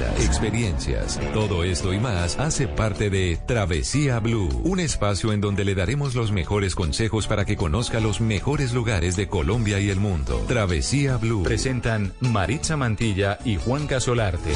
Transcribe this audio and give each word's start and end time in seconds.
entrevistas, 0.00 0.26
experiencias. 0.26 1.20
Todo 1.32 1.64
esto 1.64 1.92
y 1.92 1.98
más 1.98 2.38
hace 2.38 2.68
parte 2.68 3.10
de 3.10 3.38
Travesía 3.46 4.18
Blue, 4.20 4.48
un 4.64 4.80
espacio 4.80 5.32
en 5.32 5.40
donde 5.40 5.64
le 5.64 5.74
daremos 5.74 6.14
los 6.14 6.32
mejores 6.32 6.74
consejos 6.74 7.26
para 7.26 7.44
que 7.44 7.56
conozca 7.56 8.00
los 8.00 8.20
mejores 8.20 8.72
lugares 8.72 9.16
de 9.16 9.28
Colombia 9.28 9.80
y 9.80 9.90
el 9.90 10.00
mundo. 10.00 10.44
Travesía 10.48 11.16
Blue. 11.16 11.42
Presentan 11.42 12.12
Maritza 12.20 12.76
Mantilla 12.76 13.38
y 13.44 13.56
Juan 13.56 13.86
Casolarte. 13.86 14.50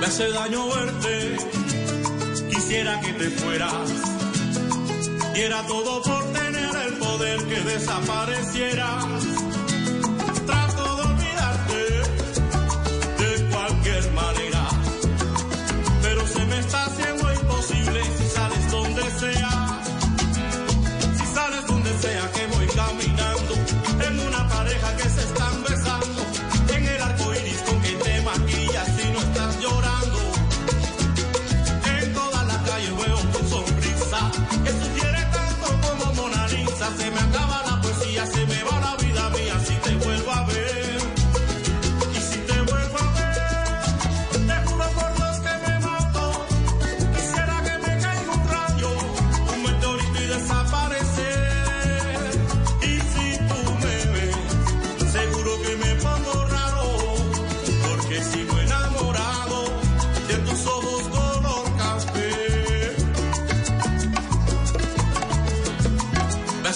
Me 0.00 0.06
hace 0.06 0.30
daño 0.30 0.68
verte, 0.68 1.36
quisiera 2.50 3.00
que 3.00 3.12
te 3.12 3.30
fueras. 3.30 4.11
Diera 5.34 5.66
todo 5.66 6.02
por 6.02 6.24
tener 6.32 6.76
el 6.86 6.98
poder 6.98 7.38
que 7.44 7.60
desaparecieras. 7.60 9.51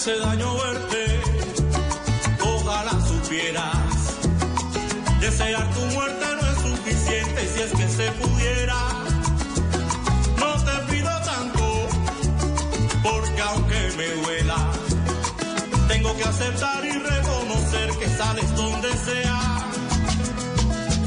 Hace 0.07 0.19
daño 0.19 0.53
verte, 0.53 1.21
ojalá 2.41 2.91
supieras. 3.05 3.75
Desear 5.19 5.69
tu 5.73 5.81
muerte 5.95 6.25
no 6.39 6.47
es 6.49 6.57
suficiente 6.61 7.47
si 7.53 7.61
es 7.61 7.71
que 7.71 7.87
se 7.89 8.11
pudiera. 8.11 8.79
No 10.39 10.63
te 10.63 10.93
pido 10.93 11.09
tanto, 11.31 11.87
porque 13.03 13.41
aunque 13.41 13.79
me 13.97 14.07
duela, 14.21 14.71
tengo 15.89 16.15
que 16.15 16.23
aceptar 16.23 16.85
y 16.85 16.91
reconocer 16.91 17.89
que 17.99 18.07
sales 18.07 18.55
donde 18.55 18.89
sea. 19.07 19.69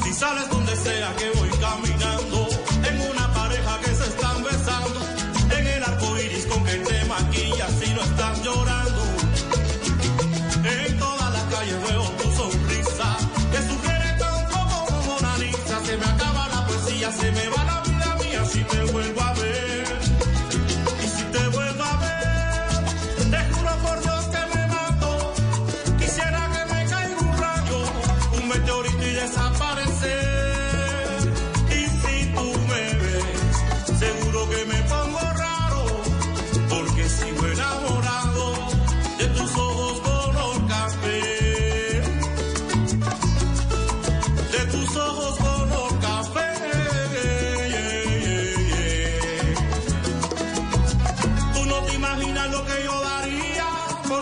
Si 0.03 0.13
sales 0.13 0.49
donde 0.49 0.75
sea 0.75 1.15
que 1.15 1.29
voy 1.39 1.49
caminando, 1.59 2.20
se 17.21 17.31
me 17.33 17.49
va 17.49 17.60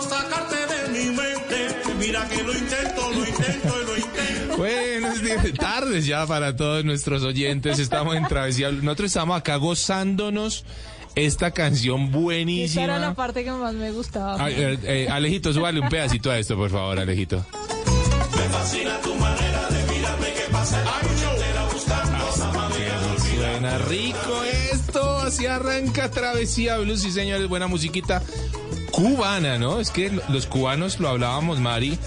sacarte 0.02 0.56
de 0.56 0.88
mi 0.88 1.10
mente. 1.16 1.68
Mira 1.98 2.26
que 2.28 2.42
lo 2.42 2.52
intento, 2.52 3.10
lo 3.12 3.26
intento 3.26 3.74
y 3.82 3.84
lo 3.86 3.96
intento. 3.96 4.56
Buenas 4.56 5.22
días, 5.22 5.42
tardes 5.58 6.06
ya 6.06 6.26
para 6.26 6.56
todos 6.56 6.84
nuestros 6.84 7.22
oyentes. 7.22 7.78
Estamos 7.78 8.16
en 8.16 8.26
Travesía. 8.26 8.70
Nosotros 8.70 9.06
estamos 9.06 9.38
acá 9.38 9.56
gozándonos 9.56 10.64
esta 11.14 11.50
canción 11.50 12.04
Esa 12.04 12.18
buenísima. 12.18 12.84
era 12.84 12.98
la 12.98 13.14
parte 13.14 13.44
que 13.44 13.50
más 13.50 13.74
me 13.74 13.90
gustaba. 13.92 14.36
Ay, 14.42 14.54
eh, 14.56 14.78
eh, 14.84 15.08
Alejito, 15.10 15.52
súbale 15.52 15.80
un 15.80 15.88
pedacito 15.88 16.30
a 16.30 16.38
esto, 16.38 16.56
por 16.56 16.70
favor, 16.70 16.98
Alejito. 16.98 17.44
Me 18.36 18.42
fascina 18.48 18.98
tu 19.00 19.14
manera 19.16 19.66
de 19.68 19.92
mirarme 19.92 20.26
que 20.32 20.52
pasa 20.52 20.80
el 20.80 20.88
año 20.88 21.30
entera 21.34 21.64
buscando 21.72 22.28
esa 22.34 22.52
manera 22.52 23.00
de 23.00 23.06
olvidar. 23.06 23.50
Suena 23.52 23.78
rico 23.78 24.42
esto, 24.72 25.16
así 25.18 25.46
arranca 25.46 26.10
Travesía 26.10 26.78
Blues, 26.78 27.02
sí 27.02 27.10
señores, 27.10 27.48
buena 27.48 27.66
musiquita 27.66 28.22
cubana, 29.00 29.58
¿no? 29.58 29.80
Es 29.80 29.90
que 29.90 30.10
los 30.28 30.46
cubanos, 30.46 31.00
lo 31.00 31.08
hablábamos, 31.08 31.58
Mari, 31.58 31.98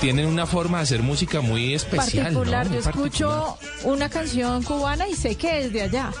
tienen 0.00 0.26
una 0.26 0.46
forma 0.46 0.78
de 0.78 0.84
hacer 0.84 1.02
música 1.02 1.40
muy 1.40 1.74
especial. 1.74 2.32
¿no? 2.32 2.40
particular. 2.40 2.68
Muy 2.68 2.80
Yo 2.82 2.90
escucho 2.90 3.58
una 3.84 4.08
canción 4.08 4.62
cubana 4.62 5.06
y 5.08 5.14
sé 5.14 5.36
que 5.36 5.60
es 5.60 5.72
de 5.72 5.82
allá. 5.82 6.12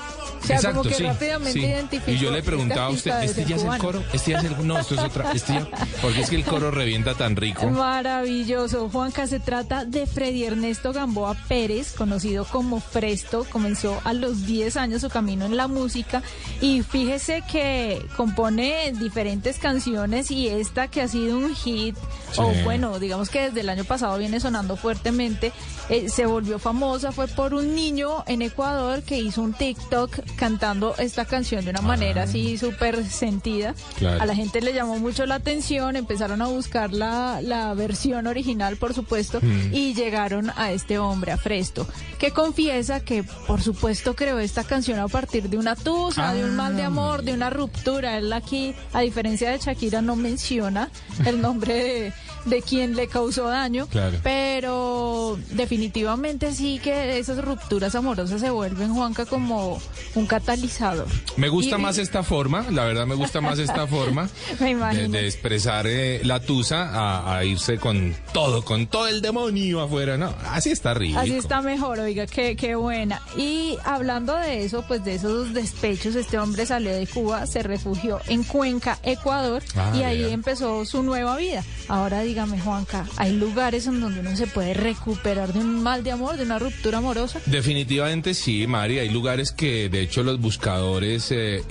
O 0.42 0.46
sea, 0.46 0.56
Exacto, 0.56 0.78
como 0.78 0.90
que 0.90 0.94
sí, 0.96 1.02
rápidamente 1.04 1.52
sí. 1.52 1.66
identifico. 1.66 2.10
Y 2.10 2.18
yo 2.18 2.30
le 2.30 2.42
preguntaba 2.42 2.86
a 2.86 2.90
este 2.92 3.10
usted, 3.10 3.22
¿este 3.24 3.40
debe 3.44 3.50
ya 3.50 3.56
es 3.56 3.62
el 3.64 3.78
coro? 3.78 4.02
¿Este 4.12 4.30
ya 4.32 4.38
es 4.38 4.44
el 4.44 4.66
No, 4.66 4.78
esto 4.78 4.94
es 4.94 5.00
otra. 5.00 5.32
Este 5.32 5.52
ya- 5.52 5.68
porque 6.00 6.20
es 6.22 6.30
que 6.30 6.36
el 6.36 6.44
coro 6.44 6.70
revienta 6.70 7.14
tan 7.14 7.36
rico. 7.36 7.68
Maravilloso. 7.70 8.88
Juanca, 8.88 9.26
se 9.26 9.40
trata 9.40 9.84
de 9.84 10.06
Freddy 10.06 10.44
Ernesto 10.44 10.92
Gamboa 10.92 11.34
Pérez, 11.48 11.92
conocido 11.92 12.44
como 12.46 12.80
Fresto. 12.80 13.44
Comenzó 13.50 14.00
a 14.04 14.12
los 14.12 14.46
10 14.46 14.76
años 14.76 15.02
su 15.02 15.10
camino 15.10 15.44
en 15.44 15.56
la 15.56 15.68
música 15.68 16.22
y 16.60 16.82
fíjese 16.82 17.42
que 17.50 18.04
compone 18.16 18.92
diferentes 18.98 19.58
canciones 19.58 20.30
y 20.30 20.48
esta 20.48 20.88
que 20.88 21.02
ha 21.02 21.08
sido 21.08 21.36
un 21.38 21.54
hit, 21.54 21.96
Sí. 22.32 22.40
o 22.40 22.52
bueno, 22.64 22.98
digamos 22.98 23.28
que 23.28 23.42
desde 23.42 23.60
el 23.60 23.68
año 23.68 23.84
pasado 23.84 24.16
viene 24.18 24.38
sonando 24.40 24.76
fuertemente, 24.76 25.52
eh, 25.88 26.08
se 26.08 26.26
volvió 26.26 26.58
famosa, 26.58 27.10
fue 27.12 27.26
por 27.28 27.54
un 27.54 27.74
niño 27.74 28.24
en 28.28 28.42
Ecuador 28.42 29.02
que 29.02 29.18
hizo 29.18 29.42
un 29.42 29.52
TikTok 29.52 30.16
cantando 30.36 30.94
esta 30.98 31.24
canción 31.24 31.64
de 31.64 31.70
una 31.70 31.80
manera 31.82 32.22
así 32.24 32.56
súper 32.58 33.04
sentida. 33.06 33.74
Ah. 33.76 33.92
Claro. 33.98 34.22
A 34.22 34.26
la 34.26 34.34
gente 34.34 34.60
le 34.60 34.72
llamó 34.72 34.98
mucho 34.98 35.26
la 35.26 35.36
atención, 35.36 35.96
empezaron 35.96 36.40
a 36.42 36.46
buscar 36.46 36.92
la, 36.92 37.40
la 37.42 37.74
versión 37.74 38.26
original, 38.26 38.76
por 38.76 38.94
supuesto, 38.94 39.40
Mm. 39.42 39.74
y 39.74 39.94
llegaron 39.94 40.50
a 40.56 40.72
este 40.72 40.98
hombre, 40.98 41.32
a 41.32 41.36
Fresto, 41.36 41.86
que 42.18 42.30
confiesa 42.30 43.00
que, 43.00 43.22
por 43.22 43.60
supuesto, 43.62 44.14
creó 44.14 44.38
esta 44.38 44.64
canción 44.64 44.98
a 44.98 45.08
partir 45.08 45.48
de 45.48 45.56
una 45.58 45.76
tusa, 45.76 46.32
de 46.34 46.44
un 46.44 46.56
mal 46.56 46.76
de 46.76 46.82
amor, 46.82 47.22
de 47.22 47.32
una 47.34 47.50
ruptura. 47.50 48.16
Él 48.18 48.32
aquí, 48.32 48.74
a 48.92 49.00
diferencia 49.00 49.50
de 49.50 49.58
Shakira, 49.58 50.02
no 50.02 50.16
menciona 50.16 50.90
el 51.26 51.40
nombre 51.40 51.74
de, 51.74 52.12
de 52.44 52.62
quien 52.62 52.96
le 52.96 53.06
causó 53.08 53.48
daño, 53.48 53.86
Claro. 53.88 54.18
pero 54.22 55.38
definitivamente 55.50 56.52
sí 56.54 56.80
que 56.82 57.18
esas 57.18 57.44
rupturas 57.44 57.94
amorosas 57.94 58.40
se 58.40 58.50
vuelven, 58.50 58.92
Juanca, 58.94 59.26
como 59.26 59.80
un 60.14 60.26
catalizador. 60.26 61.06
Me 61.36 61.48
gusta 61.48 61.78
Y- 61.78 61.80
más 61.82 61.98
esta 61.98 62.22
forma, 62.22 62.66
la 62.70 62.84
verdad 62.84 63.06
me 63.06 63.14
gusta 63.14 63.40
más 63.40 63.58
esta 63.58 63.86
forma 63.86 64.28
Me 64.60 64.74
de, 65.08 65.26
expresar 65.26 65.86
eh, 65.86 66.20
la 66.24 66.40
tusa 66.40 66.88
a, 66.90 67.36
a 67.38 67.44
irse 67.44 67.78
con 67.78 68.14
todo, 68.32 68.64
con 68.64 68.86
todo 68.86 69.06
el 69.08 69.20
demonio 69.22 69.80
afuera, 69.80 70.16
¿no? 70.16 70.34
Así 70.50 70.70
está 70.70 70.94
rico. 70.94 71.18
Así 71.18 71.34
está 71.34 71.60
mejor, 71.62 71.98
oiga, 72.00 72.26
qué, 72.26 72.56
qué 72.56 72.74
buena. 72.74 73.20
Y 73.36 73.76
hablando 73.84 74.34
de 74.34 74.64
eso, 74.64 74.84
pues 74.86 75.04
de 75.04 75.14
esos 75.14 75.52
despechos, 75.54 76.14
este 76.14 76.38
hombre 76.38 76.66
salió 76.66 76.90
de 76.92 77.06
Cuba, 77.06 77.46
se 77.46 77.62
refugió 77.62 78.20
en 78.28 78.44
Cuenca, 78.44 78.98
Ecuador, 79.02 79.62
Ah, 79.76 79.92
y 79.94 80.02
ahí 80.02 80.24
empezó 80.32 80.84
su 80.84 81.02
nueva 81.02 81.36
vida. 81.36 81.64
Ahora 81.88 82.22
dígame, 82.30 82.60
Juanca, 82.60 83.06
¿hay 83.16 83.32
lugares 83.32 83.88
en 83.88 84.00
donde 84.00 84.20
uno 84.20 84.36
se 84.36 84.46
puede 84.46 84.72
recuperar 84.72 85.52
de 85.52 85.58
un 85.58 85.82
mal 85.82 86.04
de 86.04 86.12
amor, 86.12 86.36
de 86.36 86.44
una 86.44 86.60
ruptura 86.60 86.98
amorosa? 86.98 87.40
Definitivamente 87.46 88.34
sí, 88.34 88.68
Mari. 88.68 89.00
Hay 89.00 89.08
lugares 89.08 89.50
que, 89.50 89.88
de 89.88 90.02
hecho, 90.02 90.22
los 90.22 90.40
buscadores, 90.40 91.32
eh, 91.32 91.64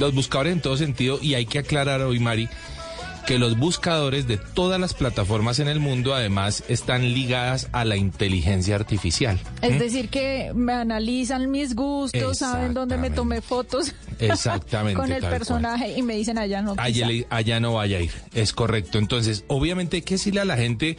los 0.00 0.12
buscadores 0.12 0.54
en 0.54 0.60
todo 0.60 0.76
sentido, 0.76 1.20
y 1.22 1.34
hay 1.34 1.46
que 1.46 1.60
aclarar 1.60 2.00
hoy, 2.00 2.18
Mari, 2.18 2.48
que 3.26 3.38
los 3.38 3.56
buscadores 3.58 4.26
de 4.26 4.36
todas 4.36 4.80
las 4.80 4.94
plataformas 4.94 5.58
en 5.60 5.68
el 5.68 5.78
mundo, 5.80 6.14
además, 6.14 6.64
están 6.68 7.02
ligadas 7.14 7.68
a 7.72 7.84
la 7.84 7.96
inteligencia 7.96 8.74
artificial. 8.74 9.38
Es 9.62 9.78
decir, 9.78 10.08
que 10.08 10.52
me 10.54 10.72
analizan 10.72 11.50
mis 11.50 11.74
gustos, 11.74 12.38
saben 12.38 12.74
dónde 12.74 12.96
me 12.98 13.10
tomé 13.10 13.40
fotos 13.40 13.94
Exactamente. 14.18 14.96
con 15.00 15.12
el 15.12 15.20
cual. 15.20 15.32
personaje 15.32 15.94
y 15.96 16.02
me 16.02 16.14
dicen 16.16 16.38
allá 16.38 16.62
no. 16.62 16.74
Allá, 16.78 16.92
quizá". 16.92 17.06
le- 17.06 17.26
allá 17.30 17.60
no 17.60 17.74
vaya 17.74 17.98
a 17.98 18.00
ir, 18.00 18.10
es 18.34 18.52
correcto. 18.52 18.98
Entonces, 18.98 19.44
obviamente 19.48 19.96
hay 19.96 20.02
que 20.02 20.14
decirle 20.14 20.40
a 20.40 20.44
la 20.44 20.56
gente 20.56 20.96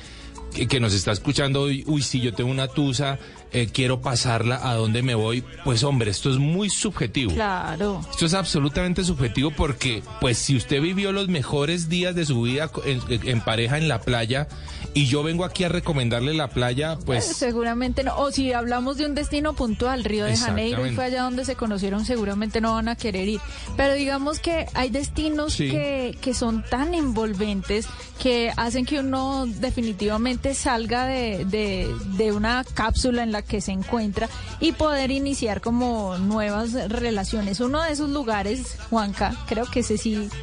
que, 0.54 0.68
que 0.68 0.80
nos 0.80 0.94
está 0.94 1.12
escuchando 1.12 1.62
hoy, 1.62 1.84
uy, 1.88 2.02
si 2.04 2.22
yo 2.22 2.34
tengo 2.34 2.52
una 2.52 2.68
tusa, 2.68 3.18
eh, 3.54 3.70
quiero 3.72 4.02
pasarla, 4.02 4.60
¿a 4.68 4.74
dónde 4.76 5.02
me 5.04 5.16
voy? 5.16 5.44
Pues 5.64 5.84
hombre, 5.84 6.12
esto 6.12 6.30
es 6.30 6.38
muy 6.38 6.70
subjetivo. 6.70 7.32
Claro. 7.34 8.02
Esto 8.12 8.26
es 8.26 8.34
absolutamente 8.34 9.04
subjetivo 9.04 9.52
porque, 9.52 10.04
pues, 10.20 10.38
si 10.38 10.56
usted 10.56 10.82
vivió 10.82 11.12
los 11.12 11.28
mejores 11.28 11.88
días 11.90 12.16
de 12.16 12.26
su 12.26 12.42
vida 12.42 12.70
en, 12.86 13.02
en 13.10 13.42
pareja 13.42 13.78
en 13.78 13.88
la 13.88 14.02
playa 14.02 14.48
y 14.96 15.06
yo 15.06 15.24
vengo 15.24 15.46
aquí 15.46 15.64
a 15.64 15.70
recomendarle 15.70 16.34
la 16.34 16.50
playa, 16.50 16.98
pues... 17.06 17.24
Seguramente 17.26 18.04
no. 18.04 18.16
O 18.18 18.32
si 18.32 18.54
hablamos 18.54 18.98
de 18.98 19.06
un 19.06 19.16
destino 19.16 19.54
puntual, 19.54 20.04
Río 20.04 20.26
de 20.26 20.36
Janeiro, 20.36 20.86
y 20.88 20.92
fue 20.96 21.06
allá 21.06 21.24
donde 21.24 21.46
se 21.46 21.56
conocieron, 21.56 22.06
seguramente 22.06 22.62
no 22.62 22.74
van 22.74 22.90
a 22.90 22.96
querer 22.96 23.28
ir. 23.28 23.40
Pero 23.78 23.94
digamos 23.94 24.40
que 24.40 24.66
hay 24.74 24.90
destinos 24.90 25.54
Sí. 25.54 25.70
que, 25.70 26.18
que 26.22 26.34
son 26.34 26.64
tan 26.70 26.94
envolventes 26.96 27.88
que 28.22 28.52
hacen 28.58 28.86
que 28.86 29.00
uno 29.00 29.46
definitivamente 29.46 30.54
salga 30.56 31.06
de, 31.06 31.46
de, 31.46 31.94
de 32.18 32.32
una 32.32 32.64
cápsula 32.74 33.22
en 33.24 33.32
la 33.32 33.43
que 33.44 33.62
se 33.62 33.72
encuentra 33.72 34.30
y 34.60 34.74
poder 34.74 35.12
iniciar 35.12 35.62
como 35.62 36.18
nuevas 36.18 36.74
relaciones. 36.90 37.60
Uno 37.60 37.82
de 37.82 37.92
esos 37.92 38.10
lugares, 38.10 38.78
Juanca, 38.90 39.34
creo 39.48 39.66
que 39.66 39.84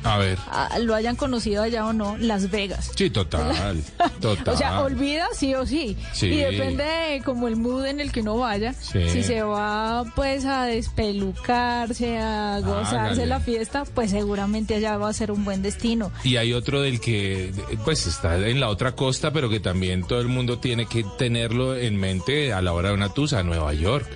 A 0.04 0.18
ver. 0.18 0.38
ah, 0.50 0.78
lo 0.80 0.94
hayan 0.94 1.16
conocido 1.16 1.62
allá 1.62 1.86
o 1.86 1.92
no, 1.92 2.16
Las 2.18 2.50
Vegas. 2.50 2.92
Sí, 2.94 3.10
total, 3.10 3.82
total. 4.20 4.54
O 4.54 4.56
sea, 4.56 4.80
olvida 4.82 5.26
sí 5.32 5.54
o 5.54 5.66
sí. 5.66 5.96
Sí. 6.12 6.26
Y 6.26 6.36
depende 6.36 6.84
de 6.84 7.22
como 7.24 7.48
el 7.48 7.56
mood 7.56 7.86
en 7.86 8.00
el 8.00 8.12
que 8.12 8.20
uno 8.20 8.36
vaya. 8.38 8.74
Sí. 8.74 9.08
Si 9.10 9.22
se 9.22 9.42
va 9.42 10.04
pues 10.14 10.44
a 10.44 10.64
despelucarse, 10.64 12.18
a 12.18 12.60
gozarse 12.60 13.26
la 13.26 13.40
fiesta, 13.40 13.84
pues 13.84 14.10
seguramente 14.10 14.74
allá 14.74 14.96
va 14.96 15.08
a 15.08 15.12
ser 15.12 15.30
un 15.30 15.44
buen 15.44 15.62
destino. 15.62 16.10
Y 16.24 16.36
hay 16.36 16.52
otro 16.52 16.80
del 16.82 17.00
que, 17.00 17.52
pues, 17.84 18.06
está 18.06 18.36
en 18.36 18.60
la 18.60 18.68
otra 18.68 18.92
costa, 18.92 19.32
pero 19.32 19.48
que 19.48 19.60
también 19.60 20.04
todo 20.04 20.20
el 20.20 20.28
mundo 20.28 20.58
tiene 20.58 20.86
que 20.86 21.04
tenerlo 21.18 21.76
en 21.76 21.96
mente 21.96 22.52
a 22.52 22.60
la 22.62 22.72
hora 22.72 22.89
de 22.90 22.96
una 22.96 23.08
tusa, 23.08 23.42
Nueva 23.42 23.72
York. 23.72 24.06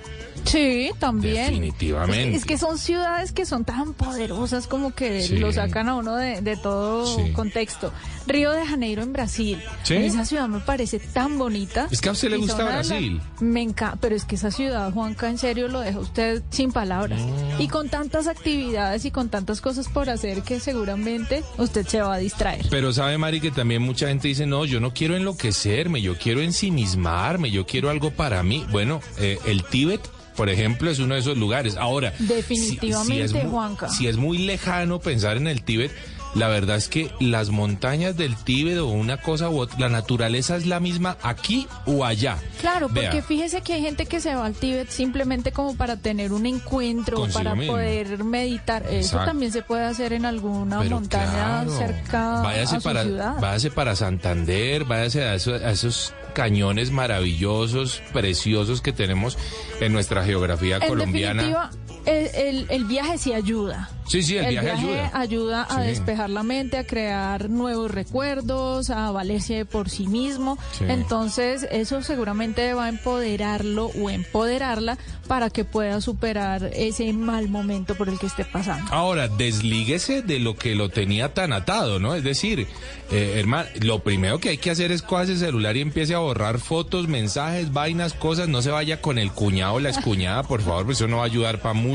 Sí, 0.45 0.91
también. 0.99 1.45
Definitivamente. 1.47 2.29
Es, 2.29 2.37
es 2.37 2.45
que 2.45 2.57
son 2.57 2.77
ciudades 2.77 3.31
que 3.31 3.45
son 3.45 3.65
tan 3.65 3.93
poderosas 3.93 4.67
como 4.67 4.93
que 4.93 5.21
Sí. 5.21 5.37
lo 5.37 5.51
sacan 5.51 5.89
a 5.89 5.95
uno 5.95 6.15
de, 6.15 6.41
de 6.41 6.55
todo 6.57 7.05
Sí. 7.17 7.31
contexto. 7.33 7.91
Río 8.27 8.51
de 8.51 8.65
Janeiro 8.65 9.03
en 9.03 9.13
Brasil. 9.13 9.61
Sí. 9.83 9.95
Esa 9.95 10.25
ciudad 10.25 10.47
me 10.47 10.59
parece 10.59 10.99
tan 10.99 11.37
bonita. 11.37 11.87
Es 11.91 12.01
que 12.01 12.09
a 12.09 12.13
usted 12.13 12.29
le 12.29 12.37
gusta 12.37 12.63
Brasil. 12.65 13.21
Me 13.39 13.61
encanta, 13.61 13.97
pero 14.01 14.15
es 14.15 14.25
que 14.25 14.35
esa 14.35 14.49
ciudad, 14.51 14.91
Juanca, 14.91 15.29
en 15.29 15.37
serio 15.37 15.67
lo 15.67 15.81
deja 15.81 15.99
usted 15.99 16.41
sin 16.49 16.71
palabras. 16.71 17.21
Y 17.59 17.67
con 17.67 17.89
tantas 17.89 18.27
actividades 18.27 19.05
y 19.05 19.11
con 19.11 19.29
tantas 19.29 19.61
cosas 19.61 19.87
por 19.89 20.09
hacer 20.09 20.41
que 20.41 20.59
seguramente 20.59 21.43
usted 21.57 21.85
se 21.87 22.01
va 22.01 22.15
a 22.15 22.17
distraer. 22.17 22.65
Pero 22.69 22.93
sabe, 22.93 23.17
Mari, 23.17 23.41
que 23.41 23.51
también 23.51 23.81
mucha 23.81 24.07
gente 24.07 24.27
dice, 24.27 24.45
no, 24.45 24.65
yo 24.65 24.79
no 24.79 24.93
quiero 24.93 25.15
enloquecerme, 25.15 26.01
yo 26.01 26.17
quiero 26.17 26.41
ensimismarme, 26.41 27.51
yo 27.51 27.65
quiero 27.65 27.89
algo 27.89 28.11
para 28.11 28.41
mí. 28.43 28.65
Bueno, 28.71 29.01
eh, 29.19 29.37
el 29.45 29.63
Tíbet, 29.63 30.01
por 30.35 30.49
ejemplo, 30.49 30.89
es 30.91 30.99
uno 30.99 31.13
de 31.15 31.21
esos 31.21 31.37
lugares. 31.37 31.77
Ahora, 31.77 32.13
si- 32.17 32.25
Definitivamente, 32.25 33.23
es 33.39 33.43
mu- 33.45 33.51
Juanca. 33.51 33.89
Si 33.89 34.07
es 34.07 34.17
muy 34.17 34.37
lejano 34.39 34.99
pensar 34.99 35.37
en 35.37 35.47
el 35.47 35.61
Tíbet, 35.63 35.91
la 36.35 36.49
verdad 36.49 36.75
es 36.75 36.89
que 36.89 37.09
las 37.21 37.49
montañas 37.49 38.17
del 38.17 38.35
Tíbet 38.35 38.77
o 38.79 38.87
una 38.87 39.15
cosa 39.21 39.49
u 39.49 39.57
otra, 39.59 39.79
la 39.79 39.87
naturaleza 39.89 40.57
es 40.57 40.65
la 40.65 40.81
misma 40.81 41.17
aquí 41.23 41.65
o 41.85 42.03
allá. 42.03 42.37
Claro, 42.59 42.89
porque 42.89 43.21
fíjese 43.21 43.61
que 43.61 43.73
hay 43.73 43.81
gente 43.81 44.05
que 44.05 44.19
se 44.19 44.35
va 44.35 44.45
al 44.45 44.53
Tíbet 44.53 44.89
simplemente 44.89 45.53
como 45.53 45.77
para 45.77 45.95
tener 45.95 46.33
un 46.33 46.45
encuentro, 46.45 47.17
Consigo 47.19 47.39
para 47.39 47.55
mismo. 47.55 47.71
poder 47.73 48.21
meditar. 48.25 48.83
Eso 48.89 49.17
también 49.19 49.53
se 49.53 49.61
puede 49.61 49.85
hacer 49.85 50.11
en 50.11 50.25
alguna 50.25 50.79
Pero 50.79 50.95
montaña 50.99 51.31
claro, 51.63 51.77
cerca 51.77 52.41
váyase 52.41 52.75
a 52.75 52.79
su 52.79 52.83
para, 52.83 53.03
ciudad. 53.03 53.35
Váyase 53.39 53.71
para 53.71 53.95
Santander, 53.95 54.83
váyase 54.83 55.23
a, 55.23 55.35
eso- 55.35 55.55
a 55.55 55.71
esos 55.71 56.13
cañones 56.35 56.91
maravillosos, 56.91 58.03
preciosos 58.13 58.81
que 58.81 58.91
tenemos 58.93 59.39
en 59.79 59.91
nuestra 59.93 60.23
geografía 60.23 60.77
En 60.77 60.87
colombiana. 60.87 61.41
definitiva, 61.41 61.71
el, 62.05 62.27
el- 62.35 62.65
el 62.69 62.85
viaje 62.85 63.17
sí 63.17 63.33
ayuda. 63.33 63.89
Sí, 64.07 64.21
sí, 64.21 64.37
el, 64.37 64.49
viaje, 64.49 64.69
ayuda. 64.69 65.11
ayuda 65.15 65.63
a 65.63 65.81
Sí. 65.81 65.87
despejar 65.87 66.29
la 66.29 66.43
mente, 66.43 66.77
a 66.77 66.85
crear 66.85 67.49
nuevos 67.49 67.89
recuerdos, 67.89 68.91
a 68.91 69.09
valerse 69.09 69.65
por 69.65 69.89
sí 69.89 70.05
mismo. 70.05 70.59
Sí. 70.77 70.85
Entonces, 70.87 71.67
eso 71.71 72.03
seguramente 72.03 72.71
va 72.75 72.85
a 72.85 72.89
empoderarlo 72.89 73.87
o 73.99 74.09
empoderarla 74.11 74.99
para 75.27 75.49
que 75.49 75.65
pueda 75.65 76.01
superar 76.01 76.69
ese 76.75 77.11
mal 77.13 77.49
momento 77.49 77.95
por 77.95 78.07
el 78.09 78.19
que 78.19 78.27
esté 78.27 78.45
pasando. 78.45 78.93
Ahora, 78.93 79.27
deslíguese 79.27 80.21
de 80.21 80.37
lo 80.37 80.55
que 80.55 80.75
lo 80.75 80.89
tenía 80.89 81.33
tan 81.33 81.51
atado, 81.51 81.99
¿no? 81.99 82.13
Es 82.13 82.23
decir, 82.23 82.67
eh, 83.11 83.33
hermano, 83.37 83.67
lo 83.81 84.03
primero 84.03 84.37
que 84.39 84.49
hay 84.49 84.57
que 84.59 84.69
hacer 84.69 84.91
es 84.91 85.01
coger 85.01 85.31
ese 85.31 85.45
celular 85.45 85.77
y 85.77 85.81
empiece 85.81 86.13
a 86.13 86.19
borrar 86.19 86.59
fotos, 86.59 87.07
mensajes, 87.07 87.73
vainas, 87.73 88.13
cosas. 88.13 88.47
No 88.49 88.61
se 88.61 88.69
vaya 88.69 89.01
con 89.01 89.17
el 89.17 89.31
cuñado 89.31 89.73
o 89.75 89.79
la 89.79 89.89
excuñada, 89.89 90.43
por 90.43 90.61
favor, 90.61 90.85
pues 90.85 90.97
eso 90.99 91.07
no 91.07 91.17
va 91.17 91.23
a 91.23 91.25
ayudar 91.25 91.59
para 91.59 91.73
mucho, 91.73 91.94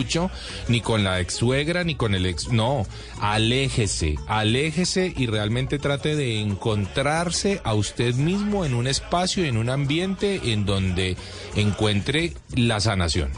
ni 0.69 0.81
con 0.81 1.05
la 1.05 1.20
ex 1.20 1.35
suegra, 1.35 1.85
ni 1.85 1.94
con 1.94 2.14
el 2.14 2.26
ex. 2.26 2.49
No, 2.49 2.87
aléjese, 3.20 4.17
aléjese 4.26 5.12
y 5.17 5.26
realmente 5.26 5.79
trate 5.79 6.17
de 6.17 6.41
encontrarse 6.41 7.61
a 7.64 7.75
usted 7.75 8.14
mismo 8.14 8.64
en 8.64 8.75
un 8.75 8.87
espacio, 8.87 9.44
en 9.44 9.56
un 9.56 9.70
ambiente 9.70 10.52
en 10.52 10.64
donde 10.67 11.17
encuentre 11.56 12.32
la 12.55 12.81
sanación. 12.81 13.31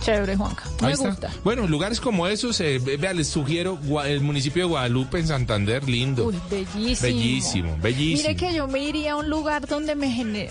Chévere, 0.00 0.34
Juanca. 0.34 0.64
Me 0.82 0.96
gusta. 0.96 1.30
Bueno, 1.44 1.68
lugares 1.68 2.00
como 2.00 2.26
esos, 2.26 2.60
eh, 2.60 2.80
ve- 2.82 2.96
vea, 2.96 3.12
les 3.12 3.28
sugiero 3.28 3.78
el 4.06 4.20
municipio 4.22 4.64
de 4.64 4.68
Guadalupe 4.70 5.20
en 5.20 5.28
Santander, 5.28 5.88
lindo. 5.88 6.26
Uy, 6.26 6.34
bellísimo. 6.50 7.00
Bellísimo, 7.02 7.76
bellísimo. 7.80 8.28
Mire 8.28 8.36
que 8.36 8.54
yo 8.54 8.66
me 8.66 8.82
iría 8.82 9.12
a 9.12 9.16
un 9.16 9.30
lugar 9.30 9.68
donde 9.68 9.94
me 9.94 10.08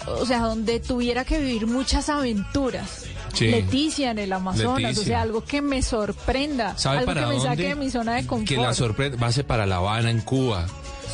o 0.07 0.25
sea, 0.25 0.39
donde 0.39 0.79
tuviera 0.79 1.25
que 1.25 1.39
vivir 1.39 1.67
muchas 1.67 2.07
aventuras. 2.07 3.03
Sí. 3.37 3.47
Leticia 3.47 4.11
en 4.11 4.19
el 4.19 4.33
Amazonas, 4.33 4.73
o 4.73 4.79
Leticia. 4.79 5.03
sea, 5.05 5.21
algo 5.21 5.43
que 5.43 5.61
me 5.61 5.81
sorprenda, 5.83 6.77
¿Sabe 6.77 6.99
algo 6.99 7.05
para 7.07 7.21
que 7.21 7.27
me 7.27 7.33
dónde? 7.33 7.49
saque 7.49 7.63
de 7.69 7.75
mi 7.75 7.89
zona 7.91 8.15
de 8.15 8.25
confort. 8.25 8.47
Que 8.49 8.57
la 8.57 8.73
sorpresa, 8.73 9.15
va 9.21 9.27
a 9.27 9.31
ser 9.31 9.45
para 9.45 9.65
La 9.65 9.75
Habana, 9.77 10.09
en 10.09 10.21
Cuba. 10.21 10.65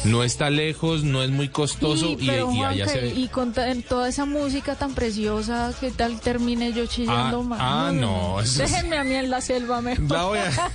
No 0.06 0.24
está 0.24 0.50
lejos, 0.50 1.04
no 1.04 1.24
es 1.24 1.30
muy 1.30 1.48
costoso 1.50 2.08
Sí, 2.08 2.18
y, 2.20 2.28
pero, 2.28 2.52
y 2.52 2.62
allá 2.62 2.86
Juanca, 2.86 2.92
se 2.92 3.02
ve. 3.02 3.14
y 3.16 3.28
con 3.30 3.54
toda 3.88 4.10
esa 4.10 4.26
música 4.26 4.76
tan 4.76 4.94
preciosa, 4.94 5.74
¿qué 5.80 5.92
tal 5.92 6.20
termine 6.20 6.74
yo 6.74 6.86
chillando 6.88 7.40
Ah, 7.40 7.44
más? 7.44 7.60
ah, 7.62 7.92
no, 7.94 8.42
eso 8.42 8.64
es- 8.64 8.72
Déjenme 8.72 8.98
a 8.98 9.04
mí 9.06 9.16
en 9.16 9.30
la 9.30 9.40
selva 9.40 9.82
mejor. 9.82 10.12
La 10.12 10.24
voy 10.26 10.40
a, 10.40 10.72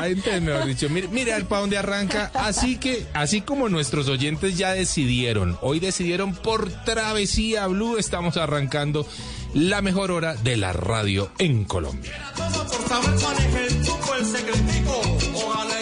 ahí 0.00 0.16
te- 0.16 0.40
mejor 0.40 0.66
dicho, 0.66 0.88
mire 0.90 1.32
al 1.32 1.46
pa' 1.46 1.60
dónde 1.60 1.78
arranca. 1.78 2.30
Así 2.34 2.76
que, 2.78 3.06
así 3.14 3.40
como 3.42 3.68
nuestros 3.68 4.08
oyentes 4.08 4.58
ya 4.58 4.72
decidieron, 4.72 5.56
hoy 5.60 5.78
decidieron 5.78 6.34
por 6.34 6.70
Travesía 6.84 7.66
Blue, 7.68 7.98
estamos 7.98 8.36
arrancando 8.36 9.06
la 9.54 9.80
mejor 9.82 10.10
hora 10.10 10.34
de 10.34 10.56
la 10.56 10.72
radio 10.72 11.30
en 11.38 11.64
Colombia. 11.64 12.12
Todo 12.36 12.66
por 12.66 12.88
saber 12.88 13.10
cuál 13.22 13.36
es 13.38 13.54
el 13.72 13.82
truco, 13.82 14.14
el 14.18 14.24
secretico. 14.26 15.00
Ojalá 15.34 15.81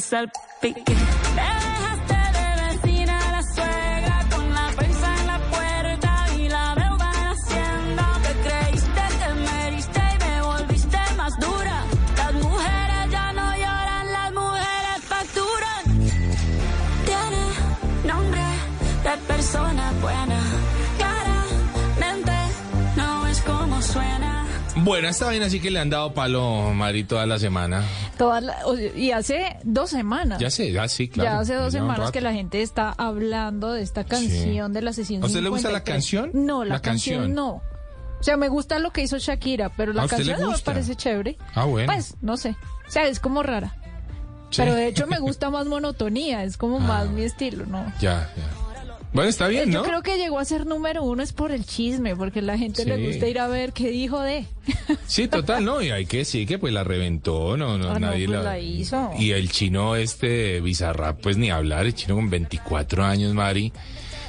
Perdón 0.00 0.30
que 0.84 1.53
Bueno, 24.84 25.08
esta 25.08 25.24
vaina 25.26 25.48
sí 25.48 25.60
que 25.60 25.70
le 25.70 25.80
han 25.80 25.88
dado 25.88 26.12
palo, 26.12 26.72
Mari, 26.74 27.04
toda 27.04 27.24
la 27.26 27.38
semana. 27.38 27.82
La- 28.18 28.66
o- 28.66 28.76
y 28.78 29.12
hace 29.12 29.56
dos 29.64 29.88
semanas. 29.90 30.38
Ya 30.38 30.50
sé, 30.50 30.72
ya 30.72 30.86
sí, 30.88 31.08
claro. 31.08 31.30
ya 31.30 31.38
hace 31.40 31.54
dos 31.54 31.72
ya 31.72 31.80
semanas 31.80 32.10
que 32.10 32.20
la 32.20 32.32
gente 32.32 32.60
está 32.62 32.94
hablando 32.96 33.72
de 33.72 33.82
esta 33.82 34.04
canción 34.04 34.72
de 34.74 34.82
la 34.82 34.92
sesión. 34.92 35.22
¿A 35.22 35.26
usted 35.26 35.40
le 35.40 35.48
gusta 35.48 35.70
la 35.70 35.78
53. 35.78 35.94
canción? 35.94 36.46
No, 36.46 36.64
la, 36.64 36.74
La 36.74 36.80
canción, 36.82 37.16
canción. 37.20 37.34
no. 37.34 37.62
O 38.20 38.22
sea, 38.22 38.36
me 38.36 38.48
gusta 38.48 38.78
lo 38.78 38.90
que 38.92 39.02
hizo 39.02 39.18
Shakira, 39.18 39.70
pero 39.76 39.92
la 39.92 40.02
¿A 40.02 40.04
usted 40.04 40.18
le 40.18 40.32
canción 40.32 40.50
no 40.50 40.56
me 40.56 40.62
parece 40.62 40.94
chévere. 40.96 41.36
Ah, 41.54 41.64
bueno. 41.64 41.92
Pues, 41.92 42.14
no 42.22 42.36
sé. 42.36 42.56
O 42.86 42.90
sea, 42.90 43.06
es 43.06 43.20
como 43.20 43.42
rara. 43.42 43.74
Sí. 44.50 44.62
Pero 44.62 44.74
de 44.74 44.86
hecho 44.86 45.06
me 45.06 45.18
gusta 45.20 45.50
más 45.50 45.66
monotonía, 45.66 46.44
es 46.44 46.56
como 46.56 46.76
Ah. 46.76 46.80
más 46.80 47.08
mi 47.10 47.22
estilo, 47.22 47.66
¿no? 47.66 47.84
Ya, 48.00 48.30
ya. 48.36 48.63
Bueno, 49.14 49.30
está 49.30 49.46
bien, 49.46 49.70
Yo 49.70 49.78
¿no? 49.78 49.84
creo 49.84 50.02
que 50.02 50.18
llegó 50.18 50.40
a 50.40 50.44
ser 50.44 50.66
número 50.66 51.04
uno 51.04 51.22
es 51.22 51.32
por 51.32 51.52
el 51.52 51.64
chisme, 51.64 52.16
porque 52.16 52.40
a 52.40 52.42
la 52.42 52.58
gente 52.58 52.84
le 52.84 52.96
Sí. 52.96 53.06
gusta 53.06 53.28
ir 53.28 53.38
a 53.38 53.46
ver 53.46 53.72
qué 53.72 53.88
dijo 53.90 54.20
de. 54.20 54.44
Sí, 55.06 55.28
total, 55.28 55.64
¿no? 55.64 55.80
Y 55.82 55.90
hay 55.90 56.04
que 56.06 56.18
decir 56.18 56.46
que 56.48 56.58
pues 56.58 56.72
la 56.74 56.82
reventó, 56.82 57.56
no, 57.56 57.78
no, 57.78 57.90
Ah, 57.90 57.94
no, 57.94 58.00
nadie 58.00 58.26
pues 58.26 58.42
la 58.42 58.58
hizo. 58.58 59.10
Y 59.16 59.30
el 59.30 59.50
chino 59.50 59.94
este 59.94 60.60
Bizarrap, 60.60 61.20
pues 61.20 61.36
ni 61.36 61.48
hablar, 61.50 61.86
el 61.86 61.94
chino 61.94 62.16
con 62.16 62.28
24 62.28 63.04
años, 63.04 63.32
Mari, 63.34 63.72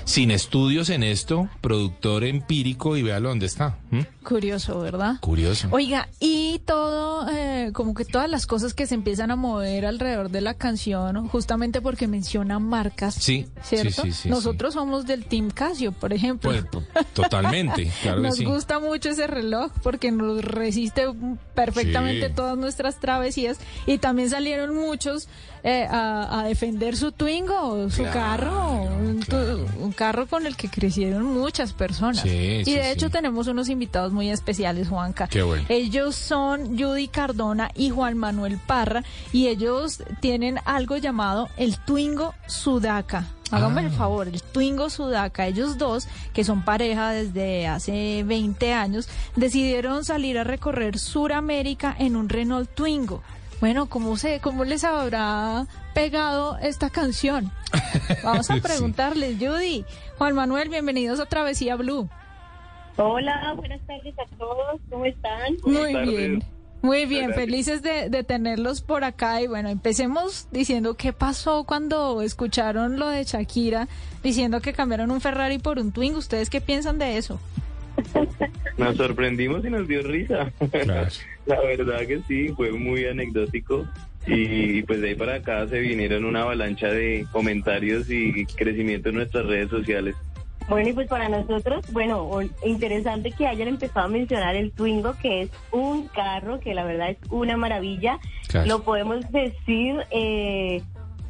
sin 0.06 0.32
estudios 0.32 0.90
en 0.90 1.04
esto, 1.04 1.50
productor 1.62 2.24
empírico 2.24 2.96
y 2.96 3.04
véalo 3.04 3.30
dónde 3.30 3.48
está. 3.48 3.78
¿m? 3.92 4.08
Curioso, 4.24 4.80
¿verdad? 4.80 5.16
Curioso. 5.20 5.68
Oiga, 5.72 6.08
y 6.20 6.60
todo, 6.66 7.28
eh, 7.30 7.72
como 7.74 7.94
que 7.94 8.06
todas 8.06 8.30
las 8.30 8.46
cosas 8.46 8.74
que 8.74 8.86
se 8.88 8.96
empiezan 8.96 9.32
a 9.32 9.36
mover 9.36 9.86
alrededor 9.86 10.30
de 10.30 10.42
la 10.42 10.54
canción, 10.54 11.28
justamente 11.28 11.82
porque 11.82 12.08
menciona 12.08 12.60
marcas. 12.60 13.16
Sí, 13.16 13.48
¿Cierto? 13.64 14.04
sí, 14.04 14.12
sí, 14.12 14.30
Nosotros 14.30 14.74
somos 14.76 15.06
del 15.06 15.26
Team 15.26 15.50
Casio, 15.50 15.92
por 15.92 16.14
ejemplo. 16.14 16.52
Pues, 16.52 17.06
totalmente, 17.14 17.92
claro 18.02 18.22
nos 18.22 18.42
gusta 18.42 18.80
mucho 18.80 19.10
ese 19.10 19.28
reloj 19.28 19.72
porque 19.84 20.12
nos 20.12 20.44
resiste 20.44 21.08
perfectamente 21.54 22.30
todas 22.30 22.58
nuestras 22.58 23.00
travesías 23.00 23.60
y 23.86 23.98
también 23.98 24.30
salieron 24.30 24.76
muchos 24.76 25.28
eh, 25.68 25.88
a, 25.90 26.42
a 26.42 26.44
defender 26.44 26.96
su 26.96 27.12
Twingo, 27.12 27.90
su 27.90 28.04
Claro, 28.04 28.14
carro, 28.14 28.72
un, 29.00 29.20
claro. 29.22 29.66
un 29.80 29.92
carro 29.92 30.28
con 30.28 30.46
el 30.46 30.56
que 30.56 30.70
crecieron 30.70 31.24
muchas 31.24 31.74
personas. 31.74 32.22
Sí, 32.22 32.30
y 32.62 32.66
sí, 32.66 32.76
de 32.76 32.92
hecho 32.92 33.08
sí. 33.08 33.12
tenemos 33.12 33.48
unos 33.48 33.68
invitados 33.70 34.14
muy 34.14 34.30
especiales, 34.30 34.88
Juanca. 34.90 35.28
Qué 35.28 35.42
bueno. 35.42 35.66
Ellos 35.70 36.16
son 36.16 36.78
Judy 36.78 37.08
Cardona 37.08 37.72
y 37.76 37.90
Juan 37.90 38.16
Manuel 38.16 38.60
Parra 38.60 39.04
y 39.34 39.48
ellos 39.48 40.04
tienen 40.20 40.60
algo 40.66 40.98
llamado 40.98 41.50
el 41.58 41.80
Twingo 41.80 42.36
Sudaca. 42.48 43.26
Hágame 43.52 43.82
el 43.82 43.88
Ah. 43.88 43.98
favor, 43.98 44.28
el 44.28 44.42
Twingo 44.44 44.90
Sudaca. 44.92 45.48
Ellos 45.48 45.78
dos, 45.80 46.08
que 46.34 46.44
son 46.44 46.64
pareja 46.64 47.10
desde 47.12 47.68
hace 47.68 48.24
20 48.24 48.74
años, 48.74 49.08
decidieron 49.36 50.06
salir 50.06 50.38
a 50.38 50.44
recorrer 50.44 51.00
Suramérica 51.00 51.96
en 51.98 52.16
un 52.16 52.30
Renault 52.30 52.70
Twingo. 52.74 53.22
Bueno, 53.62 53.88
¿cómo, 53.88 54.18
se, 54.18 54.40
¿cómo 54.42 54.64
les 54.66 54.84
habrá 54.84 55.66
pegado 55.94 56.58
esta 56.62 56.90
canción? 56.90 57.52
Vamos 58.24 58.50
a 58.52 58.54
Sí. 58.56 58.60
preguntarles, 58.62 59.38
Judy. 59.40 59.86
Juan 60.18 60.36
Manuel, 60.36 60.70
bienvenidos 60.70 61.20
a 61.20 61.26
Travesía 61.26 61.76
Blue. 61.76 62.10
Hola, 62.98 63.54
buenas 63.56 63.82
tardes 63.88 64.14
a 64.20 64.26
todos, 64.38 64.80
¿cómo 64.90 65.06
están? 65.06 65.56
Muy 65.66 65.94
bien. 66.06 66.44
Muy 66.82 67.06
bien, 67.08 67.28
Gracias. 67.30 67.46
felices 67.46 67.82
de, 67.82 68.10
de 68.10 68.24
tenerlos 68.24 68.82
por 68.82 69.04
acá 69.04 69.42
y 69.42 69.48
bueno, 69.48 69.70
empecemos 69.70 70.48
diciendo 70.52 70.94
qué 70.94 71.14
pasó 71.14 71.64
cuando 71.64 72.22
escucharon 72.22 73.00
lo 73.00 73.10
de 73.10 73.24
Shakira 73.24 73.88
diciendo 74.22 74.62
que 74.62 74.72
cambiaron 74.74 75.10
un 75.10 75.20
Ferrari 75.20 75.58
por 75.58 75.80
un 75.80 75.92
Twingo. 75.92 76.20
¿Ustedes 76.20 76.52
qué 76.52 76.62
piensan 76.62 77.00
de 77.00 77.18
eso? 77.18 77.40
Nos 78.78 78.98
sorprendimos 78.98 79.66
y 79.66 79.70
nos 79.72 79.88
dio 79.88 80.04
risa. 80.04 80.52
Claro. 80.70 81.08
La 81.46 81.60
verdad 81.62 82.00
que 82.08 82.22
sí, 82.28 82.50
fue 82.56 82.72
muy 82.72 83.06
anecdótico. 83.06 83.86
Y 84.28 84.82
pues 84.84 85.02
de 85.02 85.10
ahí 85.10 85.16
para 85.16 85.36
acá 85.36 85.68
se 85.68 85.80
vinieron 85.80 86.26
una 86.26 86.42
avalancha 86.42 86.88
de 86.88 87.28
comentarios 87.32 88.10
y 88.10 88.46
crecimiento 88.48 89.10
en 89.10 89.16
nuestras 89.16 89.46
redes 89.46 89.70
sociales. 89.70 90.16
Bueno, 90.68 90.90
y 90.90 90.94
pues 90.94 91.08
para 91.08 91.30
nosotros, 91.30 91.86
bueno, 91.94 92.24
o- 92.24 92.42
interesante 92.68 93.32
que 93.32 93.46
hayan 93.46 93.68
empezado 93.68 94.08
a 94.08 94.10
mencionar 94.10 94.56
el 94.56 94.72
Twingo, 94.72 95.14
que 95.22 95.44
es 95.44 95.50
un 95.72 96.08
carro 96.08 96.60
que 96.60 96.74
la 96.74 96.84
verdad 96.84 97.12
es 97.12 97.18
una 97.30 97.56
maravilla. 97.56 98.18
Claro. 98.48 98.68
Lo 98.68 98.84
podemos 98.84 99.32
decir 99.32 99.98
eh, 100.10 100.82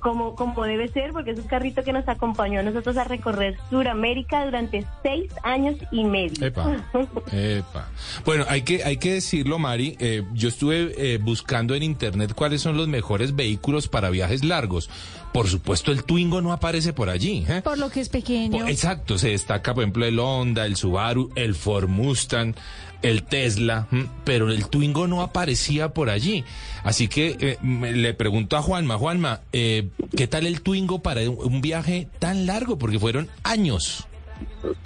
como, 0.06 0.36
como 0.36 0.66
debe 0.66 0.88
ser, 0.90 1.14
porque 1.14 1.32
es 1.32 1.40
un 1.40 1.48
carrito 1.48 1.84
que 1.84 1.92
nos 1.92 2.08
acompañó 2.08 2.60
a 2.60 2.64
nosotros 2.64 2.96
a 2.98 3.06
recorrer 3.06 3.58
Sudamérica 3.72 4.46
durante 4.46 4.86
seis 5.02 5.32
años 5.42 5.78
y 5.92 6.04
medio. 6.04 6.46
Epa, 6.46 6.86
epa. 7.32 7.90
Bueno, 8.24 8.46
hay 8.48 8.62
que, 8.62 8.84
hay 8.84 8.98
que 8.98 9.14
decirlo, 9.14 9.58
Mari. 9.58 9.98
eh, 10.00 10.22
yo 10.34 10.50
estuve 10.50 10.94
eh, 10.96 11.18
buscando 11.18 11.74
en 11.74 11.82
internet 11.82 12.34
cuáles 12.36 12.62
son 12.62 12.78
los 12.78 12.88
mejores 12.88 13.36
vehículos 13.36 13.88
para 13.88 14.12
viajes 14.12 14.44
largos. 14.44 14.92
Por 15.36 15.48
supuesto, 15.50 15.92
el 15.92 16.04
Twingo 16.06 16.42
no 16.42 16.54
aparece 16.54 16.94
por 16.94 17.10
allí. 17.10 17.46
¿eh? 17.48 17.62
Por 17.64 17.78
lo 17.78 17.90
que 17.90 18.00
es 18.00 18.10
pequeño. 18.10 18.68
Exacto, 18.68 19.18
se 19.18 19.30
destaca, 19.32 19.74
por 19.74 19.84
ejemplo, 19.84 20.06
el 20.06 20.18
Honda, 20.18 20.66
el 20.66 20.76
Subaru, 20.78 21.30
el 21.36 21.56
Ford 21.56 21.90
Mustang, 21.90 22.56
el 23.02 23.24
Tesla, 23.24 23.88
pero 24.24 24.50
el 24.50 24.68
Twingo 24.70 25.08
no 25.08 25.22
aparecía 25.22 25.90
por 25.90 26.10
allí. 26.10 26.46
Así 26.84 27.08
que 27.10 27.36
eh, 27.40 27.58
me- 27.62 27.92
le 27.92 28.14
pregunto 28.14 28.56
a 28.56 28.62
Juanma, 28.62 28.98
Juanma, 28.98 29.42
eh, 29.52 29.90
¿qué 30.16 30.28
tal 30.28 30.46
el 30.48 30.62
Twingo 30.62 31.00
para 31.00 31.22
un, 31.30 31.38
un 31.38 31.62
viaje 31.62 32.08
tan 32.20 32.46
largo? 32.46 32.78
Porque 32.78 32.98
fueron 32.98 33.28
años. 33.44 34.08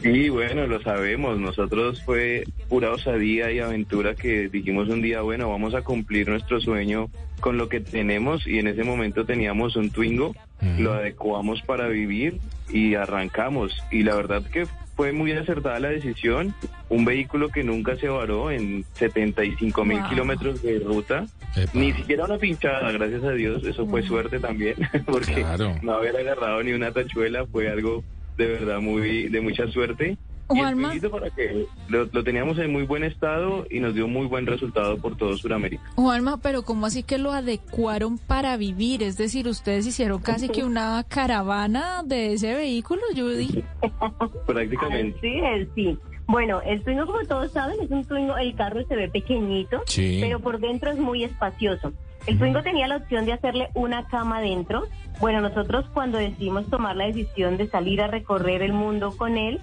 Y 0.03 0.29
bueno, 0.29 0.67
lo 0.67 0.81
sabemos, 0.81 1.39
nosotros 1.39 2.01
fue 2.03 2.43
pura 2.67 2.91
osadía 2.91 3.51
y 3.51 3.59
aventura 3.59 4.13
que 4.15 4.49
dijimos 4.49 4.89
un 4.89 5.01
día, 5.01 5.21
bueno, 5.21 5.49
vamos 5.49 5.73
a 5.73 5.81
cumplir 5.81 6.27
nuestro 6.27 6.59
sueño 6.59 7.09
con 7.39 7.58
lo 7.58 7.69
que 7.69 7.79
tenemos 7.79 8.46
y 8.48 8.60
en 8.60 8.67
ese 8.67 8.84
momento 8.84 9.25
teníamos 9.25 9.75
un 9.75 9.89
Twingo, 9.91 10.36
lo 10.77 10.93
adecuamos 10.93 11.62
para 11.63 11.88
vivir 11.88 12.38
y 12.72 12.96
arrancamos. 12.96 13.72
Y 13.91 14.03
la 14.03 14.15
verdad 14.15 14.43
que 14.43 14.67
fue 14.96 15.13
muy 15.13 15.31
acertada 15.31 15.79
la 15.79 15.89
decisión, 15.89 16.53
un 16.89 17.05
vehículo 17.05 17.50
que 17.50 17.63
nunca 17.63 17.96
se 17.96 18.10
varó 18.10 18.51
en 18.51 18.84
75 18.96 19.86
mil 19.86 20.00
Wow. 20.00 20.10
kilómetros 20.10 20.62
de 20.62 20.79
ruta, 20.79 21.25
Epa. 21.55 21.72
ni 21.74 21.93
siquiera 21.93 22.25
una 22.25 22.38
pinchada, 22.38 22.91
gracias 22.91 23.24
a 23.24 23.31
Dios, 23.31 23.63
eso 23.63 23.88
fue 23.88 24.03
suerte 24.03 24.39
también, 24.39 24.75
porque 25.05 25.36
Claro. 25.36 25.75
no 25.81 25.93
haber 25.93 26.17
agarrado 26.17 26.62
ni 26.63 26.74
una 26.74 26.91
tachuela 26.91 27.46
fue 27.46 27.69
algo 27.69 28.03
de 28.38 28.48
verdad 28.48 28.79
muy 28.81 29.29
de 29.29 29.41
mucha 29.41 29.67
suerte. 29.67 30.17
Y 30.51 30.57
el 30.57 30.63
Juanma. 30.65 30.93
Para 31.11 31.29
que 31.29 31.65
lo, 31.89 32.05
lo 32.05 32.23
teníamos 32.23 32.57
en 32.59 32.71
muy 32.71 32.83
buen 32.83 33.03
estado 33.03 33.65
y 33.69 33.79
nos 33.79 33.93
dio 33.93 34.07
muy 34.07 34.25
buen 34.27 34.45
resultado 34.47 34.97
por 34.97 35.15
todo 35.17 35.37
Sudamérica. 35.37 35.83
Juanma, 35.95 36.37
pero 36.41 36.63
¿cómo 36.63 36.85
así 36.87 37.03
que 37.03 37.17
lo 37.17 37.31
adecuaron 37.31 38.17
para 38.17 38.57
vivir? 38.57 39.03
Es 39.03 39.17
decir, 39.17 39.47
ustedes 39.47 39.85
hicieron 39.85 40.19
casi 40.21 40.49
que 40.49 40.63
una 40.63 41.03
caravana 41.07 42.01
de 42.05 42.33
ese 42.33 42.53
vehículo, 42.55 43.01
Judy. 43.15 43.63
Prácticamente. 44.45 45.17
Así 45.17 45.39
es, 45.61 45.67
sí. 45.75 45.97
Bueno, 46.27 46.61
el 46.61 46.83
Twingo, 46.83 47.07
como 47.07 47.19
todos 47.25 47.51
saben, 47.51 47.77
es 47.81 47.89
un 47.89 48.05
Twingo, 48.05 48.37
el 48.37 48.55
carro 48.55 48.85
se 48.87 48.95
ve 48.95 49.09
pequeñito, 49.09 49.81
Sí. 49.87 50.19
pero 50.21 50.39
por 50.39 50.59
dentro 50.59 50.91
es 50.91 50.97
muy 50.99 51.23
espacioso. 51.23 51.91
El 52.27 52.37
Twingo 52.37 52.61
tenía 52.61 52.87
la 52.87 52.97
opción 52.97 53.25
de 53.25 53.33
hacerle 53.33 53.69
una 53.73 54.05
cama 54.07 54.39
dentro. 54.41 54.83
Bueno, 55.19 55.41
nosotros 55.41 55.85
cuando 55.93 56.17
decidimos 56.19 56.69
tomar 56.69 56.95
la 56.95 57.05
decisión 57.05 57.57
de 57.57 57.67
salir 57.67 58.01
a 58.01 58.07
recorrer 58.07 58.61
el 58.61 58.73
mundo 58.73 59.15
con 59.17 59.37
él, 59.37 59.59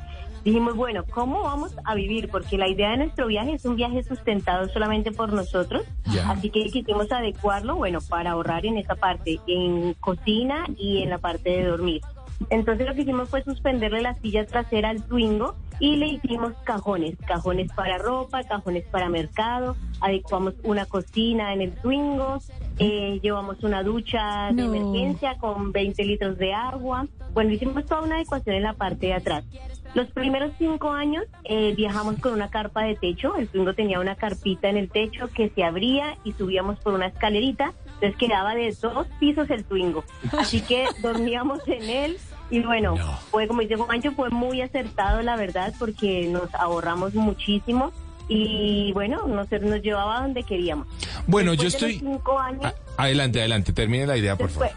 dijimos, 0.47 0.77
bueno, 0.77 1.05
¿cómo 1.11 1.43
vamos 1.43 1.75
a 1.85 1.95
vivir? 1.97 2.29
Porque 2.31 2.57
la 2.57 2.69
idea 2.69 2.91
de 2.93 2.99
nuestro 2.99 3.27
viaje 3.27 3.55
es 3.55 3.65
un 3.65 3.75
viaje 3.75 4.03
sustentado 4.05 4.69
solamente 4.69 5.11
por 5.11 5.33
nosotros. 5.33 5.83
Así 6.29 6.51
que 6.51 6.65
quisimos 6.71 7.11
adecuarlo, 7.11 7.75
bueno, 7.75 7.99
para 8.09 8.31
ahorrar 8.31 8.65
en 8.65 8.79
esa 8.79 8.95
parte, 8.95 9.41
en 9.49 9.95
cocina 9.95 10.65
y 10.79 11.03
en 11.03 11.11
la 11.11 11.19
parte 11.19 11.51
de 11.51 11.65
dormir. 11.65 12.01
Entonces 12.51 12.87
lo 12.87 12.95
que 12.95 13.01
hicimos 13.03 13.29
fue 13.29 13.43
suspenderle 13.43 14.03
la 14.03 14.15
silla 14.15 14.47
trasera 14.47 14.91
al 14.91 15.03
Twingo 15.03 15.55
y 15.81 15.97
le 15.97 16.07
hicimos 16.07 16.53
cajones, 16.65 17.17
cajones 17.27 17.73
para 17.73 17.99
ropa, 17.99 18.45
cajones 18.45 18.85
para 18.87 19.09
mercado, 19.09 19.75
adecuamos 20.01 20.55
una 20.63 20.85
cocina 20.87 21.53
en 21.55 21.63
el 21.63 21.73
Twingo, 21.73 22.39
eh, 22.79 23.19
llevamos 23.23 23.63
una 23.65 23.83
ducha 23.83 24.49
de 24.53 24.63
No. 24.63 24.75
emergencia 24.75 25.37
con 25.39 25.73
20 25.73 26.05
litros 26.05 26.37
de 26.39 26.53
agua. 26.53 27.07
Bueno, 27.33 27.53
hicimos 27.53 27.85
toda 27.87 28.03
una 28.03 28.17
adecuación 28.17 28.57
en 28.57 28.63
la 28.63 28.75
parte 28.75 29.07
de 29.07 29.15
atrás. 29.15 29.45
Los 29.97 30.09
primeros 30.09 30.53
cinco 30.59 30.93
años 30.93 31.25
eh, 31.45 31.73
viajamos 31.75 32.17
con 32.21 32.35
una 32.35 32.51
carpa 32.51 32.83
de 32.83 32.97
techo. 32.97 33.35
El 33.37 33.49
Twingo 33.49 33.73
tenía 33.73 33.99
una 33.99 34.15
carpita 34.15 34.69
en 34.69 34.77
el 34.77 34.91
techo 34.91 35.29
que 35.35 35.49
se 35.49 35.65
abría 35.65 36.19
y 36.23 36.35
subíamos 36.35 36.79
por 36.81 36.93
una 36.93 37.07
escalerita. 37.07 37.73
Entonces 37.95 38.15
quedaba 38.19 38.55
de 38.55 38.77
dos 38.79 39.07
pisos 39.19 39.49
el 39.49 39.65
Twingo. 39.65 40.05
Así 40.39 40.61
que 40.61 40.85
dormíamos 41.03 41.61
en 41.67 41.83
él. 41.89 42.19
Y 42.51 42.61
bueno, 42.61 42.95
No. 42.95 43.17
fue 43.31 43.49
como 43.49 43.63
dice 43.63 43.77
Juancho, 43.77 44.13
fue 44.13 44.29
muy 44.29 44.61
acertado, 44.61 45.23
la 45.23 45.35
verdad, 45.37 45.73
porque 45.79 46.29
nos 46.31 46.55
ahorramos 46.55 47.15
muchísimo. 47.15 47.91
Y 48.29 48.93
bueno, 48.93 49.27
nos, 49.27 49.51
nos 49.51 49.81
llevaba 49.81 50.21
donde 50.21 50.43
queríamos. 50.43 50.87
Bueno, 51.27 51.55
yo 51.55 51.63
Después 51.63 51.81
de 51.81 51.89
estoy... 51.89 51.93
los 52.07 52.13
cinco 52.19 52.39
años, 52.39 52.75
adelante, 52.99 53.39
adelante, 53.41 53.73
termine 53.73 54.07
la 54.07 54.19
idea, 54.19 54.37
por 54.37 54.51
favor. 54.51 54.69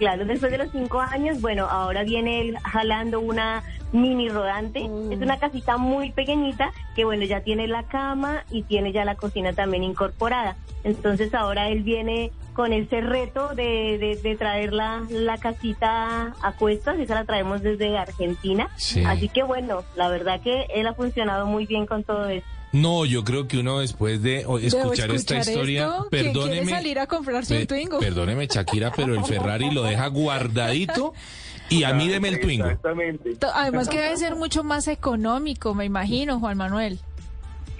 claro, 0.00 0.24
después 0.24 0.50
de 0.50 0.58
los 0.58 0.72
cinco 0.72 1.00
años, 1.00 1.40
bueno, 1.40 1.66
ahora 1.66 2.02
viene 2.02 2.40
él 2.40 2.56
jalando 2.64 3.20
una 3.20 3.62
mini 3.94 4.28
rodante. 4.28 4.80
Es 5.10 5.18
una 5.20 5.38
casita 5.38 5.76
muy 5.78 6.12
pequeñita 6.12 6.70
que, 6.94 7.04
bueno, 7.04 7.24
ya 7.24 7.40
tiene 7.40 7.66
la 7.68 7.84
cama 7.84 8.44
y 8.50 8.62
tiene 8.64 8.92
ya 8.92 9.04
la 9.04 9.14
cocina 9.14 9.52
también 9.54 9.82
incorporada. 9.84 10.56
Entonces 10.82 11.32
ahora 11.32 11.68
él 11.70 11.82
viene 11.82 12.30
con 12.52 12.72
ese 12.72 13.00
reto 13.00 13.48
de, 13.54 13.96
de, 13.98 14.18
de 14.22 14.36
traer 14.36 14.72
la, 14.72 15.02
la 15.10 15.38
casita 15.38 16.34
a 16.42 16.52
cuestas, 16.58 16.98
esa 16.98 17.14
la 17.14 17.24
traemos 17.24 17.62
desde 17.62 17.96
Argentina. 17.96 18.68
Sí. 18.76 19.02
Así 19.04 19.28
que 19.28 19.42
bueno, 19.42 19.82
la 19.96 20.08
verdad 20.08 20.40
que 20.40 20.66
él 20.74 20.86
ha 20.86 20.94
funcionado 20.94 21.46
muy 21.46 21.66
bien 21.66 21.86
con 21.86 22.04
todo 22.04 22.28
esto. 22.28 22.48
No, 22.72 23.04
yo 23.04 23.22
creo 23.22 23.46
que 23.46 23.58
uno 23.58 23.78
después 23.78 24.20
de 24.20 24.44
o- 24.46 24.58
Debo 24.58 24.66
escuchar, 24.78 25.10
esta 25.12 25.38
historia, 25.38 25.84
esto, 25.86 26.08
¿quién 26.10 26.22
quiere 26.32 26.32
perdóneme, 26.32 26.70
salir 26.72 26.98
a 26.98 27.06
comprarse 27.06 27.60
un 27.60 27.66
Twingo? 27.68 28.00
perdóneme 28.00 28.48
Shakira, 28.48 28.90
pero 28.94 29.14
el 29.14 29.24
Ferrari 29.24 29.70
lo 29.70 29.84
deja 29.84 30.06
guardadito 30.08 31.14
y 31.78 31.84
a 31.84 31.92
mí 31.94 32.08
deme 32.08 32.28
el 32.28 32.40
Twingo. 32.40 32.66
Exactamente. 32.66 33.34
To- 33.36 33.50
Además 33.54 33.88
que 33.88 34.00
debe 34.00 34.16
ser 34.16 34.34
mucho 34.36 34.62
más 34.64 34.88
económico, 34.88 35.74
me 35.74 35.84
imagino, 35.84 36.38
Juan 36.40 36.56
Manuel. 36.56 36.98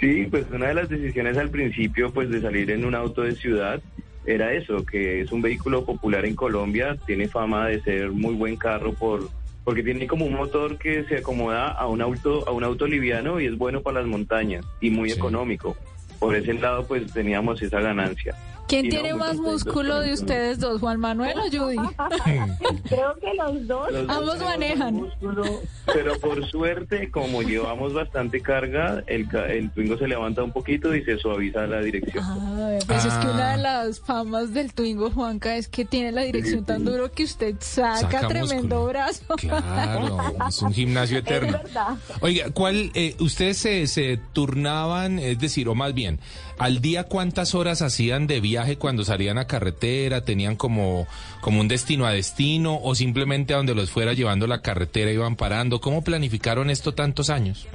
Sí, 0.00 0.26
pues 0.30 0.44
una 0.52 0.68
de 0.68 0.74
las 0.74 0.88
decisiones 0.88 1.36
al 1.38 1.50
principio, 1.50 2.12
pues 2.12 2.28
de 2.30 2.40
salir 2.40 2.70
en 2.70 2.84
un 2.84 2.94
auto 2.94 3.22
de 3.22 3.34
ciudad, 3.36 3.80
era 4.26 4.52
eso, 4.52 4.84
que 4.84 5.20
es 5.20 5.32
un 5.32 5.40
vehículo 5.42 5.84
popular 5.84 6.24
en 6.26 6.34
Colombia, 6.34 6.96
tiene 7.06 7.28
fama 7.28 7.68
de 7.68 7.80
ser 7.82 8.10
muy 8.10 8.34
buen 8.34 8.56
carro 8.56 8.92
por 8.94 9.28
porque 9.64 9.82
tiene 9.82 10.06
como 10.06 10.26
un 10.26 10.34
motor 10.34 10.76
que 10.76 11.04
se 11.04 11.16
acomoda 11.18 11.68
a 11.68 11.86
un 11.86 12.02
auto 12.02 12.46
a 12.46 12.52
un 12.52 12.64
auto 12.64 12.86
liviano 12.86 13.40
y 13.40 13.46
es 13.46 13.56
bueno 13.56 13.80
para 13.80 14.00
las 14.00 14.06
montañas 14.08 14.62
y 14.82 14.90
muy 14.90 15.08
Sí. 15.08 15.16
económico. 15.16 15.74
Por 16.18 16.36
ese 16.36 16.52
lado, 16.54 16.86
pues 16.86 17.10
teníamos 17.14 17.62
esa 17.62 17.80
ganancia. 17.80 18.34
¿Quién 18.66 18.88
tiene 18.88 19.14
más 19.14 19.36
músculo 19.36 20.00
de 20.00 20.12
ustedes 20.14 20.58
dos, 20.58 20.80
Juan 20.80 20.98
Manuel 20.98 21.36
o 21.38 21.42
Judy? 21.42 21.76
Creo 22.88 23.14
que 23.20 23.34
los 23.34 23.66
dos 23.66 23.90
Los 23.92 24.08
Ambos 24.08 24.38
manejan. 24.40 24.94
músculo, 24.94 25.44
pero 25.92 26.18
por 26.18 26.44
suerte, 26.50 27.10
como 27.10 27.42
llevamos 27.42 27.92
bastante 27.92 28.40
carga, 28.40 29.02
el, 29.06 29.28
ca- 29.28 29.46
el 29.46 29.70
Twingo 29.70 29.98
se 29.98 30.08
levanta 30.08 30.42
un 30.42 30.52
poquito 30.52 30.94
y 30.94 31.04
se 31.04 31.18
suaviza 31.18 31.66
la 31.66 31.80
dirección. 31.80 32.24
Ah, 32.26 32.78
pues 32.86 33.04
es 33.04 33.12
que 33.14 33.26
Ah. 33.26 33.30
una 33.34 33.56
de 33.56 33.62
las 33.62 34.00
famas 34.00 34.52
del 34.54 34.72
Twingo, 34.72 35.10
Juanca, 35.10 35.56
es 35.56 35.68
que 35.68 35.84
tiene 35.84 36.10
la 36.12 36.22
dirección 36.22 36.64
tan 36.64 36.84
duro 36.84 37.10
que 37.12 37.24
usted 37.24 37.56
saca, 37.60 37.98
Saca 38.00 38.28
tremendo 38.28 38.56
músculo. 38.80 38.86
brazo. 38.86 39.34
Claro, 39.36 40.18
es 40.48 40.62
un 40.62 40.72
gimnasio 40.72 41.18
es 41.18 41.24
eterno. 41.24 41.52
verdad. 41.62 41.96
Oiga, 42.20 42.50
¿cuál, 42.52 42.90
eh, 42.94 43.14
ustedes 43.20 43.58
se, 43.58 43.86
se 43.86 44.18
turnaban, 44.32 45.18
es 45.18 45.38
decir, 45.38 45.68
o 45.68 45.74
más 45.74 45.94
bien, 45.94 46.18
al 46.58 46.80
día 46.80 47.04
cuántas 47.04 47.54
horas 47.54 47.82
hacían 47.82 48.26
de 48.26 48.40
viaje 48.40 48.76
cuando 48.76 49.04
salían 49.04 49.38
a 49.38 49.46
carretera? 49.46 50.24
¿Tenían 50.24 50.56
como, 50.56 51.06
como 51.40 51.60
un 51.60 51.68
destino 51.68 52.06
a 52.06 52.12
destino 52.12 52.78
o 52.82 52.94
simplemente 52.94 53.54
a 53.54 53.58
donde 53.58 53.74
los 53.74 53.90
fuera 53.90 54.12
llevando 54.12 54.46
la 54.46 54.62
carretera 54.62 55.10
iban 55.10 55.36
parando? 55.36 55.80
¿Cómo 55.80 56.02
planificaron 56.02 56.70
esto 56.70 56.92
tantos 56.92 57.30
años? 57.30 57.66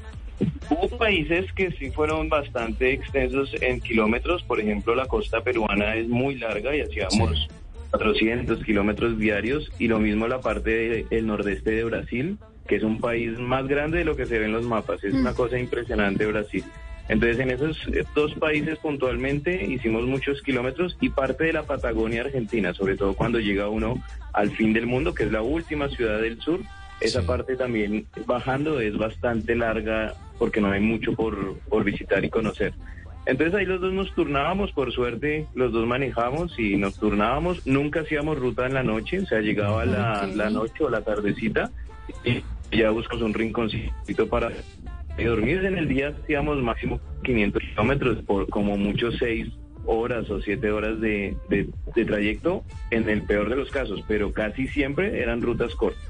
Hubo 0.70 0.98
países 0.98 1.52
que 1.54 1.72
sí 1.72 1.92
fueron 1.92 2.30
bastante 2.30 2.94
extensos 2.94 3.52
en 3.62 3.82
kilómetros, 3.82 4.44
por 4.44 4.60
ejemplo 4.60 4.96
la 4.96 5.06
costa 5.06 5.42
peruana 5.42 5.96
es 5.96 6.08
muy 6.08 6.36
larga 6.36 6.74
y 6.76 6.82
hacíamos 6.82 7.50
400 7.92 8.64
kilómetros 8.64 9.18
diarios 9.18 9.70
y 9.80 9.88
lo 9.88 10.00
mismo 10.00 10.28
la 10.28 10.40
parte 10.40 11.06
del 11.10 11.28
nordeste 11.28 11.72
de 11.72 11.84
Brasil, 11.84 12.38
que 12.68 12.76
es 12.76 12.84
un 12.84 13.00
país 13.00 13.38
más 13.40 13.68
grande 13.68 13.98
de 13.98 14.06
lo 14.06 14.16
que 14.16 14.28
se 14.28 14.40
ve 14.40 14.46
en 14.46 14.54
los 14.54 14.64
mapas, 14.64 15.04
es 15.04 15.14
una 15.14 15.34
cosa 15.34 15.60
impresionante 15.60 16.26
Brasil. 16.26 16.64
Entonces 17.10 17.40
en 17.40 17.50
esos 17.50 17.78
eh, 17.92 18.06
dos 18.16 18.34
países 18.36 18.78
puntualmente 18.80 19.66
hicimos 19.66 20.06
muchos 20.06 20.42
kilómetros 20.44 20.96
y 21.02 21.10
parte 21.10 21.46
de 21.46 21.54
la 21.54 21.64
Patagonia 21.64 22.22
Argentina, 22.22 22.74
sobre 22.74 22.96
todo 22.96 23.16
cuando 23.16 23.40
llega 23.40 23.68
uno 23.68 24.02
al 24.34 24.52
fin 24.52 24.74
del 24.74 24.86
mundo, 24.86 25.14
que 25.14 25.24
es 25.24 25.32
la 25.32 25.42
última 25.42 25.90
ciudad 25.90 26.22
del 26.22 26.40
sur, 26.40 26.62
esa 27.02 27.22
Sí. 27.22 27.28
parte 27.28 27.56
también 27.56 28.06
bajando 28.26 28.80
es 28.80 28.96
bastante 28.98 29.56
larga 29.56 30.14
porque 30.38 30.62
no 30.62 30.72
hay 30.72 30.82
mucho 30.82 31.14
por, 31.14 31.58
por 31.70 31.84
visitar 31.84 32.24
y 32.24 32.30
conocer. 32.30 32.74
Entonces 33.26 33.56
ahí 33.56 33.66
los 33.66 33.82
dos 33.82 33.92
nos 33.94 34.14
turnábamos, 34.16 34.72
por 34.72 34.92
suerte 34.94 35.46
los 35.56 35.72
dos 35.72 35.86
manejamos 35.88 36.58
y 36.60 36.78
nos 36.78 36.98
turnábamos, 37.00 37.66
nunca 37.66 38.02
hacíamos 38.02 38.38
ruta 38.40 38.66
en 38.66 38.74
la 38.76 38.84
noche, 38.84 39.20
o 39.20 39.26
sea, 39.26 39.40
llegaba 39.42 39.84
la, 39.86 40.28
la 40.28 40.50
noche 40.50 40.84
o 40.84 40.90
la 40.90 41.02
tardecita 41.02 41.72
y 42.24 42.42
ya 42.76 42.90
buscamos 42.92 43.24
un 43.24 43.34
rinconcito 43.34 44.28
para 44.30 44.52
dormir. 45.26 45.64
En 45.66 45.78
el 45.78 45.88
día 45.88 46.10
hacíamos 46.24 46.58
máximo 46.58 47.00
500 47.24 47.62
kilómetros 47.62 48.18
por 48.26 48.48
como 48.50 48.78
mucho 48.78 49.12
6 49.12 49.48
horas 49.86 50.30
o 50.30 50.40
7 50.42 50.72
horas 50.72 51.00
de, 51.02 51.36
de- 51.50 51.70
de 51.96 52.06
trayecto 52.06 52.64
en 52.92 53.10
el 53.10 53.24
peor 53.24 53.50
de 53.50 53.56
los 53.56 53.70
casos, 53.72 54.02
pero 54.08 54.32
casi 54.34 54.68
siempre 54.68 55.22
eran 55.22 55.42
rutas 55.42 55.74
cortas. 55.76 56.04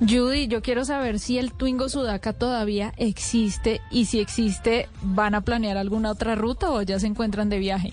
Judy, 0.00 0.46
yo 0.46 0.62
quiero 0.62 0.84
saber 0.84 1.18
si 1.18 1.38
el 1.38 1.52
Twingo 1.52 1.88
Sudaca 1.88 2.32
todavía 2.32 2.92
existe 2.96 3.80
y 3.90 4.04
si 4.06 4.20
existe, 4.20 4.88
¿van 5.02 5.34
a 5.34 5.40
planear 5.42 5.76
alguna 5.76 6.10
otra 6.12 6.36
ruta 6.36 6.70
o 6.70 6.80
ya 6.82 6.98
se 7.00 7.06
encuentran 7.08 7.48
de 7.50 7.58
viaje? 7.58 7.92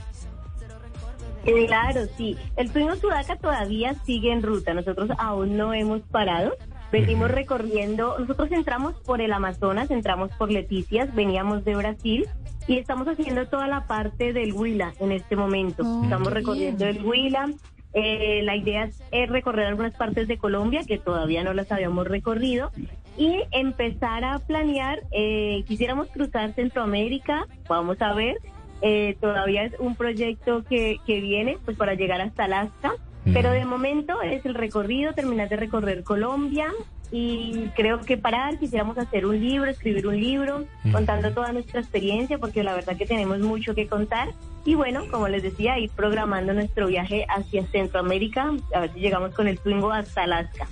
Claro, 1.68 2.02
sí. 2.18 2.36
El 2.58 2.72
Twingo 2.72 2.96
Sudaca 2.96 3.36
todavía 3.36 3.94
sigue 4.06 4.32
en 4.32 4.42
ruta. 4.42 4.74
Nosotros 4.74 5.10
aún 5.18 5.58
no 5.58 5.74
hemos 5.74 6.02
parado. 6.04 6.56
Venimos 6.92 7.32
recorriendo, 7.32 8.18
nosotros 8.20 8.52
entramos 8.52 8.96
por 9.02 9.22
el 9.22 9.34
Amazonas, 9.34 9.92
entramos 9.92 10.32
por 10.38 10.52
Leticias, 10.52 11.14
veníamos 11.14 11.66
de 11.66 11.76
Brasil 11.76 12.26
y 12.68 12.78
estamos 12.78 13.08
haciendo 13.08 13.48
toda 13.48 13.68
la 13.68 13.86
parte 13.88 14.34
del 14.34 14.54
Huila 14.54 14.94
en 15.00 15.12
este 15.12 15.36
momento. 15.36 15.84
Oh, 15.86 16.04
estamos 16.04 16.32
recorriendo 16.32 16.86
bien. 16.86 16.98
el 16.98 17.06
Huila. 17.06 17.50
Eh, 17.94 18.42
la 18.44 18.58
idea 18.58 18.84
es, 18.86 19.02
es 19.12 19.30
recorrer 19.30 19.68
algunas 19.68 19.96
partes 19.96 20.28
de 20.28 20.38
Colombia 20.38 20.82
que 20.86 20.98
todavía 20.98 21.44
no 21.44 21.54
las 21.54 21.72
habíamos 21.72 22.06
recorrido 22.08 22.72
y 23.18 23.42
empezar 23.52 24.24
a 24.26 24.40
planear. 24.40 25.04
eh, 25.12 25.64
quisiéramos 25.68 26.08
cruzar 26.10 26.54
Centroamérica, 26.54 27.48
vamos 27.68 28.02
a 28.02 28.14
ver. 28.14 28.38
Eh, 28.82 29.16
todavía 29.22 29.64
es 29.64 29.74
un 29.80 29.96
proyecto 29.96 30.64
que, 30.66 30.98
que 31.06 31.22
viene 31.22 31.58
pues 31.64 31.78
para 31.78 31.94
llegar 31.94 32.20
hasta 32.20 32.44
Alaska, 32.44 32.94
pero 33.34 33.52
de 33.52 33.66
momento 33.66 34.22
es 34.22 34.46
el 34.46 34.54
recorrido, 34.54 35.14
terminar 35.14 35.50
de 35.50 35.58
recorrer 35.58 36.04
Colombia 36.04 36.72
y 37.12 37.70
creo 37.76 38.02
que 38.02 38.18
parar, 38.18 38.58
quisiéramos 38.58 38.98
hacer 38.98 39.26
un 39.26 39.40
libro, 39.40 39.70
escribir 39.70 40.08
un 40.08 40.20
libro, 40.20 40.66
contando 40.92 41.32
toda 41.32 41.52
nuestra 41.52 41.80
experiencia, 41.80 42.38
porque 42.38 42.64
la 42.64 42.74
verdad 42.74 42.98
que 42.98 43.06
tenemos 43.06 43.40
mucho 43.40 43.76
que 43.76 43.88
contar. 43.88 44.30
Y 44.66 44.76
bueno, 44.76 45.04
como 45.12 45.28
les 45.28 45.44
decía, 45.44 45.78
ir 45.78 45.92
programando 45.92 46.54
nuestro 46.54 46.88
viaje 46.88 47.26
hacia 47.30 47.66
Centroamérica, 47.68 48.52
a 48.74 48.80
ver 48.82 48.94
si 48.94 49.00
llegamos 49.00 49.34
con 49.34 49.48
el 49.48 49.60
Twingo 49.60 49.92
hasta 49.92 50.24
Alaska. 50.24 50.68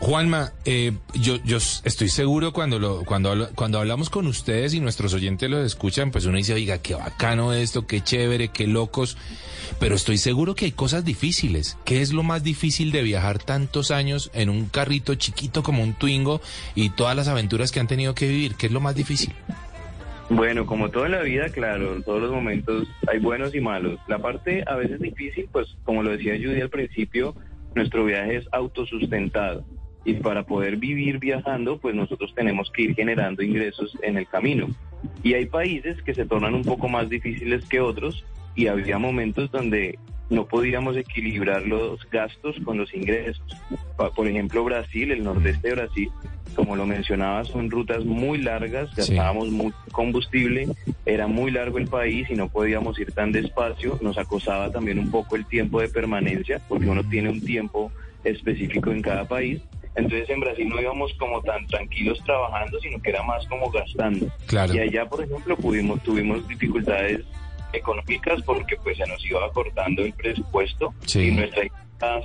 Juanma, 0.00 0.52
eh, 0.64 0.92
yo, 1.14 1.36
yo 1.44 1.56
estoy 1.56 2.08
seguro 2.08 2.52
cuando 2.52 2.78
lo, 2.78 3.04
cuando, 3.04 3.48
cuando 3.56 3.80
hablamos 3.80 4.10
con 4.10 4.28
ustedes 4.28 4.72
y 4.72 4.80
nuestros 4.80 5.12
oyentes 5.12 5.50
los 5.50 5.66
escuchan, 5.66 6.12
pues 6.12 6.24
uno 6.24 6.36
dice, 6.36 6.54
oiga, 6.54 6.78
qué 6.78 6.94
bacano 6.94 7.52
esto, 7.52 7.84
qué 7.86 8.00
chévere, 8.00 8.48
qué 8.48 8.68
locos, 8.68 9.18
pero 9.80 9.96
estoy 9.96 10.16
seguro 10.16 10.54
que 10.54 10.66
hay 10.66 10.72
cosas 10.72 11.04
difíciles. 11.04 11.76
¿Qué 11.84 12.00
es 12.00 12.12
lo 12.12 12.22
más 12.22 12.44
difícil 12.44 12.92
de 12.92 13.02
viajar 13.02 13.38
tantos 13.38 13.90
años 13.90 14.30
en 14.34 14.50
un 14.50 14.66
carrito 14.66 15.16
chiquito 15.16 15.64
como 15.64 15.82
un 15.82 15.94
Twingo 15.94 16.40
y 16.76 16.90
todas 16.90 17.16
las 17.16 17.26
aventuras 17.26 17.72
que 17.72 17.80
han 17.80 17.88
tenido 17.88 18.14
que 18.14 18.28
vivir? 18.28 18.54
¿Qué 18.54 18.66
es 18.66 18.72
lo 18.72 18.80
más 18.80 18.94
difícil? 18.94 19.34
Bueno, 20.30 20.64
como 20.64 20.90
todo 20.90 21.06
en 21.06 21.12
la 21.12 21.22
vida, 21.22 21.48
claro, 21.48 21.96
en 21.96 22.02
todos 22.04 22.20
los 22.22 22.30
momentos 22.30 22.86
hay 23.10 23.18
buenos 23.18 23.52
y 23.54 23.60
malos. 23.60 23.98
La 24.06 24.18
parte 24.18 24.62
a 24.66 24.76
veces 24.76 25.00
difícil, 25.00 25.48
pues 25.50 25.76
como 25.84 26.04
lo 26.04 26.10
decía 26.10 26.36
Judy 26.36 26.60
al 26.60 26.70
principio, 26.70 27.34
nuestro 27.74 28.04
viaje 28.04 28.36
es 28.36 28.48
autosustentado. 28.52 29.64
Y 30.08 30.14
para 30.14 30.42
poder 30.42 30.78
vivir 30.78 31.18
viajando, 31.18 31.76
pues 31.76 31.94
nosotros 31.94 32.32
tenemos 32.34 32.70
que 32.70 32.80
ir 32.80 32.94
generando 32.94 33.42
ingresos 33.42 33.94
en 34.00 34.16
el 34.16 34.26
camino. 34.26 34.68
Y 35.22 35.34
hay 35.34 35.44
países 35.44 36.02
que 36.02 36.14
se 36.14 36.24
tornan 36.24 36.54
un 36.54 36.64
poco 36.64 36.88
más 36.88 37.10
difíciles 37.10 37.62
que 37.68 37.80
otros 37.80 38.24
y 38.54 38.68
había 38.68 38.98
momentos 38.98 39.50
donde 39.50 39.98
no 40.30 40.46
podíamos 40.46 40.96
equilibrar 40.96 41.66
los 41.66 42.08
gastos 42.08 42.56
con 42.64 42.78
los 42.78 42.94
ingresos. 42.94 43.44
Por 44.16 44.26
ejemplo, 44.26 44.64
Brasil, 44.64 45.10
el 45.10 45.24
nordeste 45.24 45.68
de 45.68 45.74
Brasil, 45.74 46.10
como 46.54 46.74
lo 46.74 46.86
mencionaba, 46.86 47.44
son 47.44 47.70
rutas 47.70 48.06
muy 48.06 48.38
largas, 48.38 48.88
gastábamos 48.94 49.50
mucho 49.50 49.76
combustible, 49.92 50.68
era 51.04 51.26
muy 51.26 51.50
largo 51.50 51.76
el 51.76 51.86
país 51.86 52.30
y 52.30 52.34
no 52.34 52.48
podíamos 52.48 52.98
ir 52.98 53.12
tan 53.12 53.30
despacio, 53.30 53.98
nos 54.00 54.16
acosaba 54.16 54.72
también 54.72 54.98
un 54.98 55.10
poco 55.10 55.36
el 55.36 55.44
tiempo 55.44 55.82
de 55.82 55.88
permanencia, 55.90 56.62
porque 56.66 56.86
uno 56.86 57.04
tiene 57.04 57.28
un 57.28 57.42
tiempo 57.42 57.92
específico 58.24 58.90
en 58.90 59.02
cada 59.02 59.26
país. 59.26 59.60
Entonces 59.98 60.28
en 60.30 60.40
Brasil 60.40 60.68
no 60.68 60.80
íbamos 60.80 61.12
como 61.14 61.42
tan 61.42 61.66
tranquilos 61.66 62.18
trabajando, 62.24 62.78
sino 62.80 63.00
que 63.02 63.10
era 63.10 63.22
más 63.22 63.46
como 63.46 63.70
gastando. 63.70 64.26
Claro. 64.46 64.74
Y 64.74 64.78
allá, 64.78 65.06
por 65.06 65.22
ejemplo, 65.22 65.56
pudimos, 65.56 66.02
tuvimos 66.02 66.46
dificultades 66.48 67.20
económicas 67.72 68.42
porque 68.44 68.76
pues 68.82 68.96
se 68.96 69.06
nos 69.06 69.24
iba 69.26 69.44
acortando 69.44 70.02
el 70.02 70.12
presupuesto 70.14 70.94
Sí. 71.04 71.28
y 71.28 71.30
nuestra 71.32 71.64
idea 71.64 71.72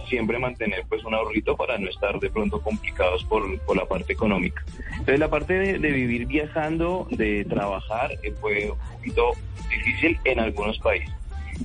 siempre 0.07 0.37
mantener 0.37 0.83
pues 0.87 1.03
un 1.03 1.15
ahorrito 1.15 1.57
para 1.57 1.79
no 1.79 1.89
estar 1.89 2.19
de 2.19 2.29
pronto 2.29 2.61
complicados 2.61 3.23
por, 3.25 3.59
por 3.61 3.75
la 3.75 3.85
parte 3.85 4.13
económica. 4.13 4.63
Entonces 4.91 5.19
la 5.19 5.29
parte 5.29 5.53
de, 5.55 5.79
de 5.79 5.91
vivir 5.91 6.27
viajando, 6.27 7.07
de 7.09 7.43
trabajar, 7.45 8.11
eh, 8.21 8.31
fue 8.39 8.69
un 8.69 8.77
poquito 8.97 9.31
difícil 9.69 10.19
en 10.25 10.39
algunos 10.39 10.77
países. 10.77 11.09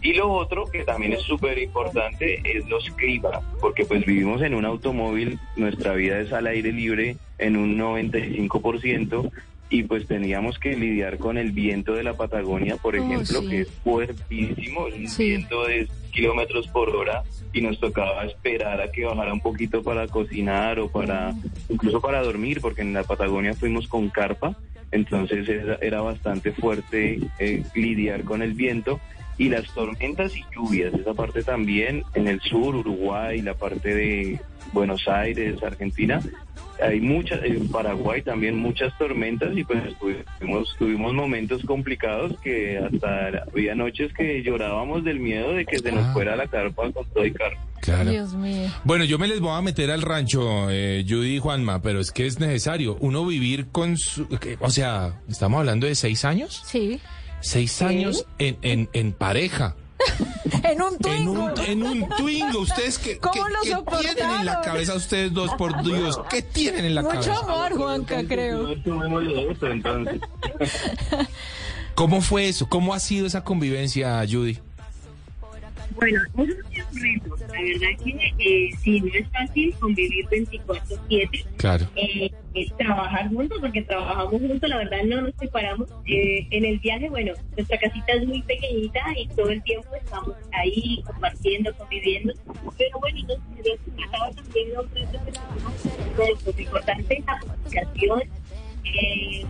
Y 0.03 0.13
lo 0.15 0.31
otro 0.33 0.65
que 0.67 0.85
también 0.85 1.13
es 1.15 1.23
súper 1.23 1.59
importante 1.59 2.41
es 2.45 2.69
los 2.69 2.89
climas, 2.91 3.43
porque 3.61 3.85
pues 3.85 4.05
vivimos 4.05 4.43
en 4.43 4.55
un 4.55 4.65
automóvil, 4.65 5.39
nuestra 5.57 5.95
vida 5.95 6.21
es 6.21 6.33
al 6.33 6.47
aire 6.47 6.73
libre 6.73 7.17
en 7.39 7.57
un 7.57 7.77
95% 7.77 9.31
y 9.71 9.83
pues 9.83 10.07
teníamos 10.07 10.59
que 10.59 10.77
lidiar 10.77 11.19
con 11.19 11.37
el 11.37 11.53
viento 11.53 11.93
de 11.95 12.03
la 12.03 12.15
Patagonia, 12.15 12.77
por 12.77 12.95
Oh, 12.95 12.99
ejemplo, 13.05 13.41
sí. 13.43 13.49
que 13.49 13.61
es 13.63 13.71
fuertísimo, 13.85 14.89
es 14.89 14.95
un 14.95 15.09
Sí. 15.09 15.25
viento 15.29 15.67
de 15.67 15.87
kilómetros 16.13 16.67
por 16.69 16.89
hora 16.91 17.23
y 17.53 17.61
nos 17.61 17.79
tocaba 17.79 18.25
esperar 18.25 18.81
a 18.81 18.91
que 18.91 19.05
bajara 19.05 19.33
un 19.33 19.41
poquito 19.41 19.83
para 19.83 20.07
cocinar 20.09 20.79
o 20.81 20.89
para 20.91 21.35
incluso 21.69 22.01
para 22.01 22.23
dormir, 22.23 22.61
porque 22.61 22.81
en 22.83 22.95
la 22.95 23.03
Patagonia 23.05 23.53
fuimos 23.55 23.89
con 23.89 24.09
carpa, 24.09 24.57
entonces 24.91 25.47
era, 25.49 25.79
era 25.83 26.01
bastante 26.01 26.53
fuerte 26.53 27.19
eh, 27.39 27.63
lidiar 27.75 28.25
con 28.25 28.41
el 28.41 28.55
viento 28.55 29.01
y 29.39 29.49
las 29.49 29.73
tormentas 29.73 30.37
y 30.37 30.45
lluvias, 30.55 30.93
esa 30.95 31.15
parte 31.15 31.43
también 31.43 32.03
en 32.15 32.27
el 32.29 32.41
sur, 32.41 32.75
Uruguay, 32.75 33.41
la 33.41 33.55
parte 33.55 33.95
de 33.95 34.41
Buenos 34.73 35.07
Aires, 35.09 35.63
Argentina, 35.63 36.21
hay 36.83 37.01
muchas, 37.01 37.43
en 37.43 37.67
Paraguay 37.69 38.23
también 38.23 38.57
muchas 38.57 38.97
tormentas 38.99 39.57
y 39.57 39.65
pues 39.65 39.81
tuvimos, 39.99 40.77
tuvimos 40.79 41.13
momentos 41.15 41.63
complicados 41.65 42.39
que 42.41 42.79
hasta 42.79 43.45
había 43.53 43.75
noches 43.75 44.13
que 44.13 44.43
llorábamos 44.43 45.03
del 45.05 45.19
miedo 45.19 45.53
de 45.55 45.65
que 45.67 45.79
se 45.79 45.91
nos 45.91 46.05
Ah. 46.07 46.13
fuera 46.13 46.37
la 46.37 46.47
carpa 46.47 46.91
con 46.93 47.05
todo 47.07 47.25
y 47.27 47.33
carpa. 47.33 47.61
Claro. 47.81 48.11
Dios 48.11 48.35
mío. 48.35 48.69
Bueno, 48.85 49.05
yo 49.05 49.19
me 49.19 49.27
les 49.29 49.41
voy 49.41 49.57
a 49.57 49.63
meter 49.63 49.91
al 49.91 50.03
rancho, 50.03 50.69
eh, 50.71 51.05
Judy 51.09 51.37
y 51.37 51.39
Juanma, 51.39 51.81
pero 51.81 52.01
es 52.01 52.11
que 52.13 52.27
es 52.27 52.39
necesario 52.39 52.97
uno 53.01 53.25
vivir 53.27 53.69
con 53.69 53.97
su... 53.97 54.29
O 54.61 54.71
sea, 54.71 55.21
estamos 55.29 55.61
hablando 55.61 55.87
de 55.87 55.95
seis 55.95 56.25
años. 56.25 56.63
Sí. 56.67 57.01
Seis 57.41 57.83
años 57.83 58.27
en, 58.39 58.59
en, 58.63 58.89
en 58.93 59.13
pareja. 59.13 59.75
En 60.63 60.81
un 60.83 60.95
En 60.95 60.99
Twingo. 60.99 61.33
un, 61.33 61.61
en 61.67 61.83
un 61.83 62.09
Twingo. 62.17 62.61
¿Ustedes 62.61 62.99
qué, 62.99 63.19
¿Cómo 63.19 63.33
qué- 63.63 63.71
lo 63.73 63.85
qué 63.85 63.99
tienen 64.15 64.31
en 64.41 64.47
la 64.47 64.61
cabeza 64.61 64.95
ustedes 64.95 65.33
dos, 65.33 65.51
por 65.55 65.83
Dios? 65.83 66.19
¿Qué 66.31 66.41
tienen 66.43 66.85
en 66.87 66.95
la 66.95 67.03
Mucho 67.03 67.15
cabeza? 67.21 67.41
amor, 67.41 67.77
Juanca, 67.77 68.23
creo. 68.27 68.63
No 68.63 68.83
tuvimos 68.83 69.23
de 69.25 69.51
eso, 69.51 69.67
entonces. 69.67 70.21
¿Cómo 71.95 72.21
fue 72.21 72.49
eso? 72.49 72.69
¿Cómo 72.69 72.95
ha 72.95 73.01
sido 73.01 73.27
esa 73.27 73.45
convivencia, 73.45 74.25
Judy? 74.29 74.59
Bueno, 75.97 76.21
eso 76.39 76.53
es 76.73 76.85
un 76.93 77.03
reto. 77.03 77.37
La 77.41 77.61
verdad 77.61 78.05
que 78.05 78.35
eh, 78.39 78.71
sí, 78.83 79.01
no 79.01 79.09
es 79.15 79.27
fácil 79.31 79.75
convivir 79.81 80.27
24-7. 80.29 81.47
Claro. 81.57 81.87
eh, 81.97 82.31
eh, 82.55 82.67
trabajar 82.79 83.29
juntos, 83.29 83.59
porque 83.61 83.83
trabajamos 83.83 84.33
juntos, 84.33 84.69
la 84.69 84.77
verdad 84.79 84.99
no 85.07 85.21
nos 85.23 85.35
separamos. 85.39 85.89
Eh, 86.07 86.47
en 86.51 86.65
el 86.65 86.79
viaje, 86.79 87.09
bueno, 87.11 87.33
nuestra 87.57 87.79
casita 87.79 88.13
es 88.15 88.27
muy 88.27 88.43
pequeñita 88.43 89.01
y 89.17 89.27
todo 89.29 89.51
el 89.51 89.63
tiempo 89.63 89.89
estamos 90.03 90.35
ahí 90.53 91.03
compartiendo, 91.07 91.73
conviviendo. 91.77 92.33
Pero 92.79 92.99
bueno, 93.01 93.19
nos 93.29 93.39
nos 93.39 93.97
trataba 93.97 94.31
también 94.33 94.69
de 94.71 94.79
ofrecer 94.79 95.21
lo 96.17 96.61
importante 96.63 97.19
es 97.19 97.25
la 97.27 97.39
comunicación. 97.41 98.23
Eh, 98.85 99.45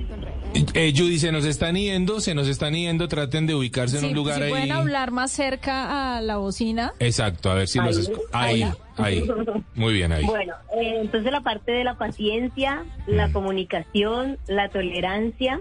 Eh, 0.74 0.92
Judy, 0.96 1.18
se 1.18 1.30
nos 1.30 1.44
están 1.44 1.76
yendo, 1.76 2.20
se 2.20 2.34
nos 2.34 2.48
están 2.48 2.74
yendo, 2.74 3.06
traten 3.06 3.46
de 3.46 3.54
ubicarse 3.54 3.98
en 3.98 4.06
un 4.06 4.14
lugar 4.14 4.36
si 4.38 4.42
ahí. 4.44 4.50
pueden 4.50 4.72
hablar 4.72 5.10
más 5.10 5.30
cerca 5.30 6.16
a 6.16 6.20
la 6.22 6.38
bocina. 6.38 6.92
Exacto, 6.98 7.50
a 7.50 7.54
ver 7.54 7.68
si 7.68 7.78
nos... 7.78 7.96
escu- 8.10 8.22
Ahí, 8.32 8.64
ahí. 9.02 9.26
Muy 9.74 9.92
bien, 9.94 10.12
ahí. 10.12 10.24
Bueno, 10.24 10.54
eh, 10.80 10.98
entonces 11.00 11.30
la 11.32 11.40
parte 11.40 11.72
de 11.72 11.84
la 11.84 11.94
paciencia, 11.94 12.84
la 13.06 13.30
comunicación, 13.32 14.38
la 14.46 14.68
tolerancia, 14.68 15.60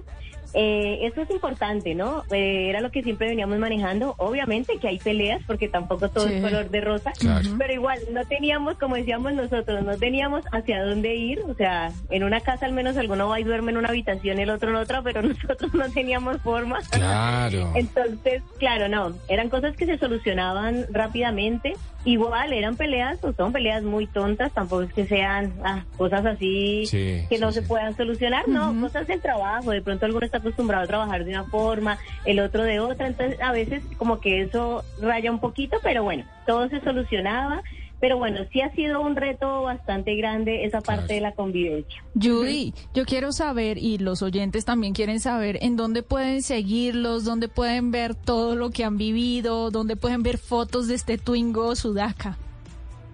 eh, 0.53 0.99
eso 1.05 1.21
es 1.21 1.29
importante, 1.29 1.93
¿no? 1.93 2.23
Eh, 2.31 2.69
era 2.69 2.79
lo 2.79 2.89
que 2.89 3.03
siempre 3.03 3.27
veníamos 3.27 3.59
manejando. 3.59 4.15
Obviamente 4.17 4.77
que 4.79 4.87
hay 4.87 4.97
peleas 4.97 5.41
porque 5.45 5.67
tampoco 5.67 6.09
todo 6.09 6.25
Sí. 6.27 6.35
es 6.35 6.41
color 6.41 6.69
de 6.69 6.81
rosa, 6.81 7.11
Claro. 7.19 7.49
pero 7.59 7.73
igual 7.73 7.99
no 8.13 8.25
teníamos, 8.25 8.77
como 8.77 8.95
decíamos 8.95 9.33
nosotros, 9.33 9.83
no 9.83 9.97
teníamos 9.97 10.45
hacia 10.53 10.83
dónde 10.83 11.15
ir. 11.15 11.41
O 11.47 11.53
sea, 11.53 11.91
en 12.09 12.23
una 12.23 12.39
casa 12.39 12.65
al 12.65 12.71
menos 12.71 12.95
alguno 12.97 13.27
va 13.27 13.39
y 13.41 13.43
duerme 13.43 13.71
en 13.71 13.77
una 13.77 13.89
habitación, 13.89 14.39
el 14.39 14.49
otro 14.49 14.69
en 14.69 14.77
otra, 14.77 15.01
pero 15.01 15.21
nosotros 15.51 15.73
no 15.73 15.91
teníamos 15.91 16.41
forma. 16.41 16.79
Claro. 16.91 17.73
Entonces, 17.75 18.41
claro, 18.57 18.87
no, 18.87 19.13
eran 19.27 19.49
cosas 19.49 19.75
que 19.75 19.85
se 19.85 19.97
solucionaban 19.97 20.85
rápidamente. 20.91 21.73
Igual, 22.07 22.53
eran 22.53 22.77
peleas, 22.77 23.21
o 23.21 23.33
son 23.33 23.51
peleas 23.51 23.83
muy 23.83 24.07
tontas, 24.07 24.53
tampoco 24.53 24.83
es 24.83 24.93
que 24.93 25.05
sean 25.07 25.53
ah, 25.65 25.83
cosas 25.97 26.25
así 26.25 26.85
Sí, 26.85 27.25
que 27.29 27.37
no 27.37 27.49
sí, 27.49 27.55
se 27.55 27.61
sí. 27.63 27.67
puedan 27.67 27.97
solucionar, 27.97 28.47
no, 28.47 28.73
cosas 28.79 29.07
del 29.07 29.21
trabajo, 29.21 29.71
de 29.71 29.81
pronto 29.81 30.05
alguno 30.05 30.25
está 30.25 30.37
acostumbrado 30.37 30.85
a 30.85 30.87
trabajar 30.87 31.25
de 31.25 31.31
una 31.31 31.43
forma, 31.43 31.97
el 32.23 32.39
otro 32.39 32.63
de 32.63 32.79
otra, 32.79 33.07
entonces 33.07 33.37
a 33.41 33.51
veces 33.51 33.83
como 33.97 34.21
que 34.21 34.41
eso 34.43 34.85
raya 35.01 35.29
un 35.29 35.39
poquito, 35.39 35.79
pero 35.83 36.03
bueno, 36.03 36.23
todo 36.45 36.69
se 36.69 36.79
solucionaba. 36.79 37.61
Pero 37.99 38.17
bueno, 38.17 38.41
sí 38.51 38.61
ha 38.61 38.71
sido 38.73 39.01
un 39.01 39.15
reto 39.15 39.63
bastante 39.63 40.15
grande 40.15 40.65
esa 40.65 40.81
parte 40.81 41.15
de 41.15 41.21
la 41.21 41.31
convivencia. 41.33 42.03
Judy, 42.13 42.73
yo 42.93 43.05
quiero 43.05 43.31
saber, 43.31 43.77
y 43.77 43.97
los 43.97 44.21
oyentes 44.21 44.65
también 44.65 44.93
quieren 44.93 45.19
saber, 45.19 45.57
en 45.61 45.75
dónde 45.75 46.03
pueden 46.03 46.41
seguirlos, 46.41 47.25
dónde 47.25 47.47
pueden 47.47 47.91
ver 47.91 48.15
todo 48.15 48.55
lo 48.55 48.69
que 48.69 48.83
han 48.83 48.97
vivido, 48.97 49.71
dónde 49.71 49.95
pueden 49.95 50.23
ver 50.23 50.37
fotos 50.37 50.87
de 50.87 50.95
este 50.95 51.17
Twingo 51.17 51.75
Sudaca. 51.75 52.37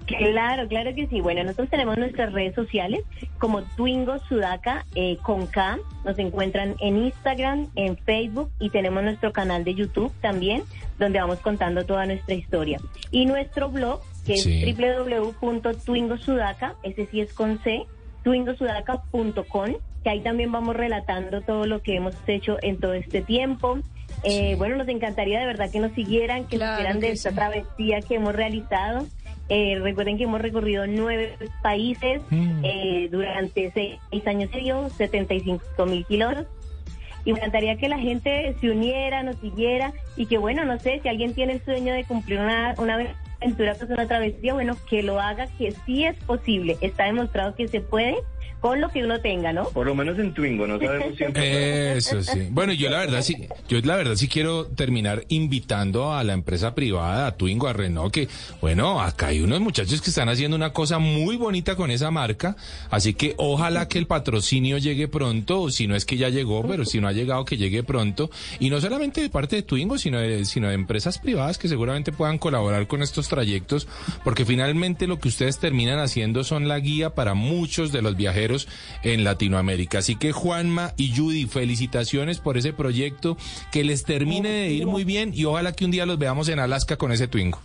Claro, 0.06 0.67
claro 0.67 0.93
que 0.93 1.08
sí. 1.08 1.22
Bueno, 1.22 1.43
nosotros 1.43 1.69
tenemos 1.69 1.98
nuestras 1.98 2.34
redes 2.34 2.56
sociales 2.56 3.02
como 3.38 3.63
Twingo 3.63 4.19
Sudaca 4.28 4.86
eh, 4.96 5.17
con 5.22 5.48
K. 5.48 5.80
Nos 6.04 6.19
encuentran 6.19 6.76
en 6.80 6.98
Instagram, 6.98 7.69
en 7.76 7.98
Facebook 7.98 8.52
y 8.60 8.69
tenemos 8.69 9.04
nuestro 9.04 9.32
canal 9.32 9.63
de 9.63 9.76
YouTube 9.76 10.12
también, 10.22 10.63
donde 11.00 11.19
vamos 11.19 11.39
contando 11.39 11.86
toda 11.86 12.06
nuestra 12.06 12.36
historia. 12.36 12.80
Y 13.12 13.26
nuestro 13.26 13.69
blog, 13.69 14.02
que 14.25 14.38
Sí. 14.38 14.63
es 14.69 14.77
www.twingosudaca, 14.77 16.75
ese 16.83 17.05
sí 17.07 17.21
es 17.21 17.33
con 17.33 17.59
C, 17.63 17.83
twingosudaca.com, 18.23 19.73
que 20.03 20.09
ahí 20.09 20.21
también 20.21 20.51
vamos 20.51 20.75
relatando 20.75 21.41
todo 21.41 21.65
lo 21.65 21.81
que 21.81 21.95
hemos 21.95 22.15
hecho 22.27 22.57
en 22.62 22.79
todo 22.79 22.93
este 22.93 23.21
tiempo. 23.21 23.77
Eh, 24.23 24.55
Bueno, 24.57 24.75
nos 24.77 24.88
encantaría 24.88 25.39
de 25.39 25.45
verdad 25.45 25.69
que 25.71 25.79
nos 25.79 25.91
siguieran, 25.93 26.45
que 26.47 26.57
Claro 26.57 26.75
supieran 26.77 26.99
de 26.99 27.07
que 27.07 27.13
esta 27.13 27.29
sí. 27.29 27.36
travesía 27.36 28.01
que 28.01 28.15
hemos 28.15 28.33
realizado. 28.36 29.05
Eh, 29.49 29.77
recuerden 29.81 30.17
que 30.17 30.23
hemos 30.23 30.39
recorrido 30.41 30.88
nueve 30.88 31.33
países 31.62 32.21
Mm. 32.29 32.62
eh, 32.63 33.09
durante 33.12 33.71
seis 33.71 33.99
años 34.25 34.49
y 34.53 34.57
medio, 34.57 34.89
75 34.89 35.86
mil 35.86 36.05
kilómetros. 36.05 36.47
Y 37.25 37.31
me 37.33 37.39
encantaría 37.39 37.75
que 37.77 37.88
la 37.89 37.97
gente 37.99 38.55
se 38.59 38.69
uniera, 38.69 39.23
nos 39.23 39.38
siguiera 39.38 39.93
y 40.17 40.25
que, 40.27 40.38
bueno, 40.38 40.63
no 40.65 40.77
sé, 40.79 40.99
si 41.01 41.07
alguien 41.09 41.33
tiene 41.33 41.53
el 41.53 41.62
sueño 41.63 41.93
de 41.93 42.03
cumplir 42.05 42.39
una, 42.39 42.75
una 42.77 42.97
aventura, 43.43 43.75
pues 43.75 43.89
una 43.89 44.08
travesía, 44.08 44.53
bueno, 44.53 44.77
que 44.89 45.03
lo 45.03 45.19
haga, 45.19 45.47
que 45.58 45.73
sí 45.86 46.06
es 46.06 46.15
posible. 46.23 46.77
Está 46.82 47.06
demostrado 47.06 47.56
que 47.56 47.67
se 47.67 47.82
puede 47.82 48.17
con 48.63 48.80
lo 48.80 48.88
que 48.88 49.04
uno 49.04 49.19
tenga, 49.19 49.52
¿no? 49.52 49.65
Por 49.71 49.86
lo 49.86 49.93
menos 49.93 50.17
en 50.17 50.34
Twingo, 50.34 50.65
no 50.65 50.80
sabemos 50.80 51.17
siempre. 51.17 51.97
Eso 51.97 52.23
sí. 52.23 52.47
Bueno, 52.49 52.71
yo 52.71 52.89
la 52.89 52.99
verdad 52.99 53.21
sí, 53.21 53.36
yo 53.67 53.78
la 53.82 53.97
verdad 53.97 54.15
sí 54.15 54.30
quiero 54.30 54.67
terminar 54.67 55.26
invitando 55.28 56.13
a 56.13 56.23
la 56.23 56.32
empresa 56.32 56.73
privada, 56.73 57.28
a 57.28 57.36
Twingo, 57.36 57.67
a 57.67 57.73
Renault, 57.73 58.13
que 58.13 58.30
bueno, 58.62 59.02
acá 59.02 59.28
hay 59.28 59.41
unos 59.41 59.60
muchachos 59.60 60.02
que 60.02 60.12
están 60.12 60.30
haciendo 60.30 60.56
una 60.56 60.71
cosa 60.71 60.97
muy 60.97 61.36
bonita 61.36 61.76
con 61.76 61.91
esa 61.91 62.10
marca, 62.10 62.56
así 62.89 63.15
que 63.15 63.36
ojalá 63.36 63.89
que 63.89 63.99
el 63.99 64.08
patrocinio 64.08 64.78
llegue 64.78 65.10
pronto, 65.10 65.63
o 65.63 65.69
si 65.69 65.86
no 65.86 65.97
es 65.97 66.06
que 66.06 66.15
ya 66.15 66.30
llegó, 66.30 66.65
pero 66.65 66.86
si 66.86 67.02
no 67.02 67.10
ha 67.10 67.12
llegado 67.12 67.43
que 67.43 67.58
llegue 67.58 67.84
pronto, 67.84 68.32
y 68.62 68.69
no 68.69 68.80
solamente 68.80 69.19
de 69.19 69.30
parte 69.30 69.58
de 69.58 69.63
Twingo, 69.63 69.97
sino 69.97 70.19
de, 70.19 70.45
sino 70.45 70.69
de 70.69 70.76
empresas 70.76 71.19
privadas 71.19 71.58
que 71.58 71.67
seguramente 71.67 72.13
puedan 72.13 72.38
colaborar 72.38 72.88
con 72.88 73.02
estos 73.02 73.28
trayectos, 73.28 73.89
porque 74.23 74.45
finalmente 74.45 75.06
lo 75.06 75.19
que 75.19 75.28
ustedes 75.28 75.60
terminan 75.60 75.99
haciendo 75.99 76.45
son 76.45 76.69
la 76.69 76.80
guía 76.80 77.10
para 77.10 77.34
muchos 77.34 77.91
de 77.91 78.02
los 78.02 78.15
viajeros 78.15 78.52
en 79.03 79.23
Latinoamérica. 79.23 79.99
Así 79.99 80.15
que 80.15 80.31
Juanma 80.31 80.93
y 80.97 81.15
Judy, 81.15 81.45
felicitaciones 81.45 82.39
por 82.39 82.57
ese 82.57 82.73
proyecto, 82.73 83.37
que 83.71 83.83
les 83.83 84.03
termine 84.03 84.49
de 84.49 84.71
ir 84.71 84.87
muy 84.87 85.03
bien 85.03 85.31
y 85.33 85.45
ojalá 85.45 85.73
que 85.73 85.85
un 85.85 85.91
día 85.91 86.05
los 86.05 86.17
veamos 86.17 86.49
en 86.49 86.59
Alaska 86.59 86.97
con 86.97 87.11
ese 87.11 87.27
Twingo. 87.27 87.59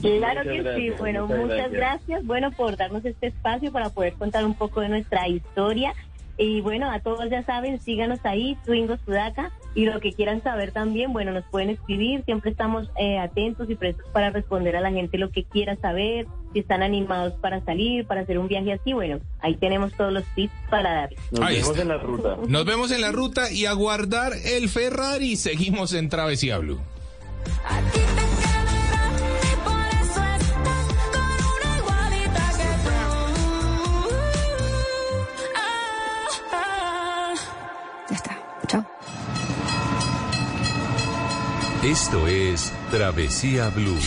Claro 0.00 0.42
que 0.42 0.74
sí, 0.76 0.90
bueno, 0.98 1.26
muchas 1.26 1.40
muchas 1.40 1.56
gracias. 1.56 1.72
gracias, 1.72 2.26
bueno, 2.26 2.52
por 2.52 2.76
darnos 2.76 3.04
este 3.04 3.28
espacio 3.28 3.72
para 3.72 3.90
poder 3.90 4.12
contar 4.14 4.44
un 4.44 4.54
poco 4.54 4.80
de 4.80 4.88
nuestra 4.88 5.26
historia. 5.28 5.94
Y 6.38 6.60
bueno, 6.62 6.90
a 6.90 7.00
todos 7.00 7.28
ya 7.28 7.42
saben, 7.42 7.80
síganos 7.80 8.20
ahí, 8.24 8.56
Twingo 8.64 8.96
Sudaca, 9.04 9.50
y 9.74 9.84
lo 9.84 10.00
que 10.00 10.12
quieran 10.12 10.42
saber 10.42 10.72
también, 10.72 11.12
bueno, 11.12 11.32
nos 11.32 11.44
pueden 11.44 11.70
escribir, 11.70 12.24
siempre 12.24 12.50
estamos 12.50 12.88
eh, 12.96 13.18
atentos 13.18 13.68
y 13.68 13.74
prestos 13.74 14.06
para 14.12 14.30
responder 14.30 14.76
a 14.76 14.80
la 14.80 14.90
gente 14.90 15.18
lo 15.18 15.30
que 15.30 15.44
quiera 15.44 15.76
saber, 15.76 16.26
si 16.52 16.60
están 16.60 16.82
animados 16.82 17.34
para 17.40 17.64
salir, 17.64 18.06
para 18.06 18.22
hacer 18.22 18.38
un 18.38 18.48
viaje 18.48 18.72
así, 18.72 18.92
bueno, 18.92 19.20
ahí 19.40 19.54
tenemos 19.56 19.92
todos 19.94 20.12
los 20.12 20.24
tips 20.34 20.52
para 20.68 20.92
darles. 20.92 21.20
Nos 21.30 21.40
Ahí 21.40 21.56
vemos 21.56 21.70
está. 21.70 21.82
en 21.82 21.88
la 21.88 21.98
ruta. 21.98 22.36
Nos 22.48 22.64
vemos 22.64 22.90
en 22.90 23.00
la 23.00 23.12
ruta 23.12 23.50
y 23.52 23.66
a 23.66 23.72
guardar 23.72 24.32
el 24.44 24.68
Ferrari. 24.68 25.36
Seguimos 25.36 25.92
en 25.94 26.08
Travesía 26.08 26.58
Blue. 26.58 26.80
Ah, 35.54 36.26
ah. 36.52 37.34
Ya 38.08 38.16
está. 38.16 38.38
Chao. 38.66 38.84
Esto 41.82 42.26
es 42.26 42.72
Travesía 42.90 43.68
Blue. 43.70 43.98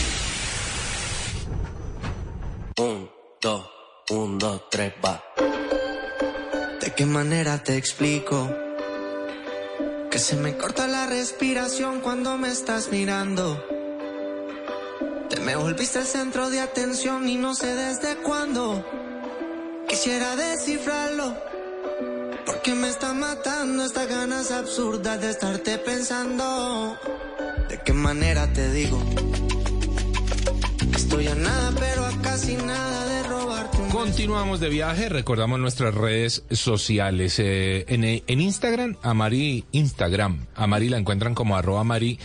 Un, 2.76 3.08
dos, 3.40 3.70
un, 4.10 4.36
dos, 4.36 4.68
tres, 4.68 4.92
va. 5.04 5.22
¿De 6.80 6.92
qué 6.92 7.06
manera 7.06 7.62
te 7.62 7.76
explico? 7.76 8.50
Que 10.10 10.18
se 10.18 10.34
me 10.34 10.56
corta 10.56 10.88
la 10.88 11.06
respiración 11.06 12.00
cuando 12.00 12.36
me 12.36 12.48
estás 12.48 12.90
mirando. 12.90 13.64
Te 15.30 15.38
me 15.38 15.54
volviste 15.54 16.00
el 16.00 16.04
centro 16.04 16.50
de 16.50 16.58
atención 16.58 17.28
y 17.28 17.36
no 17.36 17.54
sé 17.54 17.76
desde 17.76 18.16
cuándo. 18.16 18.84
Quisiera 19.88 20.34
descifrarlo. 20.34 21.32
Porque 22.44 22.74
me 22.74 22.88
está 22.88 23.14
matando 23.14 23.84
estas 23.84 24.08
ganas 24.08 24.50
absurdas 24.50 25.20
de 25.20 25.30
estarte 25.30 25.78
pensando. 25.78 26.98
¿De 27.68 27.80
qué 27.84 27.92
manera 27.92 28.52
te 28.52 28.68
digo? 28.72 29.00
Estoy 30.96 31.28
a 31.28 31.34
nada, 31.36 31.72
pero 31.78 32.03
Continuamos 33.92 34.58
de 34.58 34.68
viaje, 34.68 35.08
recordamos 35.08 35.60
nuestras 35.60 35.94
redes 35.94 36.42
sociales. 36.50 37.38
eh, 37.38 37.84
en, 37.86 38.40
Instagram, 38.40 38.96
a 39.02 39.14
Mari, 39.14 39.64
Instagram, 39.70 40.46
a 40.56 40.66
Mari 40.66 40.88
la 40.88 40.98
encuentran 40.98 41.36
como 41.36 41.56
arroba 41.56 41.84
Mari. 41.84 42.18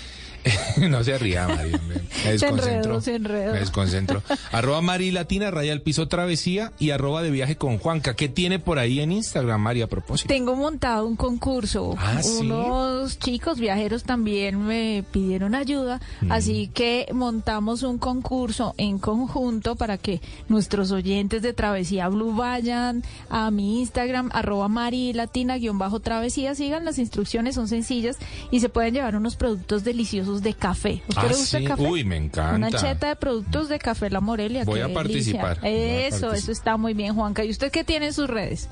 no 0.89 1.03
se 1.03 1.17
ría, 1.17 1.47
Mari. 1.47 1.71
Me, 1.71 1.77
me 1.95 1.99
Se 2.23 2.31
desconcentro. 2.31 2.99
enredó, 2.99 3.01
se. 3.01 3.19
Me 3.19 3.59
desconcentro. 3.59 4.23
arroba 4.51 4.81
Mari 4.81 5.11
Latina, 5.11 5.51
raya 5.51 5.71
al 5.73 5.81
piso 5.81 6.07
travesía 6.07 6.71
y 6.79 6.91
arroba 6.91 7.21
de 7.21 7.31
viaje 7.31 7.55
con 7.55 7.77
Juanca. 7.77 8.15
¿Qué 8.15 8.29
tiene 8.29 8.59
por 8.59 8.79
ahí 8.79 8.99
en 8.99 9.11
Instagram, 9.11 9.61
Mari, 9.61 9.81
a 9.81 9.87
propósito? 9.87 10.27
Tengo 10.27 10.55
montado 10.55 11.05
un 11.05 11.15
concurso. 11.15 11.95
Ah, 11.97 12.21
¿sí? 12.21 12.39
Unos 12.41 13.19
chicos 13.19 13.59
viajeros 13.59 14.03
también 14.03 14.61
me 14.65 15.03
pidieron 15.11 15.55
ayuda, 15.55 15.99
Mm. 16.21 16.31
así 16.31 16.69
que 16.73 17.07
montamos 17.13 17.83
un 17.83 17.97
concurso 17.97 18.73
en 18.77 18.99
conjunto 18.99 19.75
para 19.75 19.97
que 19.97 20.21
nuestros 20.47 20.91
oyentes 20.91 21.41
de 21.41 21.53
Travesía 21.53 22.07
Blue 22.09 22.33
vayan 22.35 23.03
a 23.29 23.49
mi 23.51 23.79
Instagram, 23.79 24.29
arroba 24.33 24.67
marilatina 24.67 25.57
guion 25.57 25.77
bajo 25.77 25.99
travesía, 25.99 26.55
sigan 26.55 26.85
las 26.85 26.99
instrucciones, 26.99 27.55
son 27.55 27.67
sencillas 27.67 28.17
y 28.51 28.59
se 28.59 28.69
pueden 28.69 28.93
llevar 28.93 29.15
unos 29.15 29.35
productos 29.35 29.83
deliciosos 29.83 30.28
de 30.37 30.53
café. 30.53 31.01
¿A 31.05 31.09
¿Usted 31.09 31.21
Ah, 31.23 31.27
le 31.31 31.35
gusta 31.35 31.57
el 31.57 31.67
café? 31.67 31.81
Uy, 31.81 32.03
me 32.03 32.15
encanta. 32.17 32.55
Una 32.55 32.71
cheta 32.71 33.07
de 33.09 33.15
productos 33.15 33.69
de 33.69 33.79
café 33.79 34.09
La 34.09 34.21
Morelia. 34.21 34.63
Voy 34.63 34.79
a 34.81 34.93
participar, 34.93 35.59
voy 35.59 35.69
a 35.69 36.07
Eso, 36.07 36.27
participar. 36.27 36.35
eso 36.37 36.51
está 36.51 36.77
muy 36.77 36.93
bien, 36.93 37.15
Juanca. 37.15 37.43
¿Y 37.43 37.49
usted 37.49 37.71
qué 37.71 37.83
tiene 37.83 38.07
en 38.07 38.13
sus 38.13 38.27
redes? 38.29 38.69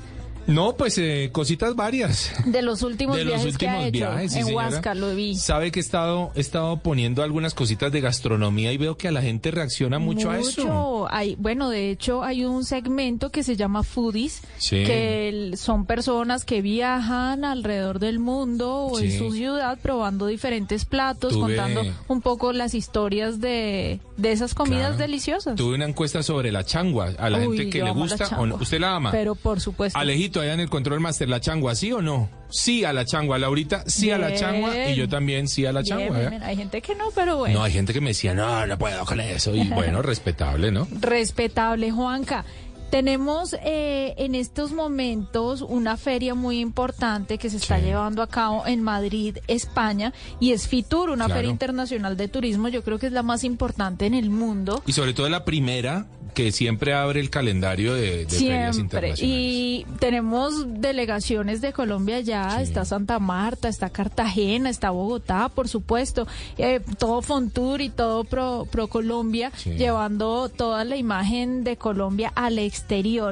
No, 0.47 0.75
pues 0.75 0.97
eh, 0.97 1.29
cositas 1.31 1.75
varias. 1.75 2.31
De 2.45 2.61
los 2.61 2.81
últimos 2.81 3.15
de 3.17 3.25
los 3.25 3.33
viajes 3.35 3.57
que 3.57 3.67
ha 3.67 3.79
últimos 3.79 3.87
hecho 3.87 4.11
viajes, 4.11 4.31
sí, 4.33 4.39
en 4.39 4.45
señora. 4.45 4.67
Huasca, 4.69 4.95
lo 4.95 5.13
vi. 5.15 5.35
Sabe 5.35 5.71
que 5.71 5.79
he 5.79 5.83
estado, 5.83 6.31
he 6.35 6.39
estado 6.39 6.77
poniendo 6.77 7.21
algunas 7.23 7.53
cositas 7.53 7.91
de 7.91 8.01
gastronomía 8.01 8.71
y 8.71 8.77
veo 8.77 8.97
que 8.97 9.07
a 9.07 9.11
la 9.11 9.21
gente 9.21 9.51
reacciona 9.51 9.99
mucho, 9.99 10.29
a 10.31 10.39
eso. 10.39 11.07
Hay, 11.11 11.35
bueno, 11.37 11.69
de 11.69 11.91
hecho 11.91 12.23
hay 12.23 12.45
un 12.45 12.63
segmento 12.65 13.29
que 13.29 13.43
se 13.43 13.55
llama 13.55 13.83
Foodies, 13.83 14.41
Sí. 14.57 14.83
que 14.85 15.29
el- 15.29 15.57
son 15.57 15.85
personas 15.85 16.45
que 16.45 16.61
viajan 16.61 17.43
alrededor 17.45 17.99
del 17.99 18.19
mundo 18.19 18.73
o 18.85 18.99
en 18.99 19.17
su 19.17 19.31
ciudad 19.31 19.77
probando 19.81 20.27
diferentes 20.27 20.85
platos, 20.85 21.33
Tuve- 21.33 21.41
contando 21.57 21.81
un 22.07 22.21
poco 22.21 22.53
las 22.53 22.73
historias 22.73 23.39
de, 23.41 23.99
de 24.17 24.31
esas 24.31 24.53
comidas 24.53 24.77
Claro. 24.91 24.97
deliciosas. 24.97 25.55
Tuve 25.55 25.75
una 25.75 25.85
encuesta 25.85 26.23
sobre 26.23 26.51
la 26.51 26.63
changua, 26.63 27.11
a 27.17 27.29
la 27.29 27.39
Uy, 27.39 27.57
gente 27.57 27.69
que 27.71 27.79
le 27.79 27.85
la 27.85 27.91
gusta 27.91 28.27
o 28.39 28.45
no. 28.45 28.55
¿Usted 28.55 28.79
la 28.79 28.95
ama? 28.95 29.11
Pero 29.11 29.35
por 29.35 29.59
supuesto. 29.59 29.97
Alejito, 29.99 30.36
allá 30.41 30.53
en 30.53 30.59
el 30.59 30.69
control 30.69 30.99
master, 30.99 31.29
la 31.29 31.39
changua, 31.39 31.75
¿sí 31.75 31.91
o 31.91 32.01
no? 32.01 32.29
Sí 32.49 32.85
a 32.85 32.93
la 32.93 33.03
changua, 33.05 33.37
Laurita, 33.37 33.83
sí 33.87 34.09
a 34.11 34.17
la 34.17 34.33
changua 34.33 34.89
y 34.89 34.95
yo 34.95 35.09
también 35.09 35.47
sí 35.47 35.65
a 35.65 35.73
la 35.73 35.81
Bien, 35.81 35.97
changua. 35.97 36.21
¿eh? 36.23 36.29
bien. 36.29 36.43
Hay 36.43 36.55
gente 36.55 36.81
que 36.81 36.95
no, 36.95 37.11
pero 37.13 37.37
bueno. 37.37 37.59
No, 37.59 37.63
hay 37.65 37.73
gente 37.73 37.93
que 37.93 37.99
me 38.01 38.09
decía, 38.09 38.33
no, 38.33 38.65
no 38.65 38.77
puedo 38.77 39.05
con 39.05 39.19
eso. 39.19 39.53
Y 39.55 39.67
bueno, 39.67 40.01
respetable, 40.03 40.71
¿no? 40.71 40.87
Respetable, 40.99 41.91
Juanca. 41.91 42.45
Tenemos 42.89 43.53
eh, 43.63 44.13
en 44.17 44.33
estos 44.35 44.71
momentos 44.71 45.61
una 45.61 45.97
feria 45.97 46.35
muy 46.35 46.59
importante 46.59 47.37
que 47.37 47.49
se 47.49 47.57
está 47.57 47.77
Sí. 47.79 47.85
llevando 47.85 48.21
a 48.21 48.27
cabo 48.27 48.65
en 48.65 48.81
Madrid, 48.81 49.37
España, 49.47 50.13
y 50.39 50.51
es 50.53 50.67
FITUR, 50.67 51.09
una 51.09 51.25
Claro. 51.25 51.35
feria 51.39 51.51
internacional 51.51 52.15
de 52.15 52.27
turismo. 52.29 52.69
Yo 52.69 52.83
creo 52.83 52.97
que 52.97 53.07
es 53.07 53.11
la 53.13 53.23
más 53.23 53.43
importante 53.43 54.05
en 54.05 54.13
el 54.13 54.29
mundo. 54.29 54.81
Y 54.85 54.93
sobre 54.93 55.13
todo 55.13 55.27
la 55.29 55.43
primera 55.43 56.05
que 56.33 56.51
siempre 56.51 56.93
abre 56.93 57.19
el 57.19 57.31
calendario 57.31 57.95
de, 57.95 58.25
de 58.25 58.27
ferias 58.27 58.77
internacionales. 58.77 59.19
Y 59.23 59.87
tenemos 59.99 60.65
delegaciones 60.81 61.61
de 61.61 61.73
Colombia 61.73 62.19
ya. 62.19 62.57
Sí. 62.57 62.61
Está 62.63 62.85
Santa 62.85 63.17
Marta, 63.17 63.67
está 63.69 63.89
Cartagena, 63.89 64.69
está 64.69 64.91
Bogotá, 64.91 65.49
por 65.49 65.67
supuesto. 65.67 66.27
Eh, 66.59 66.79
todo 66.99 67.23
Fontour 67.23 67.81
y 67.81 67.89
todo 67.89 68.23
Pro, 68.23 68.67
Pro 68.69 68.87
Colombia, 68.87 69.51
Sí. 69.55 69.71
llevando 69.71 70.47
toda 70.49 70.83
la 70.85 70.95
imagen 70.95 71.63
de 71.63 71.75
Colombia 71.75 72.31
al 72.35 72.59
exterior. 72.59 72.76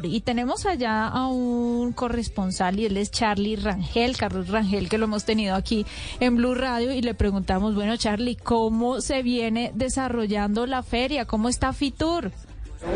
Y 0.06 0.22
tenemos 0.22 0.66
allá 0.66 1.08
a 1.08 1.28
un 1.28 1.94
corresponsal 1.94 2.80
y 2.80 2.86
él 2.86 2.98
es 2.98 3.12
Charlie 3.12 3.56
Rangel, 3.56 4.18
Carlos 4.18 4.50
Rangel, 4.50 4.90
que 4.90 4.98
lo 4.98 5.06
hemos 5.06 5.26
tenido 5.26 5.56
aquí 5.56 5.86
en 6.20 6.36
Blue 6.36 6.56
Radio. 6.56 6.92
Y 6.92 7.02
le 7.02 7.14
preguntamos, 7.14 7.76
bueno, 7.76 7.98
Charlie, 7.98 8.36
¿cómo 8.36 9.02
se 9.02 9.24
viene 9.24 9.72
desarrollando 9.76 10.66
la 10.66 10.84
feria? 10.84 11.26
¿Cómo 11.26 11.50
está 11.50 11.74
Fitur? 11.74 12.32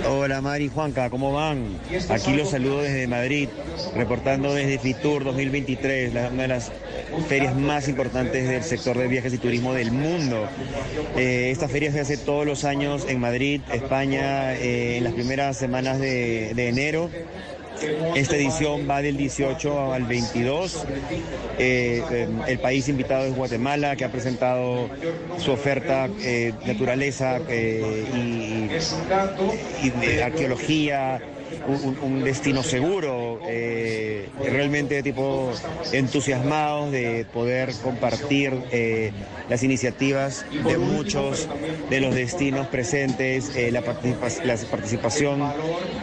Hola 0.08 0.42
Mari 0.42 0.68
Juanca, 0.68 1.10
¿cómo 1.10 1.32
van? 1.32 1.80
Aquí 2.10 2.34
los 2.34 2.50
saludo 2.50 2.82
desde 2.82 3.08
Madrid, 3.08 3.48
reportando 3.96 4.54
desde 4.54 4.78
Fitur 4.78 5.24
2023, 5.24 6.14
la- 6.14 6.28
una 6.30 6.44
de 6.44 6.48
las 6.50 6.72
ferias 7.28 7.56
más 7.56 7.88
importantes 7.88 8.48
del 8.50 8.64
sector 8.64 8.98
de 8.98 9.08
viajes 9.08 9.34
y 9.34 9.38
turismo 9.38 9.74
del 9.74 9.92
mundo. 9.92 10.48
Eh, 11.16 11.50
esta 11.52 11.70
feria 11.70 11.92
se 11.92 12.02
hace 12.02 12.18
todos 12.18 12.46
los 12.46 12.66
años 12.66 13.06
en 13.08 13.20
Madrid, 13.20 13.62
España, 13.72 14.54
eh, 14.54 14.98
en 14.98 15.06
las 15.06 15.14
primeras 15.14 15.58
semanas 15.58 16.00
de 16.00 16.52
enero. 16.68 17.10
Esta 18.16 18.36
edición 18.36 18.88
va 18.90 19.02
del 19.02 19.18
18 19.18 19.94
al 19.94 20.04
22. 20.04 20.86
Eh, 21.58 22.04
eh, 22.12 22.28
el 22.48 22.60
país 22.60 22.88
invitado 22.90 23.26
es 23.26 23.36
Guatemala, 23.36 23.96
que 23.96 24.06
ha 24.06 24.12
presentado 24.12 24.90
su 25.38 25.52
oferta 25.52 26.10
eh, 26.22 26.54
naturaleza 26.66 27.40
eh, 27.48 28.06
y, 29.84 30.20
arqueología 30.22 31.22
un, 31.68 32.24
destino 32.24 32.64
seguro, 32.64 33.42
eh, 33.48 34.30
realmente 34.44 35.04
tipo 35.04 35.58
entusiasmados 35.92 36.92
de 36.92 37.26
poder 37.32 37.76
compartir 37.76 38.54
eh, 38.72 39.12
las 39.48 39.64
iniciativas 39.64 40.46
de 40.52 40.78
muchos 40.78 41.48
de 41.90 42.00
los 42.00 42.14
destinos 42.14 42.68
presentes, 42.68 43.52
eh, 43.56 43.72
la, 43.72 43.82
participa- 43.84 44.44
la 44.44 44.56
participación 44.70 45.40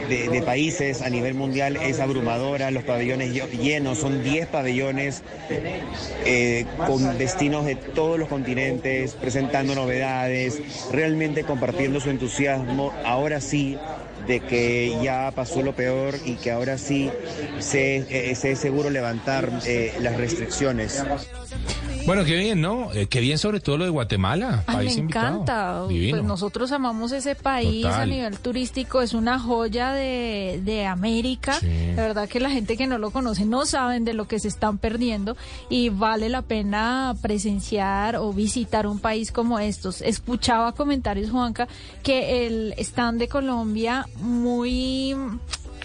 de, 0.09 0.43
países 0.43 1.03
a 1.03 1.11
nivel 1.11 1.35
mundial 1.35 1.77
es 1.77 1.99
abrumadora, 2.01 2.71
los 2.71 2.85
pabellones 2.85 3.35
lle- 3.35 3.49
llenos, 3.51 3.99
son 3.99 4.23
10 4.23 4.47
pabellones 4.49 5.23
eh, 6.25 6.67
con 6.87 7.19
destinos 7.19 7.65
de 7.67 7.75
todos 7.77 8.19
los 8.19 8.29
continentes, 8.29 9.15
presentando 9.15 9.75
novedades, 9.75 10.61
realmente 10.91 11.45
compartiendo 11.45 12.01
su 12.01 12.11
entusiasmo, 12.11 12.93
ahora 13.05 13.41
sí, 13.41 13.77
de 14.27 14.41
que 14.41 14.97
ya 15.03 15.31
pasó 15.35 15.63
lo 15.63 15.75
peor 15.75 16.15
y 16.25 16.35
que 16.35 16.51
ahora 16.51 16.79
sí 16.79 17.11
se, 17.59 17.97
eh, 17.97 18.31
es 18.31 18.59
seguro 18.59 18.91
levantar 18.91 19.51
eh, 19.67 19.95
las 20.01 20.17
restricciones. 20.17 21.03
Bueno, 22.07 22.25
qué 22.25 22.37
bien, 22.37 22.61
¿no? 22.61 22.93
Eh, 22.93 23.09
qué 23.09 23.21
bien 23.21 23.37
sobre 23.37 23.59
todo 23.59 23.79
lo 23.79 23.85
de 23.85 23.91
Guatemala. 23.91 24.63
Ay, 24.69 24.87
me 24.87 24.93
invitado. 24.93 25.27
encanta. 25.27 25.87
Divino. 25.89 26.19
Pues 26.19 26.25
nosotros 26.29 26.71
amamos 26.71 27.11
ese 27.11 27.35
país 27.35 27.83
Total. 27.83 28.03
a 28.03 28.07
nivel 28.07 28.39
turístico. 28.39 29.03
Es 29.03 29.13
una 29.13 29.41
joya 29.41 29.93
de, 29.93 30.61
de 30.63 30.87
América. 30.87 31.55
Sí. 31.55 31.67
De 31.67 31.95
verdad 31.97 32.29
que 32.29 32.39
la 32.39 32.51
gente 32.51 32.77
que 32.77 32.87
no 32.87 32.99
lo 32.99 33.11
conoce 33.11 33.45
no 33.45 33.67
saben 33.67 34.05
de 34.05 34.15
lo 34.15 34.29
que 34.29 34.39
se 34.39 34.47
están 34.47 34.79
perdiendo 34.79 35.37
y 35.69 35.89
vale 35.89 36.29
la 36.29 36.43
pena 36.43 37.17
presenciar 37.23 38.15
o 38.17 38.33
visitar 38.33 38.87
un 38.87 39.01
país 39.01 39.33
como 39.33 39.59
estos. 39.59 40.01
Escuchaba 40.01 40.73
comentarios, 40.73 41.31
Juanca, 41.31 41.67
que 42.05 42.47
el 42.47 42.75
stand 42.79 43.19
de 43.19 43.27
Colombia 43.27 44.07
muy... 44.21 45.17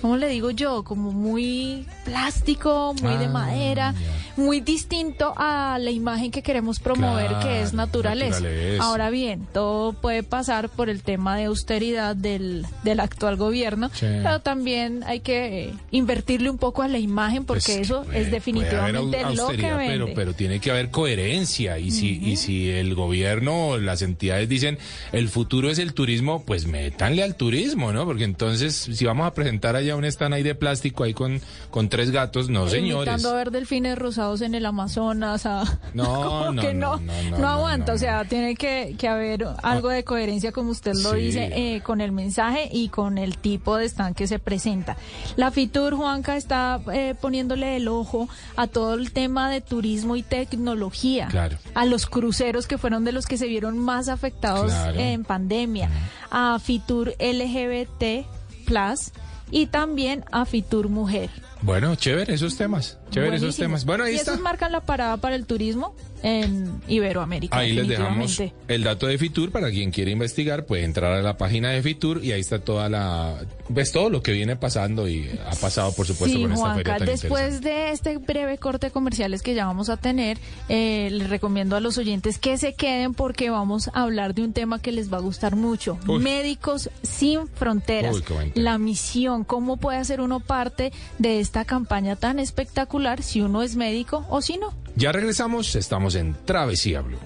¿Cómo 0.02 0.18
le 0.18 0.28
digo 0.30 0.50
yo? 0.52 0.84
Como 0.84 1.12
muy 1.12 1.86
plástico, 2.06 2.96
muy 3.02 3.18
de 3.18 3.26
Ah, 3.26 3.30
madera, 3.30 3.94
muy 4.36 4.60
distinto 4.62 5.34
a 5.38 5.78
la 5.80 5.92
imagen 5.92 6.32
que 6.32 6.42
queremos 6.42 6.80
promover, 6.80 7.32
que 7.44 7.62
es 7.62 7.74
naturaleza. 7.74 8.40
naturaleza. 8.40 8.84
Ahora 8.84 9.10
bien, 9.12 9.48
todo 9.54 9.94
puede 9.94 10.24
pasar 10.24 10.70
por 10.70 10.90
el 10.90 11.04
tema 11.04 11.38
de 11.38 11.46
austeridad 11.46 12.16
del, 12.16 12.66
del 12.84 13.00
actual 13.00 13.36
gobierno, 13.36 13.90
Sí. 13.94 14.08
pero 14.24 14.40
también 14.42 15.04
hay 15.06 15.20
que 15.20 15.66
eh, 15.66 15.74
invertirle 15.92 16.50
un 16.50 16.58
poco 16.58 16.82
a 16.82 16.88
la 16.88 16.98
imagen 16.98 17.46
porque 17.46 17.62
Pues, 17.66 17.78
eso 17.78 18.06
es 18.12 18.32
definitivamente 18.32 19.24
lo 19.36 19.50
que 19.50 19.58
vende. 19.58 19.86
Pero, 19.88 20.08
pero 20.16 20.34
tiene 20.34 20.60
que 20.60 20.72
haber 20.72 20.90
coherencia 20.90 21.78
y 21.80 21.92
si 21.92 22.12
y 22.22 22.38
si 22.38 22.70
el 22.70 22.96
gobierno 22.96 23.68
o 23.70 23.78
las 23.78 24.02
entidades 24.02 24.50
dicen 24.50 24.78
el 25.12 25.30
futuro 25.30 25.70
es 25.70 25.78
el 25.80 25.94
turismo, 25.94 26.44
pues 26.46 26.66
métanle 26.66 27.24
al 27.24 27.36
turismo, 27.36 27.92
¿no? 27.92 28.06
Porque 28.06 28.24
entonces 28.24 28.76
si 28.92 29.06
vamos 29.06 29.28
a 29.28 29.34
presentar 29.34 29.76
allá 29.76 29.91
un 29.96 30.06
stand 30.06 30.34
ahí 30.34 30.44
de 30.44 30.56
plástico 30.56 31.04
ahí 31.04 31.14
con 31.14 31.42
con 31.70 31.90
tres 31.90 32.12
gatos, 32.12 32.50
no 32.50 32.68
señores. 32.68 33.08
Invitando 33.08 33.30
a 33.30 33.34
ver 33.34 33.52
delfines 33.52 33.98
rosados 33.98 34.42
en 34.42 34.56
el 34.56 34.66
Amazonas. 34.66 35.46
A... 35.46 35.64
No, 35.94 36.06
como 36.24 36.52
no, 36.54 36.62
que 36.62 36.74
no, 36.74 36.98
no, 36.98 37.02
no, 37.02 37.24
no, 37.24 37.30
no, 37.32 37.38
no, 37.40 37.48
aguanta. 37.48 37.92
no, 37.92 37.96
o 37.96 37.98
sea, 37.98 38.26
tiene 38.26 38.56
que, 38.56 38.96
que 38.98 39.08
haber 39.08 39.46
algo 39.64 39.90
de 39.90 40.04
coherencia, 40.04 40.52
como 40.52 40.72
usted 40.72 40.94
lo 40.96 41.12
Sí. 41.12 41.18
dice, 41.18 41.52
eh, 41.54 41.82
con 41.82 42.02
el 42.02 42.12
mensaje 42.12 42.70
y 42.72 42.90
con 42.90 43.18
el 43.18 43.38
tipo 43.38 43.78
de 43.78 43.86
stand 43.86 44.16
que 44.16 44.28
se 44.28 44.40
presenta. 44.40 44.98
La 45.36 45.52
FITUR, 45.52 45.96
Juanca, 45.96 46.38
está 46.38 46.80
eh, 46.94 47.16
poniéndole 47.20 47.76
el 47.78 47.88
ojo 47.88 48.30
a 48.56 48.68
todo 48.68 48.94
el 48.96 49.12
tema 49.12 49.50
de 49.50 49.62
turismo 49.62 50.16
y 50.16 50.24
tecnología. 50.24 51.28
Claro. 51.30 51.58
A 51.76 51.86
los 51.86 52.06
cruceros 52.06 52.68
que 52.68 52.78
fueron 52.78 53.04
de 53.04 53.12
los 53.12 53.26
que 53.26 53.38
se 53.38 53.48
vieron 53.48 53.78
más 53.78 54.08
afectados 54.10 54.72
Claro. 54.72 55.00
en 55.00 55.24
pandemia. 55.24 55.90
A 56.30 56.58
FITUR 56.60 57.14
LGBT 57.20 58.26
Plus 58.66 59.12
y 59.52 59.68
también 59.68 60.24
a 60.32 60.46
FITUR 60.46 60.90
Mujer. 60.90 61.30
Bueno, 61.62 61.96
chévere 61.96 62.34
esos 62.34 62.58
temas. 62.58 62.98
Chévere 63.12 63.36
esos 63.36 63.58
temas. 63.58 63.86
Bueno, 63.86 64.06
ahí 64.06 64.14
y 64.14 64.16
está. 64.16 64.32
esos 64.32 64.42
marcan 64.42 64.72
la 64.72 64.82
parada 64.82 65.18
para 65.18 65.36
el 65.36 65.46
turismo 65.46 65.94
en 66.24 66.82
Iberoamérica. 66.88 67.58
Ahí 67.58 67.74
les 67.74 67.88
dejamos 67.88 68.42
el 68.68 68.84
dato 68.84 69.08
de 69.08 69.18
Fitur 69.18 69.52
para 69.52 69.70
quien 69.72 69.92
quiere 69.92 70.12
investigar, 70.12 70.66
puede 70.66 70.84
entrar 70.84 71.14
a 71.14 71.22
la 71.22 71.38
página 71.38 71.70
de 71.72 71.82
Fitur 71.82 72.24
y 72.24 72.32
ahí 72.32 72.42
está 72.42 72.60
toda 72.60 72.90
la 72.90 73.36
ves 73.70 73.92
todo 73.92 74.10
lo 74.10 74.22
que 74.22 74.34
viene 74.34 74.56
pasando 74.56 75.08
y 75.08 75.30
ha 75.48 75.56
pasado 75.56 75.94
por 75.94 76.06
supuesto 76.06 76.38
Sí, 76.38 76.44
con 76.44 76.52
esta 76.52 76.62
Juanca, 76.62 76.78
feria 76.78 76.98
tan 76.98 77.08
después 77.08 77.62
de 77.62 77.92
este 77.92 78.18
breve 78.18 78.58
corte 78.58 78.88
de 78.88 78.92
comerciales 78.92 79.42
que 79.42 79.54
ya 79.54 79.66
vamos 79.66 79.90
a 79.90 79.98
tener, 79.98 80.38
eh, 80.70 81.10
les 81.12 81.30
recomiendo 81.30 81.76
a 81.76 81.80
los 81.80 81.98
oyentes 81.98 82.38
que 82.38 82.58
se 82.58 82.74
queden 82.74 83.14
porque 83.14 83.50
vamos 83.50 83.90
a 83.94 84.04
hablar 84.04 84.36
de 84.36 84.44
un 84.44 84.54
tema 84.54 84.80
que 84.80 84.92
les 84.92 85.12
va 85.12 85.18
a 85.18 85.22
gustar 85.22 85.56
mucho. 85.56 85.98
Uy. 86.08 86.20
Médicos 86.20 86.90
sin 87.02 87.48
fronteras. 87.48 88.16
Uy, 88.16 88.24
la 88.56 88.78
misión, 88.78 89.44
cómo 89.44 89.78
puede 89.78 89.98
hacer 89.98 90.22
uno 90.22 90.40
parte 90.40 90.92
de 91.18 91.40
esta 91.40 91.66
campaña 91.66 92.16
tan 92.16 92.40
espectacular 92.40 93.01
si 93.22 93.42
uno 93.42 93.64
es 93.64 93.76
médico 93.76 94.26
o 94.30 94.42
si 94.42 94.58
no. 94.58 94.74
Ya 94.96 95.12
regresamos, 95.12 95.76
estamos 95.76 96.16
en 96.16 96.36
Travesía 96.46 97.02
Blue. 97.02 97.18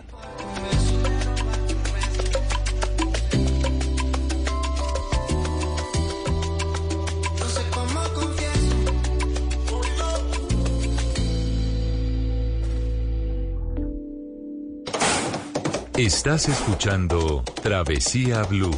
Estás 15.98 16.50
escuchando 16.50 17.42
Travesía 17.64 18.44
Blue. 18.44 18.78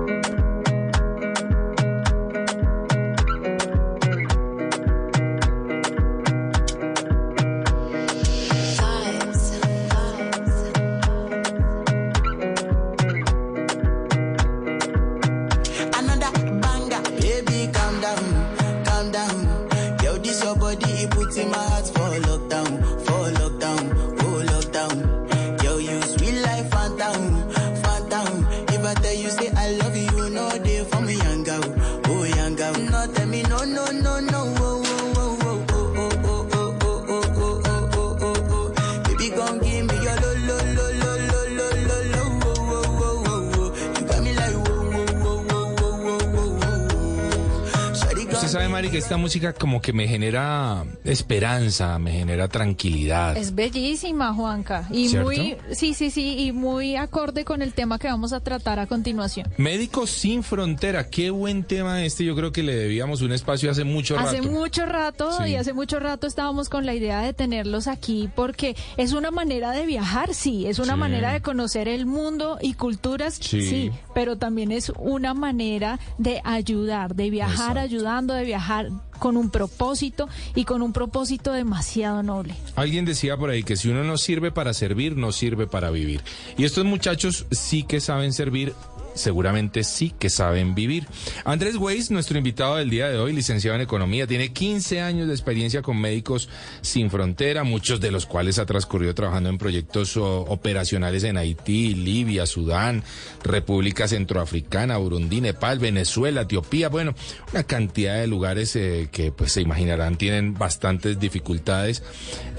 Que 48.91 48.97
esta 48.97 49.15
música 49.15 49.53
como 49.53 49.81
que 49.81 49.93
me 49.93 50.05
genera 50.05 50.83
esperanza, 51.05 51.97
me 51.97 52.11
genera 52.11 52.49
tranquilidad. 52.49 53.37
Es 53.37 53.55
bellísima, 53.55 54.33
Juanca. 54.33 54.85
Y 54.91 55.07
¿Cierto? 55.07 55.27
muy, 55.27 55.55
sí, 55.71 55.93
sí, 55.93 56.11
sí, 56.11 56.37
y 56.39 56.51
muy 56.51 56.97
acorde 56.97 57.45
con 57.45 57.61
el 57.61 57.71
tema 57.73 57.97
que 57.99 58.07
vamos 58.09 58.33
a 58.33 58.41
tratar 58.41 58.79
a 58.79 58.87
continuación. 58.87 59.47
Médicos 59.57 60.09
sin 60.09 60.43
frontera, 60.43 61.09
qué 61.09 61.29
buen 61.29 61.63
tema 61.63 62.03
este. 62.03 62.25
Yo 62.25 62.35
creo 62.35 62.51
que 62.51 62.63
le 62.63 62.75
debíamos 62.75 63.21
un 63.21 63.31
espacio 63.31 63.71
hace 63.71 63.85
mucho 63.85 64.17
rato. 64.17 64.27
Hace 64.29 64.41
mucho 64.41 64.85
rato 64.85 65.31
Sí. 65.41 65.51
y 65.51 65.55
hace 65.55 65.71
mucho 65.71 65.99
rato 66.01 66.27
estábamos 66.27 66.67
con 66.67 66.85
la 66.85 66.93
idea 66.93 67.21
de 67.21 67.33
tenerlos 67.33 67.87
aquí 67.87 68.29
porque 68.35 68.75
es 68.97 69.13
una 69.13 69.31
manera 69.31 69.71
de 69.71 69.85
viajar, 69.85 70.33
sí, 70.33 70.67
es 70.67 70.79
una 70.79 70.93
Sí. 70.95 70.99
manera 70.99 71.31
de 71.31 71.41
conocer 71.41 71.87
el 71.87 72.05
mundo 72.05 72.57
y 72.61 72.73
culturas, 72.73 73.35
Sí. 73.39 73.61
sí, 73.61 73.91
pero 74.13 74.37
también 74.37 74.73
es 74.73 74.91
una 74.99 75.33
manera 75.33 75.97
de 76.17 76.41
ayudar, 76.43 77.15
de 77.15 77.29
viajar 77.29 77.77
Exacto. 77.77 77.79
ayudando, 77.79 78.33
de 78.33 78.43
viajar 78.43 78.80
con 79.19 79.37
un 79.37 79.49
propósito 79.49 80.27
y 80.55 80.65
con 80.65 80.81
un 80.81 80.93
propósito 80.93 81.51
demasiado 81.53 82.23
noble. 82.23 82.55
Alguien 82.75 83.05
decía 83.05 83.37
por 83.37 83.49
ahí 83.49 83.63
que 83.63 83.75
si 83.75 83.89
uno 83.89 84.03
no 84.03 84.17
sirve 84.17 84.51
para 84.51 84.73
servir, 84.73 85.17
no 85.17 85.31
sirve 85.31 85.67
para 85.67 85.91
vivir. 85.91 86.21
Y 86.57 86.65
estos 86.65 86.85
muchachos 86.85 87.45
sí 87.51 87.83
que 87.83 87.99
saben 87.99 88.33
servir 88.33 88.73
seguramente 89.13 89.83
sí 89.83 90.13
que 90.17 90.29
saben 90.29 90.75
vivir. 90.75 91.07
Andrés 91.45 91.75
Weiss, 91.77 92.11
nuestro 92.11 92.37
invitado 92.37 92.77
del 92.77 92.89
día 92.89 93.09
de 93.09 93.17
hoy, 93.17 93.33
licenciado 93.33 93.75
en 93.75 93.81
Economía, 93.81 94.27
tiene 94.27 94.53
15 94.53 95.01
años 95.01 95.27
de 95.27 95.33
experiencia 95.33 95.81
con 95.81 95.99
Médicos 95.99 96.49
Sin 96.81 97.09
Frontera, 97.09 97.63
muchos 97.63 97.99
de 97.99 98.11
los 98.11 98.25
cuales 98.25 98.59
ha 98.59 98.65
transcurrido 98.65 99.13
trabajando 99.13 99.49
en 99.49 99.57
proyectos 99.57 100.17
operacionales 100.17 101.23
en 101.23 101.37
Haití, 101.37 101.95
Libia, 101.95 102.45
Sudán, 102.45 103.03
República 103.43 104.07
Centroafricana, 104.07 104.97
Burundi, 104.97 105.41
Nepal, 105.41 105.79
Venezuela, 105.79 106.41
Etiopía, 106.41 106.89
bueno, 106.89 107.13
una 107.51 107.63
cantidad 107.63 108.19
de 108.19 108.27
lugares 108.27 108.75
eh, 108.75 109.09
que 109.11 109.31
pues 109.31 109.51
se 109.51 109.61
imaginarán 109.61 110.17
tienen 110.17 110.53
bastantes 110.53 111.19
dificultades. 111.19 112.03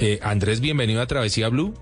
Eh, 0.01 0.19
Andrés, 0.23 0.61
bienvenido 0.61 1.01
a 1.01 1.07
Travesía 1.07 1.49
Blue. 1.49 1.75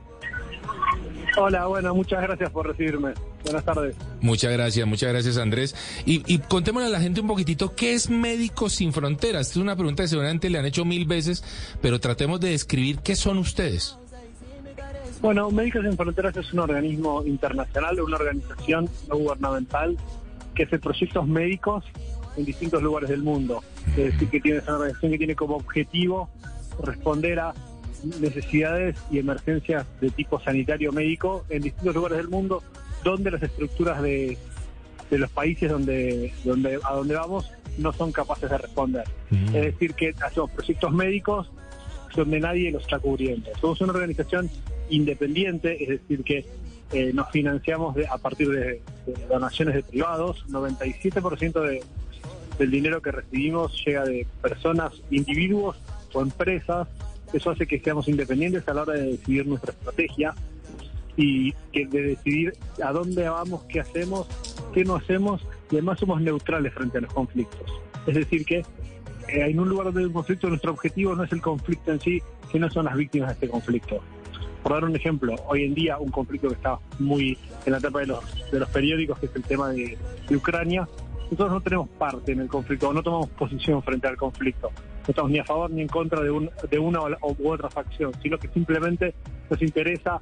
Hola, 1.36 1.66
bueno, 1.66 1.94
muchas 1.94 2.22
gracias 2.22 2.50
por 2.50 2.66
recibirme. 2.66 3.14
Buenas 3.45 3.64
tardes. 3.64 3.97
Muchas 4.20 4.53
gracias, 4.53 4.86
muchas 4.86 5.12
gracias 5.12 5.36
Andrés. 5.38 5.74
Y, 6.05 6.22
y 6.32 6.38
contémosle 6.38 6.88
a 6.88 6.91
la 6.91 7.01
gente 7.01 7.20
un 7.20 7.26
poquitito, 7.26 7.74
¿qué 7.74 7.95
es 7.95 8.11
Médicos 8.11 8.74
Sin 8.74 8.93
Fronteras? 8.93 9.49
Esta 9.49 9.59
es 9.59 9.62
una 9.62 9.76
pregunta 9.76 10.03
que 10.03 10.09
seguramente 10.09 10.51
le 10.51 10.59
han 10.59 10.66
hecho 10.66 10.84
mil 10.84 11.07
veces, 11.07 11.43
pero 11.80 12.01
tratemos 12.01 12.41
de 12.41 12.51
describir 12.51 12.99
qué 12.99 13.16
son 13.16 13.38
ustedes. 13.38 13.97
Bueno, 15.20 15.51
Médicos 15.51 15.82
Sin 15.84 15.97
Fronteras 15.97 16.36
es 16.36 16.53
un 16.53 16.61
organismo 16.61 17.24
internacional, 17.26 18.01
una 18.01 18.16
organización 18.16 18.88
no 19.09 19.16
gubernamental 19.16 19.97
que 20.55 20.64
hace 20.64 20.78
proyectos 20.78 21.26
médicos 21.26 21.84
en 22.36 22.45
distintos 22.45 22.82
lugares 22.82 23.09
del 23.09 23.22
mundo. 23.22 23.62
Es 23.97 24.12
decir, 24.12 24.28
que 24.28 24.41
tiene 24.41 24.59
esa 24.59 24.74
organización 24.74 25.12
que 25.12 25.18
tiene 25.18 25.34
como 25.34 25.57
objetivo 25.57 26.28
responder 26.82 27.41
a 27.41 27.55
necesidades 28.20 28.97
y 29.11 29.18
emergencias 29.18 29.86
de 30.01 30.11
tipo 30.11 30.41
sanitario 30.41 30.93
médico 30.93 31.45
en 31.51 31.62
distintos 31.62 31.95
lugares 31.95 32.18
del 32.18 32.28
mundo 32.28 32.62
donde 33.05 33.30
las 33.30 33.42
estructuras 33.42 34.03
de, 34.03 34.36
de 35.11 35.18
los 35.18 35.30
países 35.30 35.70
donde, 35.70 36.32
donde 36.44 36.78
a 36.82 36.94
donde 36.94 37.14
vamos 37.14 37.51
no 37.78 37.92
son 37.92 38.12
capaces 38.12 38.51
de 38.51 38.59
responder. 38.59 39.05
Es 39.30 39.53
decir, 39.53 39.94
que 39.94 40.14
hacemos 40.20 40.51
proyectos 40.51 40.92
médicos 40.92 41.51
donde 42.14 42.40
nadie 42.40 42.70
los 42.70 42.82
está 42.82 42.98
cubriendo. 42.98 43.51
Somos 43.61 43.80
una 43.80 43.92
organización 43.92 44.51
independiente, 44.90 45.82
es 45.82 46.01
decir, 46.01 46.24
que 46.24 46.46
eh, 46.92 47.12
nos 47.14 47.30
financiamos 47.30 47.96
a 48.11 48.18
partir 48.18 48.51
de, 48.51 48.82
donaciones 49.28 49.76
de 49.76 49.82
privados. 49.84 50.44
97% 50.48 51.61
de, 51.62 51.82
del 52.59 52.70
dinero 52.70 53.01
que 53.01 53.12
recibimos 53.12 53.82
llega 53.86 54.05
de 54.05 54.26
personas, 54.42 55.01
individuos 55.11 55.76
o 56.12 56.22
empresas 56.22 56.88
eso 57.32 57.51
hace 57.51 57.66
que 57.66 57.78
seamos 57.78 58.09
independientes 58.09 58.66
a 58.68 58.74
la 58.74 58.82
hora 58.82 58.94
de 58.94 59.12
decidir 59.12 59.46
nuestra 59.46 59.72
estrategia 59.72 60.34
y 61.20 61.52
que 61.70 61.86
de 61.86 62.02
decidir 62.02 62.54
a 62.82 62.92
dónde 62.92 63.28
vamos, 63.28 63.64
qué 63.64 63.80
hacemos, 63.80 64.26
qué 64.72 64.84
no 64.84 64.96
hacemos 64.96 65.46
y 65.70 65.76
además 65.76 66.00
somos 66.00 66.20
neutrales 66.22 66.72
frente 66.72 66.96
a 66.98 67.02
los 67.02 67.12
conflictos. 67.12 67.70
Es 68.06 68.14
decir, 68.14 68.46
que 68.46 68.58
eh, 68.58 68.64
en 69.28 69.60
un 69.60 69.68
lugar 69.68 69.86
donde 69.86 70.00
hay 70.00 70.06
un 70.06 70.14
conflicto 70.14 70.48
nuestro 70.48 70.72
objetivo 70.72 71.14
no 71.14 71.24
es 71.24 71.32
el 71.32 71.42
conflicto 71.42 71.92
en 71.92 72.00
sí, 72.00 72.22
sino 72.50 72.70
son 72.70 72.86
las 72.86 72.96
víctimas 72.96 73.28
de 73.28 73.34
este 73.34 73.48
conflicto. 73.48 74.00
Por 74.62 74.72
dar 74.72 74.84
un 74.84 74.96
ejemplo, 74.96 75.34
hoy 75.46 75.64
en 75.64 75.74
día 75.74 75.98
un 75.98 76.10
conflicto 76.10 76.48
que 76.48 76.54
está 76.54 76.78
muy 76.98 77.36
en 77.66 77.72
la 77.72 77.78
etapa 77.78 78.00
de 78.00 78.06
los, 78.06 78.50
de 78.50 78.58
los 78.58 78.68
periódicos, 78.70 79.18
que 79.18 79.26
es 79.26 79.36
el 79.36 79.42
tema 79.42 79.68
de, 79.68 79.98
Ucrania, 80.34 80.88
nosotros 81.24 81.50
no 81.50 81.60
tenemos 81.60 81.88
parte 81.90 82.32
en 82.32 82.40
el 82.40 82.48
conflicto, 82.48 82.92
no 82.92 83.02
tomamos 83.02 83.28
posición 83.30 83.82
frente 83.82 84.08
al 84.08 84.16
conflicto 84.16 84.70
no 85.00 85.12
estamos 85.12 85.30
ni 85.30 85.38
a 85.38 85.44
favor 85.44 85.70
ni 85.70 85.82
en 85.82 85.88
contra 85.88 86.20
de, 86.20 86.30
un, 86.30 86.50
de 86.70 86.78
una 86.78 87.00
u 87.00 87.48
otra 87.48 87.70
facción, 87.70 88.12
sino 88.22 88.38
que 88.38 88.48
simplemente 88.48 89.14
nos 89.48 89.60
interesa 89.62 90.20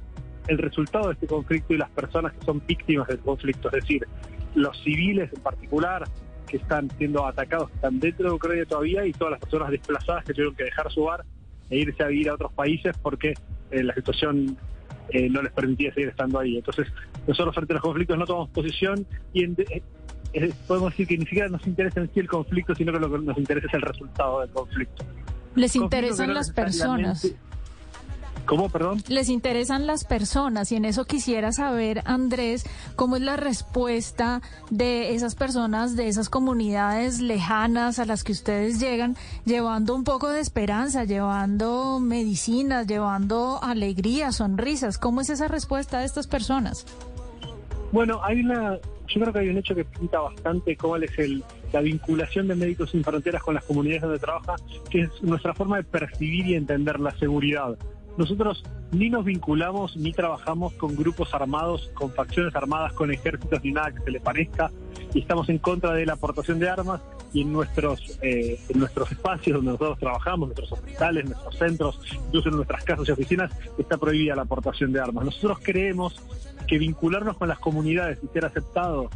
el 0.49 0.57
resultado 0.57 1.07
de 1.07 1.13
este 1.13 1.27
conflicto 1.27 1.73
y 1.73 1.77
las 1.77 1.89
personas 1.91 2.33
que 2.33 2.45
son 2.45 2.61
víctimas 2.65 3.07
del 3.07 3.19
conflicto, 3.19 3.67
es 3.69 3.83
decir, 3.83 4.07
los 4.55 4.77
civiles 4.83 5.31
en 5.33 5.41
particular 5.41 6.03
que 6.47 6.57
están 6.57 6.89
siendo 6.97 7.25
atacados, 7.25 7.69
que 7.69 7.75
están 7.75 7.99
dentro 7.99 8.29
de 8.29 8.35
Ucrania 8.35 8.65
todavía 8.65 9.05
y 9.05 9.13
todas 9.13 9.31
las 9.31 9.39
personas 9.39 9.69
desplazadas 9.69 10.25
que 10.25 10.33
tuvieron 10.33 10.55
que 10.55 10.63
dejar 10.63 10.91
su 10.91 11.03
hogar 11.03 11.23
e 11.69 11.77
irse 11.77 12.03
a 12.03 12.07
vivir 12.07 12.29
a 12.29 12.33
otros 12.33 12.51
países 12.53 12.97
porque 12.97 13.35
eh, 13.69 13.83
la 13.83 13.93
situación 13.93 14.57
eh, 15.09 15.29
no 15.29 15.43
les 15.43 15.53
permitía 15.53 15.93
seguir 15.93 16.09
estando 16.09 16.39
ahí. 16.39 16.57
Entonces, 16.57 16.87
nosotros 17.27 17.53
frente 17.53 17.73
a 17.73 17.75
los 17.75 17.83
conflictos 17.83 18.17
no 18.17 18.25
tomamos 18.25 18.49
posición 18.49 19.05
y 19.33 19.43
en, 19.43 19.55
podemos 20.67 20.91
decir 20.91 21.07
que 21.07 21.17
ni 21.19 21.25
siquiera 21.25 21.49
nos 21.49 21.65
interesa 21.67 22.01
en 22.01 22.11
sí 22.11 22.19
el 22.19 22.27
conflicto, 22.27 22.73
sino 22.73 22.91
que 22.91 22.99
lo 22.99 23.11
que 23.11 23.19
nos 23.19 23.37
interesa 23.37 23.67
es 23.67 23.73
el 23.75 23.81
resultado 23.83 24.41
del 24.41 24.49
conflicto. 24.49 25.05
Les 25.55 25.75
interesan 25.75 26.33
las 26.33 26.51
personas. 26.51 27.35
¿Cómo, 28.49 28.67
perdón? 28.67 29.03
Les 29.07 29.29
interesan 29.29 29.85
las 29.85 30.05
personas 30.05 30.71
y 30.71 30.75
en 30.75 30.85
eso 30.85 31.05
quisiera 31.05 31.51
saber, 31.51 32.01
Andrés, 32.05 32.65
cómo 32.95 33.15
es 33.15 33.21
la 33.21 33.37
respuesta 33.37 34.41
de 34.71 35.13
esas 35.13 35.35
personas, 35.35 35.95
de 35.95 36.07
esas 36.07 36.29
comunidades 36.29 37.21
lejanas 37.21 37.99
a 37.99 38.05
las 38.05 38.23
que 38.23 38.31
ustedes 38.31 38.79
llegan, 38.79 39.15
llevando 39.45 39.93
un 39.93 40.03
poco 40.03 40.29
de 40.29 40.39
esperanza, 40.39 41.03
llevando 41.03 41.99
medicinas, 41.99 42.87
llevando 42.87 43.59
alegría, 43.61 44.31
sonrisas. 44.31 44.97
¿Cómo 44.97 45.21
es 45.21 45.29
esa 45.29 45.47
respuesta 45.47 45.99
de 45.99 46.05
estas 46.05 46.25
personas? 46.25 46.87
Bueno, 47.91 48.19
hay 48.23 48.39
una 48.39 48.79
yo 49.09 49.21
creo 49.21 49.31
que 49.31 49.39
hay 49.39 49.49
un 49.49 49.57
hecho 49.57 49.75
que 49.75 49.85
pinta 49.85 50.21
bastante 50.21 50.75
cuál 50.75 51.03
es 51.03 51.19
el, 51.19 51.43
la 51.71 51.81
vinculación 51.81 52.47
de 52.47 52.55
Médicos 52.55 52.89
Sin 52.89 53.03
Fronteras 53.03 53.43
con 53.43 53.53
las 53.53 53.63
comunidades 53.63 54.01
donde 54.01 54.17
trabaja, 54.17 54.55
que 54.89 55.01
es 55.01 55.21
nuestra 55.21 55.53
forma 55.53 55.77
de 55.77 55.83
percibir 55.83 56.47
y 56.47 56.55
entender 56.55 56.99
la 56.99 57.11
seguridad. 57.17 57.77
Nosotros 58.19 58.61
ni 58.91 59.09
nos 59.09 59.23
vinculamos 59.23 59.95
ni 59.95 60.11
trabajamos 60.11 60.73
con 60.73 60.93
grupos 60.93 61.33
armados, 61.33 61.89
con 61.93 62.11
facciones 62.11 62.53
armadas, 62.53 62.91
con 62.91 63.13
ejércitos 63.13 63.63
ni 63.63 63.71
nada 63.71 63.93
que 63.93 64.01
se 64.03 64.11
le 64.11 64.19
parezca, 64.19 64.69
y 65.13 65.21
estamos 65.21 65.47
en 65.47 65.57
contra 65.57 65.93
de 65.93 66.05
la 66.05 66.13
aportación 66.13 66.59
de 66.59 66.67
armas 66.67 66.99
y 67.31 67.43
en 67.43 67.53
nuestros, 67.53 68.19
eh, 68.21 68.59
en 68.67 68.77
nuestros 68.77 69.09
espacios 69.13 69.55
donde 69.55 69.71
nosotros 69.71 69.99
trabajamos, 69.99 70.49
nuestros 70.49 70.69
hospitales, 70.73 71.29
nuestros 71.29 71.57
centros, 71.57 71.99
incluso 72.25 72.49
en 72.49 72.57
nuestras 72.57 72.83
casas 72.83 73.07
y 73.07 73.11
oficinas, 73.13 73.53
está 73.77 73.97
prohibida 73.97 74.35
la 74.35 74.41
aportación 74.41 74.91
de 74.91 74.99
armas. 74.99 75.23
Nosotros 75.23 75.59
creemos 75.63 76.21
que 76.67 76.77
vincularnos 76.77 77.37
con 77.37 77.47
las 77.47 77.59
comunidades 77.59 78.19
y 78.21 78.27
ser 78.33 78.43
aceptados 78.43 79.07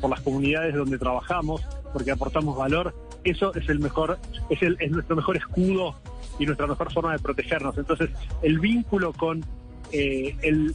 por 0.00 0.08
las 0.08 0.22
comunidades 0.22 0.74
donde 0.74 0.96
trabajamos, 0.96 1.60
porque 1.92 2.10
aportamos 2.10 2.56
valor, 2.56 2.94
eso 3.22 3.54
es 3.54 3.68
el 3.68 3.80
mejor, 3.80 4.18
es, 4.48 4.62
el, 4.62 4.78
es 4.80 4.90
nuestro 4.90 5.14
mejor 5.14 5.36
escudo 5.36 5.94
y 6.40 6.46
nuestra 6.46 6.66
mejor 6.66 6.92
forma 6.92 7.12
de 7.12 7.18
protegernos. 7.20 7.78
Entonces, 7.78 8.10
el 8.42 8.58
vínculo 8.58 9.12
con 9.12 9.44
eh, 9.92 10.36
el, 10.42 10.74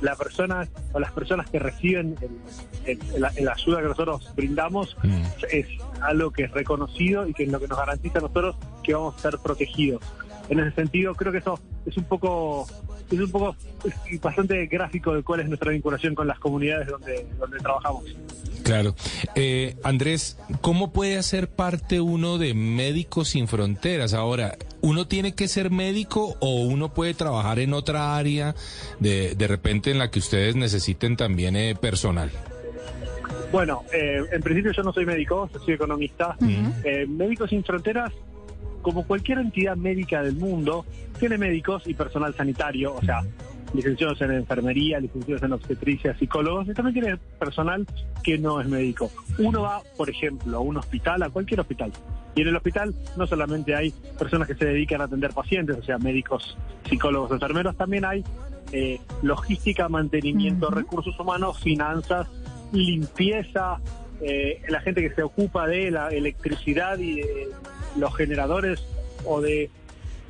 la 0.00 0.16
persona 0.16 0.66
o 0.92 0.98
las 0.98 1.12
personas 1.12 1.48
que 1.50 1.58
reciben 1.58 2.16
la, 3.18 3.28
ayuda 3.52 3.82
que 3.82 3.88
nosotros 3.88 4.32
brindamos 4.34 4.96
mm. 5.02 5.22
es 5.52 5.66
algo 6.00 6.30
que 6.30 6.44
es 6.44 6.50
reconocido 6.50 7.28
y 7.28 7.34
que 7.34 7.44
es 7.44 7.52
lo 7.52 7.60
que 7.60 7.68
nos 7.68 7.78
garantiza 7.78 8.18
a 8.18 8.22
nosotros 8.22 8.56
que 8.82 8.94
vamos 8.94 9.16
a 9.16 9.30
ser 9.30 9.38
protegidos. 9.38 10.02
En 10.48 10.60
ese 10.60 10.72
sentido, 10.72 11.14
creo 11.14 11.32
que 11.32 11.38
eso 11.38 11.58
es 11.86 11.96
un 11.96 12.04
poco 12.04 12.66
es 13.10 13.20
un 13.20 13.30
poco 13.30 13.54
bastante 14.20 14.66
gráfico 14.66 15.14
de 15.14 15.22
cuál 15.22 15.40
es 15.40 15.48
nuestra 15.48 15.70
vinculación 15.70 16.14
con 16.14 16.26
las 16.26 16.38
comunidades 16.38 16.88
donde, 16.88 17.26
donde 17.38 17.58
trabajamos. 17.58 18.04
Claro. 18.64 18.96
Eh, 19.36 19.76
Andrés, 19.84 20.38
¿cómo 20.60 20.92
puede 20.92 21.18
hacer 21.18 21.48
parte 21.48 22.00
uno 22.00 22.36
de 22.36 22.52
Médicos 22.52 23.28
Sin 23.28 23.46
Fronteras? 23.46 24.12
Ahora, 24.12 24.56
¿uno 24.80 25.06
tiene 25.06 25.36
que 25.36 25.46
ser 25.46 25.70
médico 25.70 26.36
o 26.40 26.62
uno 26.62 26.92
puede 26.92 27.14
trabajar 27.14 27.60
en 27.60 27.74
otra 27.74 28.16
área 28.16 28.56
de, 28.98 29.36
de 29.36 29.46
repente 29.46 29.92
en 29.92 29.98
la 29.98 30.10
que 30.10 30.18
ustedes 30.18 30.56
necesiten 30.56 31.16
también 31.16 31.54
eh, 31.54 31.76
personal? 31.80 32.32
Bueno, 33.52 33.84
eh, 33.92 34.20
en 34.32 34.42
principio 34.42 34.72
yo 34.72 34.82
no 34.82 34.92
soy 34.92 35.06
médico, 35.06 35.48
soy 35.64 35.74
economista. 35.74 36.36
Médicos 37.06 37.50
Sin 37.50 37.62
Fronteras 37.62 38.12
como 38.86 39.04
cualquier 39.04 39.38
entidad 39.38 39.76
médica 39.76 40.22
del 40.22 40.36
mundo, 40.36 40.86
tiene 41.18 41.36
médicos 41.38 41.88
y 41.88 41.94
personal 41.94 42.32
sanitario, 42.36 42.94
o 42.94 43.02
sea, 43.02 43.20
licenciados 43.74 44.20
en 44.20 44.30
enfermería, 44.30 45.00
licenciados 45.00 45.42
en 45.42 45.54
obstetricia, 45.54 46.16
psicólogos, 46.16 46.68
y 46.68 46.72
también 46.72 46.94
tiene 46.94 47.16
personal 47.36 47.84
que 48.22 48.38
no 48.38 48.60
es 48.60 48.68
médico. 48.68 49.10
Uno 49.38 49.62
va, 49.62 49.82
por 49.96 50.08
ejemplo, 50.08 50.58
a 50.58 50.60
un 50.60 50.76
hospital, 50.76 51.20
a 51.24 51.30
cualquier 51.30 51.58
hospital, 51.58 51.90
y 52.36 52.42
en 52.42 52.46
el 52.46 52.54
hospital 52.54 52.94
no 53.16 53.26
solamente 53.26 53.74
hay 53.74 53.92
personas 54.16 54.46
que 54.46 54.54
se 54.54 54.66
dedican 54.66 55.00
a 55.00 55.06
atender 55.06 55.32
pacientes, 55.32 55.76
o 55.76 55.82
sea, 55.82 55.98
médicos, 55.98 56.56
psicólogos, 56.88 57.32
enfermeros, 57.32 57.76
también 57.76 58.04
hay 58.04 58.22
eh, 58.70 59.00
logística, 59.20 59.88
mantenimiento, 59.88 60.70
recursos 60.70 61.18
humanos, 61.18 61.58
finanzas, 61.58 62.28
limpieza, 62.70 63.80
eh, 64.20 64.62
la 64.68 64.80
gente 64.80 65.02
que 65.02 65.12
se 65.12 65.24
ocupa 65.24 65.66
de 65.66 65.90
la 65.90 66.10
electricidad 66.10 66.98
y 67.00 67.16
de 67.16 67.48
los 67.98 68.14
generadores 68.16 68.84
o 69.24 69.40
de 69.40 69.70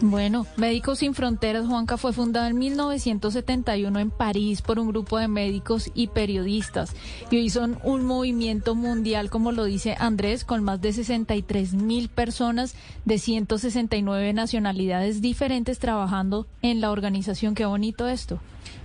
Bueno, 0.00 0.46
Médicos 0.56 0.98
Sin 0.98 1.14
Fronteras, 1.14 1.66
Juanca, 1.66 1.96
fue 1.96 2.12
fundado 2.12 2.46
en 2.46 2.58
1971 2.58 3.98
en 4.00 4.10
París 4.10 4.62
por 4.62 4.78
un 4.78 4.88
grupo 4.88 5.18
de 5.18 5.28
médicos 5.28 5.90
y 5.94 6.08
periodistas. 6.08 6.94
Y 7.30 7.36
hoy 7.36 7.50
son 7.50 7.78
un 7.84 8.04
movimiento 8.04 8.74
mundial, 8.74 9.30
como 9.30 9.52
lo 9.52 9.64
dice 9.64 9.94
Andrés, 9.98 10.44
con 10.44 10.64
más 10.64 10.80
de 10.80 10.92
63 10.92 11.74
mil 11.74 12.08
personas 12.08 12.74
de 13.04 13.18
169 13.18 14.32
nacionalidades 14.32 15.20
diferentes 15.20 15.78
trabajando 15.78 16.46
en 16.62 16.80
la 16.80 16.90
organización. 16.90 17.54
Qué 17.54 17.66
bonito 17.66 18.08
esto. 18.08 18.40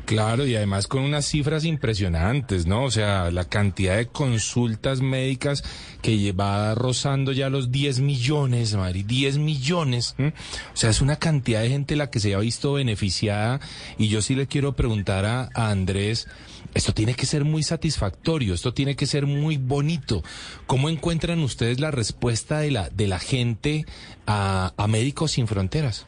Claro, 0.07 0.47
y 0.47 0.55
además 0.55 0.87
con 0.87 1.03
unas 1.03 1.25
cifras 1.25 1.65
impresionantes, 1.65 2.65
¿no? 2.65 2.85
O 2.85 2.91
sea, 2.91 3.29
la 3.29 3.43
cantidad 3.43 3.97
de 3.97 4.07
consultas 4.07 5.01
médicas 5.01 5.65
que 6.01 6.31
va 6.31 6.73
rozando 6.75 7.33
ya 7.33 7.49
los 7.49 7.73
10 7.73 7.99
millones, 7.99 8.73
Mari, 8.73 9.03
10 9.03 9.37
millones. 9.37 10.15
¿m? 10.17 10.29
O 10.73 10.77
sea, 10.77 10.91
es 10.91 11.01
una 11.01 11.17
cantidad 11.17 11.61
de 11.61 11.67
gente 11.67 11.97
la 11.97 12.09
que 12.09 12.21
se 12.21 12.33
ha 12.33 12.39
visto 12.39 12.71
beneficiada. 12.71 13.59
Y 13.97 14.07
yo 14.07 14.21
sí 14.21 14.33
le 14.33 14.47
quiero 14.47 14.77
preguntar 14.77 15.25
a, 15.25 15.49
a 15.53 15.71
Andrés, 15.71 16.29
esto 16.73 16.93
tiene 16.93 17.13
que 17.13 17.25
ser 17.25 17.43
muy 17.43 17.61
satisfactorio, 17.61 18.53
esto 18.53 18.73
tiene 18.73 18.95
que 18.95 19.07
ser 19.07 19.25
muy 19.25 19.57
bonito. 19.57 20.23
¿Cómo 20.67 20.87
encuentran 20.87 21.39
ustedes 21.39 21.81
la 21.81 21.91
respuesta 21.91 22.59
de 22.59 22.71
la, 22.71 22.89
de 22.89 23.07
la 23.07 23.19
gente 23.19 23.85
a, 24.25 24.73
a 24.77 24.87
Médicos 24.87 25.31
Sin 25.31 25.47
Fronteras? 25.47 26.05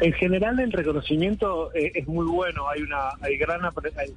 En 0.00 0.12
general 0.14 0.58
el 0.60 0.72
reconocimiento 0.72 1.72
eh, 1.74 1.92
es 1.94 2.06
muy 2.08 2.26
bueno, 2.26 2.68
hay 2.68 2.82
una 2.82 3.10
hay 3.20 3.36
gran, 3.38 3.60
apre- 3.62 3.92
hay 3.96 4.12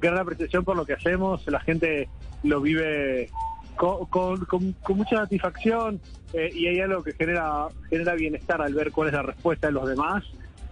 gran 0.00 0.18
apreciación 0.18 0.64
por 0.64 0.76
lo 0.76 0.84
que 0.84 0.92
hacemos, 0.92 1.46
la 1.46 1.60
gente 1.60 2.08
lo 2.42 2.60
vive 2.60 3.30
con, 3.76 4.04
con- 4.44 4.74
mucha 4.96 5.16
satisfacción 5.16 6.00
eh, 6.34 6.50
y 6.54 6.66
hay 6.66 6.80
algo 6.80 7.02
que 7.02 7.12
genera, 7.14 7.68
genera 7.88 8.14
bienestar 8.14 8.60
al 8.60 8.74
ver 8.74 8.92
cuál 8.92 9.08
es 9.08 9.14
la 9.14 9.22
respuesta 9.22 9.68
de 9.68 9.72
los 9.72 9.88
demás. 9.88 10.22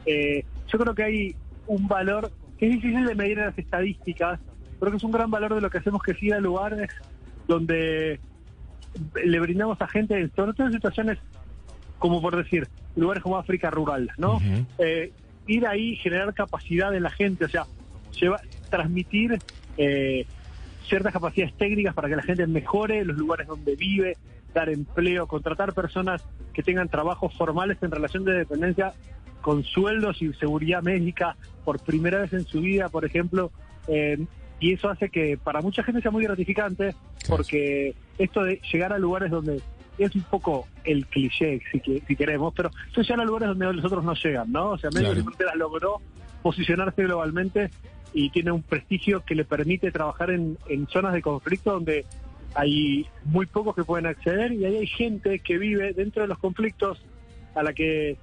Eh, 0.07 0.45
yo 0.69 0.79
creo 0.79 0.95
que 0.95 1.03
hay 1.05 1.35
un 1.67 1.89
valor 1.89 2.31
que 2.59 2.67
es 2.69 2.73
difícil 2.75 3.07
de 3.07 3.15
medir 3.15 3.39
en 3.39 3.47
las 3.47 3.59
estadísticas, 3.59 4.39
pero 4.79 4.91
que 4.93 4.99
es 4.99 5.05
un 5.05 5.13
gran 5.13 5.31
valor 5.31 5.55
de 5.55 5.61
lo 5.63 5.71
que 5.71 5.79
hacemos 5.79 6.03
que 6.03 6.15
siga 6.15 6.39
lugares 6.39 6.91
donde 7.49 8.21
le 9.25 9.41
brindamos 9.41 9.81
a 9.81 9.89
gente, 9.89 10.29
sobre 10.37 10.53
todo 10.53 10.67
en 10.67 10.73
situaciones 10.75 11.19
como 11.99 12.21
por 12.23 12.37
decir, 12.37 12.67
lugares 12.97 13.23
como 13.23 13.37
África 13.39 13.71
rural, 13.71 14.11
¿no? 14.19 14.41
Eh, 14.79 15.13
ir 15.47 15.67
ahí, 15.67 15.97
generar 15.97 16.33
capacidad 16.35 16.95
en 16.95 17.03
la 17.03 17.11
gente, 17.11 17.45
o 17.45 17.49
sea, 17.49 17.67
lleva, 18.19 18.41
transmitir 18.69 19.39
eh, 19.77 20.27
ciertas 20.87 21.13
capacidades 21.13 21.55
técnicas 21.57 21.95
para 21.95 22.09
que 22.09 22.17
la 22.17 22.23
gente 22.23 22.47
mejore 22.47 23.05
los 23.05 23.17
lugares 23.17 23.47
donde 23.47 23.77
vive, 23.77 24.17
dar 24.55 24.69
empleo, 24.69 25.27
contratar 25.27 25.73
personas 25.73 26.23
que 26.53 26.63
tengan 26.63 26.89
trabajos 26.89 27.35
formales 27.37 27.79
en 27.83 27.91
relación 27.91 28.25
de 28.25 28.33
dependencia 28.33 28.93
con 29.41 29.65
sueldos 29.65 30.21
y 30.21 30.33
seguridad 30.35 30.83
médica 30.83 31.37
por 31.65 31.81
primera 31.81 32.21
vez 32.21 32.33
en 32.33 32.45
su 32.45 32.61
vida, 32.61 32.89
por 32.89 33.05
ejemplo. 33.05 33.51
eh, 33.89 34.19
y 34.61 34.75
eso 34.75 34.91
hace 34.91 35.09
que 35.09 35.39
para 35.43 35.63
mucha 35.63 35.83
gente 35.83 36.03
sea 36.03 36.11
muy 36.11 36.23
gratificante, 36.23 36.95
porque 37.27 37.95
esto 38.19 38.45
de 38.45 38.61
llegar 38.71 38.93
a 38.93 38.99
lugares 38.99 39.31
donde 39.31 39.63
es 40.05 40.15
un 40.15 40.23
poco 40.23 40.67
el 40.85 41.07
cliché, 41.07 41.61
si, 41.71 42.01
si 42.07 42.17
queremos, 42.17 42.53
pero 42.57 42.71
son 42.95 43.05
llegar 43.05 43.21
a 43.21 43.25
lugares 43.25 43.49
donde 43.49 43.73
los 43.73 43.85
otros 43.85 44.05
no 44.05 44.15
llegan, 44.15 44.51
¿no? 44.53 44.71
O 44.71 44.79
sea, 44.79 44.91
Médicos 44.91 45.15
Sin 45.17 45.25
Fronteras 45.25 45.57
logró 45.57 46.01
posicionarse 46.43 47.03
globalmente 47.03 47.71
y 48.13 48.31
tiene 48.31 48.51
un 48.51 48.63
prestigio 48.63 49.25
que 49.25 49.35
le 49.35 49.45
permite 49.45 49.91
trabajar 49.91 50.31
en, 50.31 50.59
en 50.69 50.87
zonas 50.89 51.13
de 51.13 51.23
conflicto 51.23 51.73
donde 51.73 52.05
hay 52.55 53.07
muy 53.25 53.47
pocos 53.47 53.75
que 53.75 53.85
pueden 53.85 54.07
acceder 54.07 54.53
y 54.53 54.65
ahí 54.65 54.77
hay 54.77 54.87
gente 54.87 55.39
que 55.39 55.59
vive 55.59 55.93
dentro 55.93 56.23
de 56.23 56.29
los 56.29 56.39
conflictos 56.39 57.01
a 57.55 57.63
la 57.63 57.73
que 57.73 58.17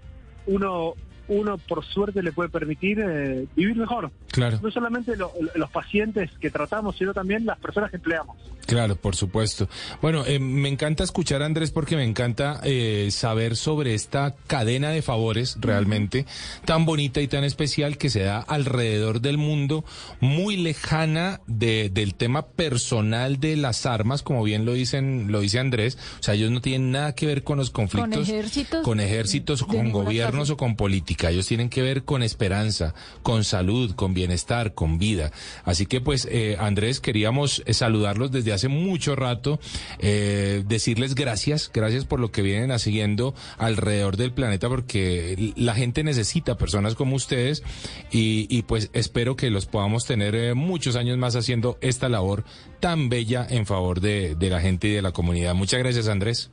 uno 0.45 0.93
uno 1.29 1.57
por 1.57 1.83
suerte 1.83 2.23
le 2.23 2.31
puede 2.31 2.49
permitir 2.49 2.99
eh, 2.99 3.47
vivir 3.55 3.75
mejor. 3.75 4.11
Claro. 4.37 4.59
No 4.61 4.69
solamente 4.69 5.15
lo- 5.17 5.31
los 5.55 5.71
pacientes 5.71 6.29
que 6.39 6.51
tratamos, 6.51 6.95
sino 6.95 7.11
también 7.11 7.43
las 7.43 7.57
personas 7.57 7.89
que 7.89 7.95
empleamos. 7.97 8.37
Claro, 8.67 8.95
por 8.95 9.15
supuesto. 9.15 9.67
Bueno, 9.99 10.25
eh, 10.27 10.37
me 10.37 10.69
encanta 10.69 11.03
escuchar 11.03 11.41
a 11.41 11.47
Andrés 11.47 11.71
porque 11.71 11.95
me 11.95 12.03
encanta 12.03 12.59
eh, 12.63 13.07
saber 13.11 13.55
sobre 13.55 13.95
esta 13.95 14.35
cadena 14.45 14.91
de 14.91 15.01
favores 15.01 15.57
realmente 15.59 16.25
tan 16.65 16.85
bonita 16.85 17.19
y 17.19 17.27
tan 17.27 17.43
especial 17.45 17.97
que 17.97 18.11
se 18.11 18.19
da 18.23 18.39
alrededor 18.41 19.21
del 19.21 19.37
mundo, 19.39 19.83
muy 20.19 20.55
lejana 20.57 21.41
de, 21.47 21.89
del 21.89 22.13
tema 22.13 22.45
personal 22.45 23.39
de 23.39 23.55
las 23.57 23.87
armas, 23.87 24.21
como 24.21 24.43
bien 24.43 24.65
lo 24.65 24.73
dicen, 24.73 25.31
lo 25.31 25.39
dice 25.39 25.57
Andrés. 25.57 25.97
O 26.19 26.23
sea, 26.23 26.35
ellos 26.35 26.51
no 26.51 26.61
tienen 26.61 26.91
nada 26.91 27.15
que 27.15 27.25
ver 27.25 27.43
con 27.43 27.57
los 27.57 27.71
conflictos, 27.71 28.29
ejércitos 28.29 28.83
con 28.83 28.99
ejércitos, 28.99 29.63
con 29.63 29.91
gobiernos 29.91 30.51
o 30.51 30.57
con 30.57 30.75
política. 30.75 31.31
Ellos 31.31 31.47
tienen 31.47 31.69
que 31.69 31.81
ver 31.81 32.03
con 32.03 32.21
esperanza, 32.21 32.93
con 33.23 33.43
salud, 33.43 33.95
con 33.95 34.13
bienestar, 34.13 34.26
con 34.73 34.97
vida. 34.97 35.31
Así 35.63 35.85
que 35.85 36.01
pues, 36.01 36.27
eh, 36.31 36.57
Andrés, 36.59 36.99
queríamos 36.99 37.63
eh, 37.65 37.73
saludarlos 37.73 38.31
desde 38.31 38.53
hace 38.53 38.67
mucho 38.67 39.15
rato, 39.15 39.59
eh, 39.99 40.63
decirles 40.65 41.15
gracias, 41.15 41.69
gracias 41.73 42.05
por 42.05 42.19
lo 42.19 42.31
que 42.31 42.41
vienen 42.41 42.71
haciendo 42.71 43.35
alrededor 43.57 44.17
del 44.17 44.31
planeta, 44.31 44.69
porque 44.69 45.53
la 45.55 45.75
gente 45.75 46.03
necesita 46.03 46.57
personas 46.57 46.95
como 46.95 47.15
ustedes 47.15 47.63
y, 48.11 48.47
y, 48.49 48.63
pues 48.63 48.89
espero 48.93 49.35
que 49.35 49.49
los 49.49 49.65
podamos 49.65 50.05
tener 50.05 50.35
eh, 50.35 50.53
muchos 50.53 50.95
años 50.95 51.17
más 51.17 51.35
haciendo 51.35 51.77
esta 51.81 52.09
labor 52.09 52.43
tan 52.79 53.09
bella 53.09 53.45
en 53.49 53.65
favor 53.65 54.01
de, 54.01 54.35
de 54.35 54.49
la 54.49 54.61
gente 54.61 54.87
y 54.87 54.91
de 54.91 55.01
la 55.01 55.11
comunidad. 55.11 55.55
Muchas 55.55 55.79
gracias, 55.79 56.07
Andrés. 56.07 56.51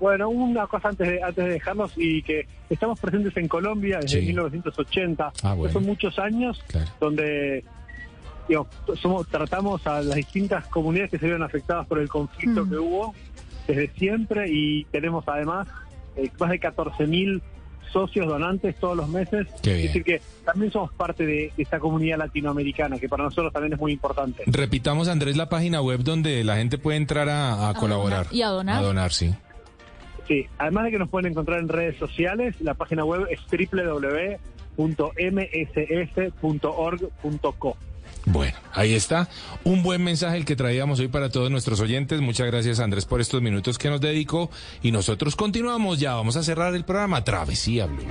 Bueno, 0.00 0.28
una 0.28 0.66
cosa 0.66 0.88
antes 0.88 1.08
de, 1.08 1.22
antes 1.22 1.44
de 1.44 1.50
dejarnos 1.52 1.92
y 1.96 2.22
que 2.22 2.46
estamos 2.68 2.98
presentes 2.98 3.36
en 3.36 3.48
Colombia 3.48 3.98
desde 4.00 4.20
Sí. 4.20 4.26
1980. 4.26 5.32
Ah, 5.42 5.54
bueno. 5.54 5.72
Son 5.72 5.84
muchos 5.84 6.18
años 6.18 6.62
donde 7.00 7.64
digamos, 8.48 8.68
somos, 9.00 9.26
tratamos 9.28 9.86
a 9.86 10.02
las 10.02 10.16
distintas 10.16 10.66
comunidades 10.66 11.10
que 11.12 11.18
se 11.18 11.26
vieron 11.26 11.42
afectadas 11.42 11.86
por 11.86 11.98
el 11.98 12.08
conflicto 12.08 12.68
que 12.68 12.76
hubo 12.76 13.14
desde 13.66 13.88
siempre 13.96 14.50
y 14.50 14.84
tenemos 14.86 15.24
además 15.26 15.66
eh, 16.16 16.30
más 16.38 16.50
de 16.50 16.58
14 16.58 17.06
mil 17.06 17.42
socios 17.92 18.26
donantes 18.26 18.76
todos 18.76 18.96
los 18.96 19.08
meses. 19.08 19.46
Qué 19.62 19.74
bien. 19.74 19.86
Es 19.86 19.94
decir, 19.94 20.04
que 20.04 20.20
también 20.44 20.72
somos 20.72 20.92
parte 20.92 21.24
de, 21.24 21.52
esta 21.56 21.78
comunidad 21.78 22.18
latinoamericana, 22.18 22.98
que 22.98 23.08
para 23.08 23.24
nosotros 23.24 23.52
también 23.52 23.72
es 23.74 23.78
muy 23.78 23.92
importante. 23.92 24.42
Repitamos, 24.46 25.06
Andrés, 25.08 25.36
la 25.36 25.48
página 25.48 25.80
web 25.80 26.00
donde 26.02 26.42
la 26.44 26.56
gente 26.56 26.76
puede 26.76 26.98
entrar 26.98 27.28
a, 27.28 27.68
a 27.68 27.74
colaborar. 27.74 28.26
y 28.32 28.42
a 28.42 28.48
donar. 28.48 28.78
A 28.78 28.82
donar, 28.82 29.12
sí. 29.12 29.32
Sí, 30.26 30.46
además 30.58 30.84
de 30.84 30.92
que 30.92 30.98
nos 30.98 31.08
pueden 31.08 31.30
encontrar 31.30 31.60
en 31.60 31.68
redes 31.68 31.96
sociales, 31.98 32.54
la 32.60 32.74
página 32.74 33.04
web 33.04 33.26
es 33.30 33.40
www.mss.org.co. 33.50 34.96
Bueno, 38.26 38.56
ahí 38.72 38.94
está. 38.94 39.28
Un 39.64 39.82
buen 39.82 40.02
mensaje 40.02 40.38
el 40.38 40.44
que 40.44 40.56
traíamos 40.56 40.98
hoy 41.00 41.08
para 41.08 41.28
todos 41.28 41.50
nuestros 41.50 41.80
oyentes. 41.80 42.20
Muchas 42.20 42.46
gracias 42.46 42.80
Andrés 42.80 43.04
por 43.04 43.20
estos 43.20 43.42
minutos 43.42 43.76
que 43.78 43.90
nos 43.90 44.00
dedicó. 44.00 44.50
Y 44.82 44.92
nosotros 44.92 45.36
continuamos 45.36 46.00
ya. 46.00 46.14
Vamos 46.14 46.36
a 46.36 46.42
cerrar 46.42 46.74
el 46.74 46.84
programa 46.84 47.22
Travesía 47.22 47.86
Blue. 47.86 48.04